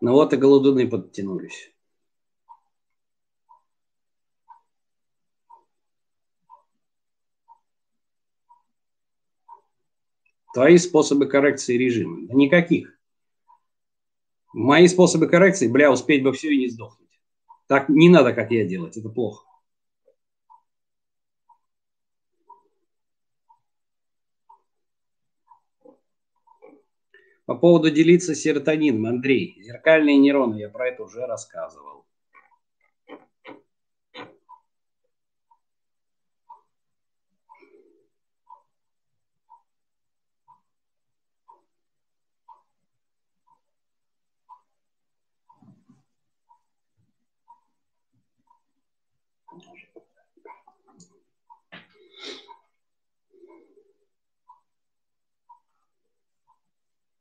Ну 0.00 0.12
вот 0.12 0.32
и 0.32 0.36
голодуны 0.36 0.88
подтянулись. 0.88 1.72
Твои 10.54 10.78
способы 10.78 11.26
коррекции 11.26 11.76
режима? 11.76 12.26
Да 12.26 12.34
никаких. 12.34 12.98
Мои 14.52 14.88
способы 14.88 15.28
коррекции, 15.28 15.68
бля, 15.68 15.92
успеть 15.92 16.22
бы 16.22 16.32
все 16.32 16.52
и 16.52 16.58
не 16.58 16.68
сдохнуть. 16.68 17.20
Так 17.66 17.88
не 17.88 18.08
надо, 18.08 18.32
как 18.32 18.50
я 18.50 18.64
делать, 18.64 18.96
это 18.96 19.08
плохо. 19.08 19.44
По 27.48 27.54
поводу 27.54 27.90
делиться 27.90 28.34
серотонином, 28.34 29.06
Андрей, 29.06 29.56
зеркальные 29.62 30.18
нейроны, 30.18 30.56
я 30.56 30.68
про 30.68 30.88
это 30.88 31.02
уже 31.02 31.24
рассказывал. 31.24 32.04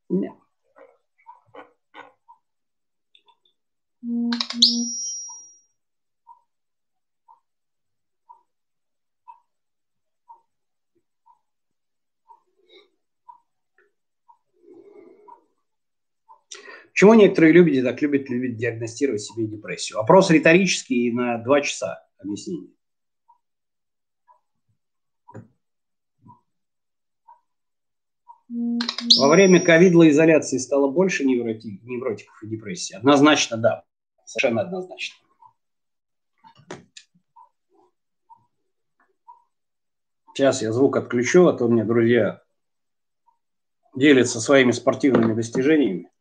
Нет. 0.09 0.33
Почему 16.97 17.13
некоторые 17.13 17.53
люди 17.53 17.83
так 17.83 18.01
любят, 18.01 18.27
любят 18.29 18.57
диагностировать 18.57 19.21
себе 19.21 19.45
депрессию? 19.45 19.99
Вопрос 19.99 20.31
риторический 20.31 21.11
на 21.11 21.37
два 21.37 21.61
часа 21.61 22.07
объяснения. 22.17 22.76
Во 28.49 29.27
время 29.27 29.59
ковидной 29.59 30.11
изоляции 30.11 30.57
стало 30.57 30.89
больше 30.89 31.25
невроти, 31.25 31.81
невротиков 31.83 32.41
и 32.43 32.47
депрессии? 32.47 32.95
Однозначно, 32.95 33.57
да. 33.57 33.83
Совершенно 34.25 34.61
однозначно. 34.61 35.17
Сейчас 40.33 40.61
я 40.61 40.71
звук 40.71 40.95
отключу, 40.97 41.47
а 41.47 41.53
то 41.53 41.67
меня 41.67 41.83
друзья 41.83 42.41
делятся 43.95 44.39
своими 44.39 44.71
спортивными 44.71 45.33
достижениями. 45.33 46.11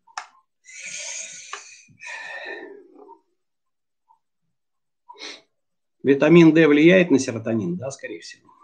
Витамин 6.02 6.54
D 6.54 6.66
влияет 6.66 7.10
на 7.10 7.18
серотонин? 7.18 7.76
Да, 7.76 7.90
скорее 7.90 8.20
всего. 8.20 8.55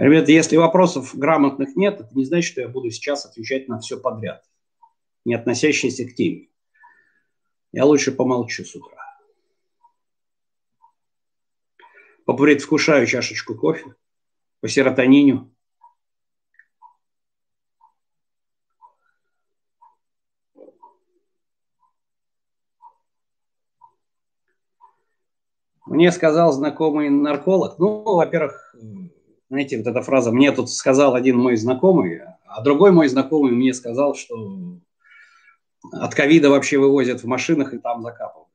Ребята, 0.00 0.32
если 0.32 0.56
вопросов 0.56 1.14
грамотных 1.14 1.76
нет, 1.76 2.00
это 2.00 2.08
не 2.14 2.24
значит, 2.24 2.52
что 2.52 2.62
я 2.62 2.68
буду 2.68 2.90
сейчас 2.90 3.26
отвечать 3.26 3.68
на 3.68 3.80
все 3.80 4.00
подряд, 4.00 4.42
не 5.26 5.34
относящиеся 5.34 6.06
к 6.06 6.14
теме. 6.14 6.48
Я 7.70 7.84
лучше 7.84 8.10
помолчу 8.10 8.64
с 8.64 8.74
утра. 8.74 8.96
Попредвкушаю 12.24 13.06
чашечку 13.06 13.54
кофе 13.54 13.94
по 14.60 14.68
серотониню. 14.68 15.54
Мне 25.84 26.10
сказал 26.10 26.52
знакомый 26.52 27.10
нарколог, 27.10 27.78
ну, 27.78 28.14
во-первых, 28.14 28.69
знаете, 29.50 29.78
вот 29.78 29.86
эта 29.88 30.00
фраза 30.00 30.30
«мне 30.30 30.52
тут 30.52 30.70
сказал 30.70 31.14
один 31.14 31.36
мой 31.36 31.56
знакомый», 31.56 32.20
а 32.46 32.62
другой 32.62 32.92
мой 32.92 33.08
знакомый 33.08 33.50
мне 33.50 33.74
сказал, 33.74 34.14
что 34.14 34.78
от 35.92 36.14
ковида 36.14 36.50
вообще 36.50 36.78
вывозят 36.78 37.22
в 37.22 37.26
машинах 37.26 37.74
и 37.74 37.78
там 37.78 38.02
закапывают. 38.02 38.48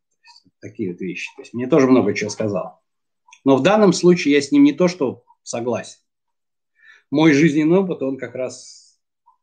Такие 0.61 0.91
вот 0.91 1.01
вещи. 1.01 1.29
То 1.35 1.41
есть 1.41 1.53
мне 1.53 1.67
тоже 1.67 1.87
много 1.87 2.13
чего 2.13 2.29
сказал. 2.29 2.81
Но 3.43 3.57
в 3.57 3.61
данном 3.61 3.91
случае 3.91 4.35
я 4.35 4.41
с 4.41 4.51
ним 4.51 4.63
не 4.63 4.71
то, 4.71 4.87
что 4.87 5.23
согласен. 5.43 5.99
Мой 7.11 7.33
жизненный 7.33 7.79
опыт, 7.79 8.01
он 8.01 8.17
как 8.17 8.33
раз 8.33 8.97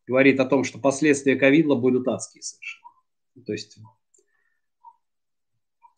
говорит 0.07 0.41
о 0.41 0.47
том, 0.47 0.65
что 0.65 0.79
последствия 0.79 1.37
ковида 1.37 1.75
будут 1.75 2.09
адские 2.09 2.43
совершенно. 2.43 2.89
То 3.47 3.53
есть, 3.53 3.79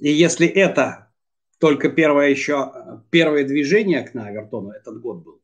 и 0.00 0.10
если 0.10 0.46
это 0.46 1.12
только 1.58 1.88
первое 1.88 2.28
еще, 2.28 3.00
первое 3.10 3.44
движение 3.44 4.02
к 4.02 4.14
на 4.14 4.26
Авертону 4.26 4.70
этот 4.70 5.00
год 5.00 5.24
был, 5.24 5.43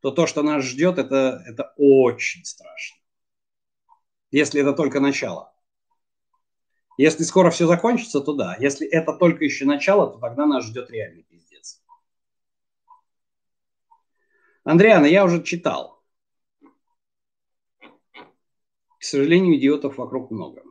то 0.00 0.10
то, 0.10 0.26
что 0.26 0.42
нас 0.42 0.64
ждет, 0.64 0.98
это, 0.98 1.42
это 1.46 1.74
очень 1.76 2.44
страшно. 2.44 2.98
Если 4.30 4.60
это 4.60 4.72
только 4.72 5.00
начало. 5.00 5.52
Если 6.96 7.22
скоро 7.22 7.50
все 7.50 7.66
закончится, 7.66 8.20
то 8.20 8.34
да. 8.34 8.56
Если 8.58 8.86
это 8.86 9.12
только 9.12 9.44
еще 9.44 9.64
начало, 9.64 10.10
то 10.10 10.18
тогда 10.18 10.46
нас 10.46 10.64
ждет 10.64 10.90
реальный 10.90 11.22
пиздец. 11.22 11.82
Андриана, 14.64 15.06
я 15.06 15.24
уже 15.24 15.42
читал. 15.42 16.02
К 18.98 19.04
сожалению, 19.04 19.56
идиотов 19.56 19.96
вокруг 19.96 20.30
много. 20.30 20.62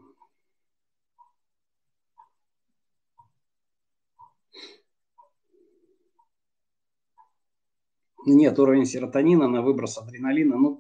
Нет 8.34 8.58
уровня 8.60 8.86
серотонина 8.86 9.48
на 9.48 9.62
выброс 9.62 9.98
адреналина, 9.98 10.58
ну, 10.58 10.80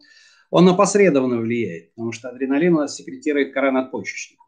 он 0.49 0.69
опосредованно 0.69 1.37
влияет, 1.39 1.93
потому 1.93 2.11
что 2.11 2.29
адреналин 2.29 2.75
у 2.75 2.77
нас 2.79 2.95
секретирует 2.95 3.53
кора 3.53 3.71
надпочечника. 3.71 4.43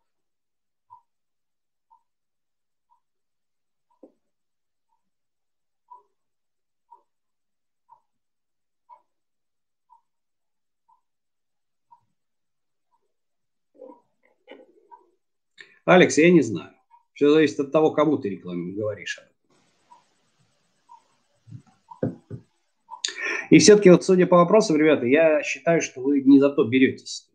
Алекс, 15.85 16.19
я 16.19 16.29
не 16.29 16.43
знаю. 16.43 16.71
Все 17.13 17.31
зависит 17.31 17.59
от 17.59 17.71
того, 17.71 17.91
кому 17.91 18.19
ты 18.19 18.29
рекламу 18.29 18.73
говоришь. 18.73 19.19
И 23.49 23.57
все-таки 23.57 23.89
вот 23.89 24.03
судя 24.03 24.27
по 24.27 24.37
вопросам, 24.37 24.77
ребята, 24.77 25.05
я 25.05 25.41
считаю, 25.43 25.81
что 25.81 26.01
вы 26.01 26.21
не 26.21 26.39
за 26.39 26.49
то 26.49 26.63
беретесь. 26.65 27.27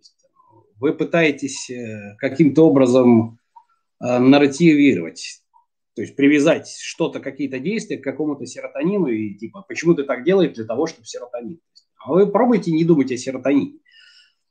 Вы 0.79 0.93
пытаетесь 0.93 1.71
э, 1.71 2.17
каким-то 2.19 2.67
образом 2.67 3.39
э, 4.01 4.19
нарративировать, 4.19 5.43
то 5.95 6.03
есть 6.03 6.17
привязать 6.17 6.69
что-то, 6.69 7.21
какие-то 7.21 7.59
действия 7.59 7.99
к 7.99 8.05
какому-то 8.05 8.47
серотонину 8.47 9.07
и 9.07 9.35
типа, 9.35 9.65
почему 9.67 9.95
ты 9.95 10.05
так 10.05 10.25
делаешь 10.25 10.55
для 10.55 10.65
того, 10.65 10.87
чтобы 10.87 11.07
серотонин. 11.07 11.61
А 11.99 12.13
вы 12.13 12.31
пробуйте 12.31 12.71
не 12.71 12.85
думать 12.85 13.11
о 13.13 13.17
серотонине, 13.17 13.79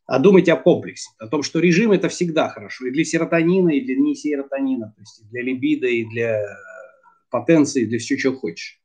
а 0.06 0.20
думать 0.20 0.50
о 0.50 0.56
комплексе, 0.56 1.10
о 1.20 1.28
том, 1.28 1.44
что 1.44 1.60
режим 1.60 1.92
это 1.92 2.10
всегда 2.10 2.50
хорошо 2.50 2.88
и 2.88 2.92
для 2.92 3.04
серотонина, 3.04 3.70
и 3.70 3.82
для 3.82 3.96
не 3.96 4.16
серотонина, 4.16 4.94
то 4.96 5.02
есть 5.02 5.22
и 5.22 5.26
для 5.30 5.44
либидо, 5.44 5.88
и 5.88 6.06
для 6.06 6.42
потенции 7.30 7.86
для 7.86 8.00
всего, 8.00 8.20
чего 8.20 8.36
хочешь. 8.36 8.83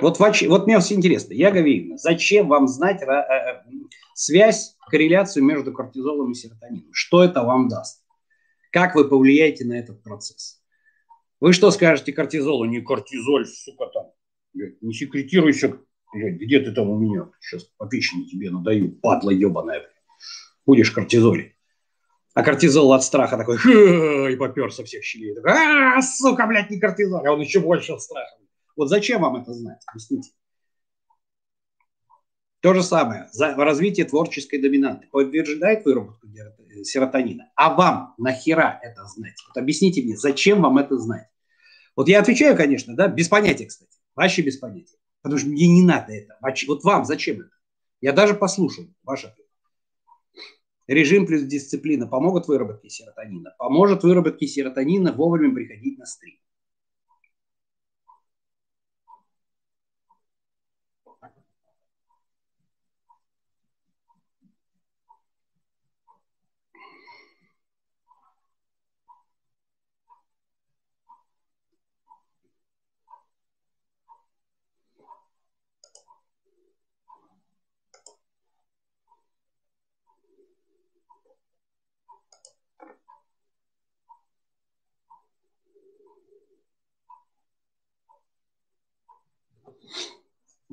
Вот, 0.00 0.18
вот 0.18 0.66
мне 0.66 0.78
все 0.78 0.94
интересно, 0.94 1.32
Яга 1.32 1.60
Вигна, 1.60 1.96
зачем 1.98 2.48
вам 2.48 2.68
знать 2.68 3.02
э, 3.02 3.06
э, 3.06 3.62
связь, 4.14 4.76
корреляцию 4.88 5.44
между 5.44 5.72
кортизолом 5.72 6.32
и 6.32 6.34
серотонином? 6.34 6.88
Что 6.92 7.24
это 7.24 7.42
вам 7.42 7.68
даст? 7.68 8.04
Как 8.70 8.94
вы 8.94 9.08
повлияете 9.08 9.64
на 9.64 9.78
этот 9.78 10.02
процесс? 10.02 10.62
Вы 11.40 11.52
что 11.52 11.70
скажете 11.70 12.12
кортизолу? 12.12 12.64
Не 12.64 12.80
кортизоль, 12.80 13.46
сука, 13.46 13.86
там. 13.86 14.06
Не 14.54 14.92
секретируйся. 14.92 15.78
Где 16.12 16.60
ты 16.60 16.72
там 16.72 16.88
у 16.90 16.98
меня? 16.98 17.30
Сейчас 17.40 17.64
по 17.76 17.86
печени 17.86 18.24
тебе 18.24 18.50
надаю, 18.50 18.92
падла 18.92 19.30
ебаная. 19.30 19.82
Будешь 20.64 20.90
кортизоле. 20.90 21.54
А 22.34 22.44
кортизол 22.44 22.92
от 22.92 23.02
страха 23.02 23.36
такой, 23.36 23.56
и 24.32 24.36
попер 24.36 24.72
со 24.72 24.84
всех 24.84 25.02
щелей. 25.02 25.34
Такой, 25.34 25.52
а, 25.52 26.00
сука, 26.02 26.46
блядь, 26.46 26.70
не 26.70 26.78
кортизол. 26.78 27.26
А 27.26 27.32
он 27.32 27.40
еще 27.40 27.60
больше 27.60 27.92
от 27.92 28.02
страха. 28.02 28.36
Вот 28.78 28.88
зачем 28.88 29.22
вам 29.22 29.34
это 29.34 29.52
знать? 29.52 29.82
Объясните. 29.88 30.30
То 32.60 32.74
же 32.74 32.84
самое. 32.84 33.28
За 33.32 33.56
развитие 33.56 34.06
творческой 34.06 34.60
доминанты 34.62 35.08
подтверждает 35.08 35.84
выработку 35.84 36.28
серотонина. 36.84 37.50
А 37.56 37.74
вам 37.74 38.14
нахера 38.18 38.78
это 38.80 39.04
знать? 39.06 39.34
Вот 39.48 39.60
объясните 39.60 40.02
мне, 40.02 40.16
зачем 40.16 40.62
вам 40.62 40.78
это 40.78 40.96
знать? 40.96 41.26
Вот 41.96 42.08
я 42.08 42.20
отвечаю, 42.20 42.56
конечно, 42.56 42.94
да, 42.94 43.08
без 43.08 43.28
понятия, 43.28 43.66
кстати. 43.66 43.90
Вообще 44.14 44.42
без 44.42 44.58
понятия. 44.58 44.96
Потому 45.22 45.40
что 45.40 45.48
мне 45.48 45.66
не 45.66 45.82
надо 45.82 46.12
это. 46.12 46.38
Вот 46.68 46.84
вам 46.84 47.04
зачем 47.04 47.40
это? 47.40 47.50
Я 48.00 48.12
даже 48.12 48.34
послушал 48.34 48.84
ваш 49.02 49.24
ответ. 49.24 49.48
Режим 50.86 51.26
плюс 51.26 51.42
дисциплина 51.42 52.06
помогут 52.06 52.46
выработке 52.46 52.88
серотонина. 52.90 53.56
Поможет 53.58 54.04
выработке 54.04 54.46
серотонина 54.46 55.12
вовремя 55.12 55.52
приходить 55.52 55.98
на 55.98 56.06
стрим. 56.06 56.38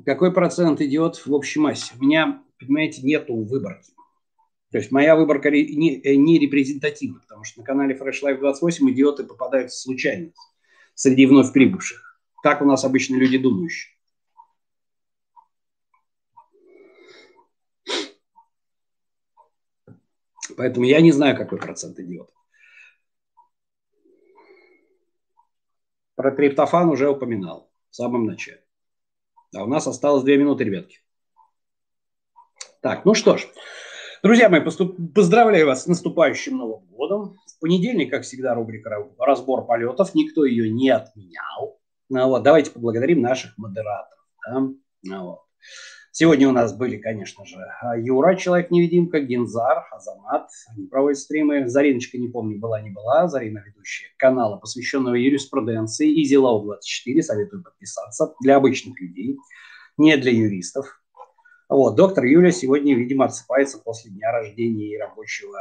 Какой 0.04 0.32
процент 0.32 0.80
идет 0.80 1.24
в 1.24 1.32
общей 1.32 1.58
массе? 1.58 1.94
У 1.98 2.04
меня, 2.04 2.42
понимаете, 2.58 3.02
нету 3.02 3.34
выборки. 3.34 3.92
То 4.70 4.78
есть 4.78 4.90
моя 4.90 5.16
выборка 5.16 5.50
не, 5.50 6.00
э, 6.00 6.16
не 6.16 6.38
репрезентативна, 6.38 7.20
потому 7.20 7.44
что 7.44 7.60
на 7.60 7.64
канале 7.64 7.96
Fresh 7.96 8.22
Life 8.22 8.38
28 8.38 8.90
идиоты 8.90 9.24
попадаются 9.24 9.80
случайно 9.80 10.32
среди 10.94 11.24
вновь 11.24 11.52
прибывших. 11.52 12.20
Так 12.42 12.60
у 12.60 12.66
нас 12.66 12.84
обычно 12.84 13.16
люди 13.16 13.38
думающие. 13.38 13.96
Поэтому 20.56 20.86
я 20.86 21.00
не 21.00 21.12
знаю, 21.12 21.36
какой 21.36 21.58
процент 21.58 21.98
идиотов. 21.98 22.34
Про 26.14 26.32
триптофан 26.32 26.88
уже 26.88 27.10
упоминал 27.10 27.70
в 27.90 27.96
самом 27.96 28.24
начале. 28.24 28.65
А 29.56 29.64
у 29.64 29.66
нас 29.66 29.86
осталось 29.86 30.22
две 30.22 30.36
минуты, 30.36 30.64
ребятки. 30.64 30.98
Так, 32.80 33.04
ну 33.04 33.14
что 33.14 33.36
ж. 33.36 33.46
Друзья 34.22 34.48
мои, 34.48 34.60
поступ... 34.60 34.96
поздравляю 35.14 35.66
вас 35.66 35.84
с 35.84 35.86
наступающим 35.86 36.56
Новым 36.56 36.84
годом. 36.86 37.36
В 37.46 37.60
понедельник, 37.60 38.10
как 38.10 38.22
всегда, 38.22 38.54
рубрика 38.54 38.90
«Разбор 39.18 39.66
полетов». 39.66 40.14
Никто 40.14 40.44
ее 40.44 40.70
не 40.70 40.90
отменял. 40.90 41.80
Ну, 42.08 42.28
вот, 42.28 42.42
давайте 42.42 42.70
поблагодарим 42.70 43.20
наших 43.20 43.56
модераторов. 43.56 44.24
Да? 44.46 44.60
Ну, 45.02 45.24
вот. 45.24 45.40
Сегодня 46.18 46.48
у 46.48 46.52
нас 46.52 46.72
были, 46.72 46.96
конечно 46.96 47.44
же, 47.44 47.58
Юра, 47.98 48.36
Человек-невидимка, 48.36 49.20
Гензар, 49.20 49.84
Азамат. 49.92 50.48
Они 50.70 50.86
проводят 50.86 51.18
стримы. 51.18 51.68
Зариночка, 51.68 52.16
не 52.16 52.28
помню, 52.28 52.58
была, 52.58 52.80
не 52.80 52.88
была. 52.88 53.28
Зарина 53.28 53.62
ведущая 53.66 54.06
канала, 54.16 54.56
посвященного 54.56 55.16
юриспруденции. 55.16 56.08
Easy 56.08 56.40
Law 56.40 56.62
24. 56.62 57.22
Советую 57.22 57.62
подписаться. 57.62 58.32
Для 58.40 58.56
обычных 58.56 58.98
людей, 58.98 59.36
не 59.98 60.16
для 60.16 60.32
юристов. 60.32 61.02
Вот, 61.68 61.96
доктор 61.96 62.24
Юля 62.24 62.50
сегодня, 62.50 62.96
видимо, 62.96 63.26
отсыпается 63.26 63.76
после 63.76 64.10
дня 64.10 64.32
рождения 64.32 64.94
и 64.94 64.96
рабочего 64.96 65.58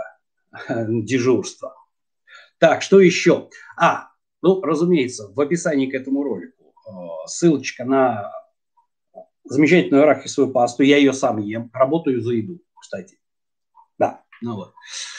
дежурства. 0.70 1.76
Так, 2.60 2.82
что 2.82 3.01
еще? 3.01 3.49
А, 3.76 4.08
ну, 4.41 4.62
разумеется, 4.62 5.34
в 5.34 5.41
описании 5.41 5.91
к 5.91 5.95
этому 5.95 6.24
ролику 6.24 6.74
э, 6.88 7.28
ссылочка 7.28 7.84
на 7.84 8.32
замечательную 9.46 10.04
арахисовую 10.04 10.52
пасту, 10.52 10.84
я 10.84 10.98
ее 10.98 11.14
сам 11.14 11.38
ем, 11.39 11.70
работаю 11.74 12.22
за 12.22 12.34
еду, 12.34 12.60
кстати. 12.80 13.18
Да, 13.98 14.24
ну 14.41 14.56
вот. 14.56 14.74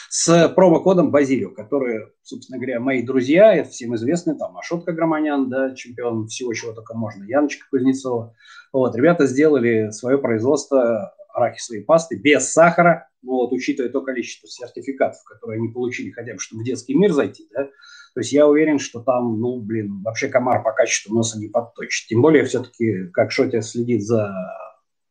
С 0.09 0.49
промокодом 0.49 1.11
Базилио, 1.11 1.51
которые, 1.51 2.11
собственно 2.21 2.57
говоря, 2.57 2.79
мои 2.79 3.01
друзья, 3.03 3.53
это 3.53 3.69
всем 3.69 3.95
известны, 3.95 4.37
там 4.37 4.57
Ашотка 4.57 4.93
Громанян, 4.93 5.49
да, 5.49 5.75
чемпион 5.75 6.27
всего, 6.27 6.53
чего 6.53 6.73
только 6.73 6.95
можно, 6.95 7.23
Яночка 7.23 7.65
Кузнецова. 7.69 8.33
Вот, 8.71 8.95
ребята 8.95 9.25
сделали 9.25 9.91
свое 9.91 10.17
производство 10.17 11.13
арахисовой 11.33 11.83
пасты 11.83 12.17
без 12.17 12.51
сахара, 12.51 13.09
ну 13.21 13.33
вот, 13.33 13.51
учитывая 13.51 13.91
то 13.91 14.01
количество 14.01 14.47
сертификатов, 14.47 15.23
которые 15.23 15.59
они 15.59 15.69
получили, 15.69 16.11
хотя 16.11 16.33
бы, 16.33 16.39
чтобы 16.39 16.61
в 16.61 16.65
детский 16.65 16.95
мир 16.95 17.11
зайти, 17.11 17.47
да, 17.53 17.69
то 18.17 18.21
есть 18.21 18.33
я 18.33 18.47
уверен, 18.47 18.79
что 18.79 18.99
там, 18.99 19.39
ну, 19.39 19.61
блин, 19.61 20.01
вообще 20.01 20.27
комар 20.27 20.63
по 20.63 20.71
качеству 20.71 21.13
носа 21.13 21.37
не 21.37 21.49
подточит. 21.49 22.07
Тем 22.07 22.23
более 22.23 22.45
все-таки, 22.45 23.09
как 23.13 23.31
Шотя 23.31 23.61
следит 23.61 24.01
за 24.01 24.33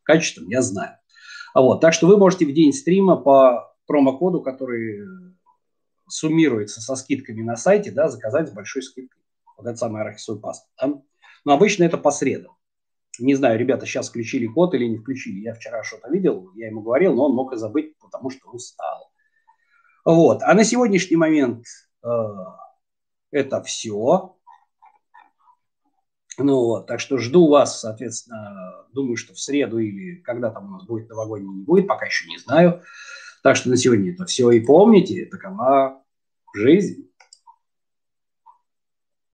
качеством, 0.02 0.48
я 0.48 0.60
знаю. 0.60 0.96
А 1.54 1.60
вот, 1.60 1.80
так 1.80 1.92
что 1.94 2.08
вы 2.08 2.16
можете 2.16 2.46
в 2.46 2.52
день 2.52 2.72
стрима 2.72 3.16
по 3.16 3.72
промокоду, 3.86 4.42
который 4.42 5.06
суммируется 6.08 6.80
со 6.80 6.96
скидками 6.96 7.42
на 7.42 7.54
сайте, 7.54 7.92
да, 7.92 8.08
заказать 8.08 8.48
с 8.48 8.52
большой 8.52 8.82
скидкой. 8.82 9.22
Вот 9.56 9.68
это 9.68 9.76
самая 9.76 10.02
арахисовая 10.02 10.40
паста. 10.40 10.66
Да? 10.76 11.00
Но 11.44 11.52
обычно 11.52 11.84
это 11.84 11.98
по 11.98 12.10
средам. 12.10 12.56
Не 13.20 13.36
знаю, 13.36 13.56
ребята 13.56 13.86
сейчас 13.86 14.08
включили 14.08 14.48
код 14.48 14.74
или 14.74 14.86
не 14.86 14.98
включили. 14.98 15.38
Я 15.38 15.54
вчера 15.54 15.84
что-то 15.84 16.10
видел, 16.10 16.50
я 16.56 16.66
ему 16.66 16.82
говорил, 16.82 17.14
но 17.14 17.26
он 17.26 17.36
мог 17.36 17.52
и 17.52 17.56
забыть, 17.56 17.96
потому 18.00 18.30
что 18.30 18.50
устал. 18.50 19.12
Вот. 20.04 20.42
А 20.42 20.52
на 20.54 20.64
сегодняшний 20.64 21.16
момент 21.16 21.66
э, 22.02 22.08
это 23.30 23.62
все. 23.62 24.36
Ну 26.38 26.54
вот, 26.54 26.86
так 26.86 27.00
что 27.00 27.16
жду 27.18 27.48
вас, 27.48 27.80
соответственно, 27.80 28.86
думаю, 28.92 29.16
что 29.16 29.32
в 29.32 29.40
среду 29.40 29.78
или 29.78 30.16
когда 30.16 30.50
там 30.50 30.66
у 30.66 30.70
нас 30.72 30.84
будет 30.84 31.08
новогодний, 31.08 31.48
не 31.48 31.64
будет, 31.64 31.86
пока 31.86 32.06
еще 32.06 32.28
не 32.28 32.38
знаю. 32.38 32.82
Так 33.42 33.56
что 33.56 33.70
на 33.70 33.76
сегодня 33.76 34.12
это 34.12 34.26
все. 34.26 34.50
И 34.50 34.60
помните, 34.60 35.26
такова 35.26 36.02
жизнь. 36.54 37.05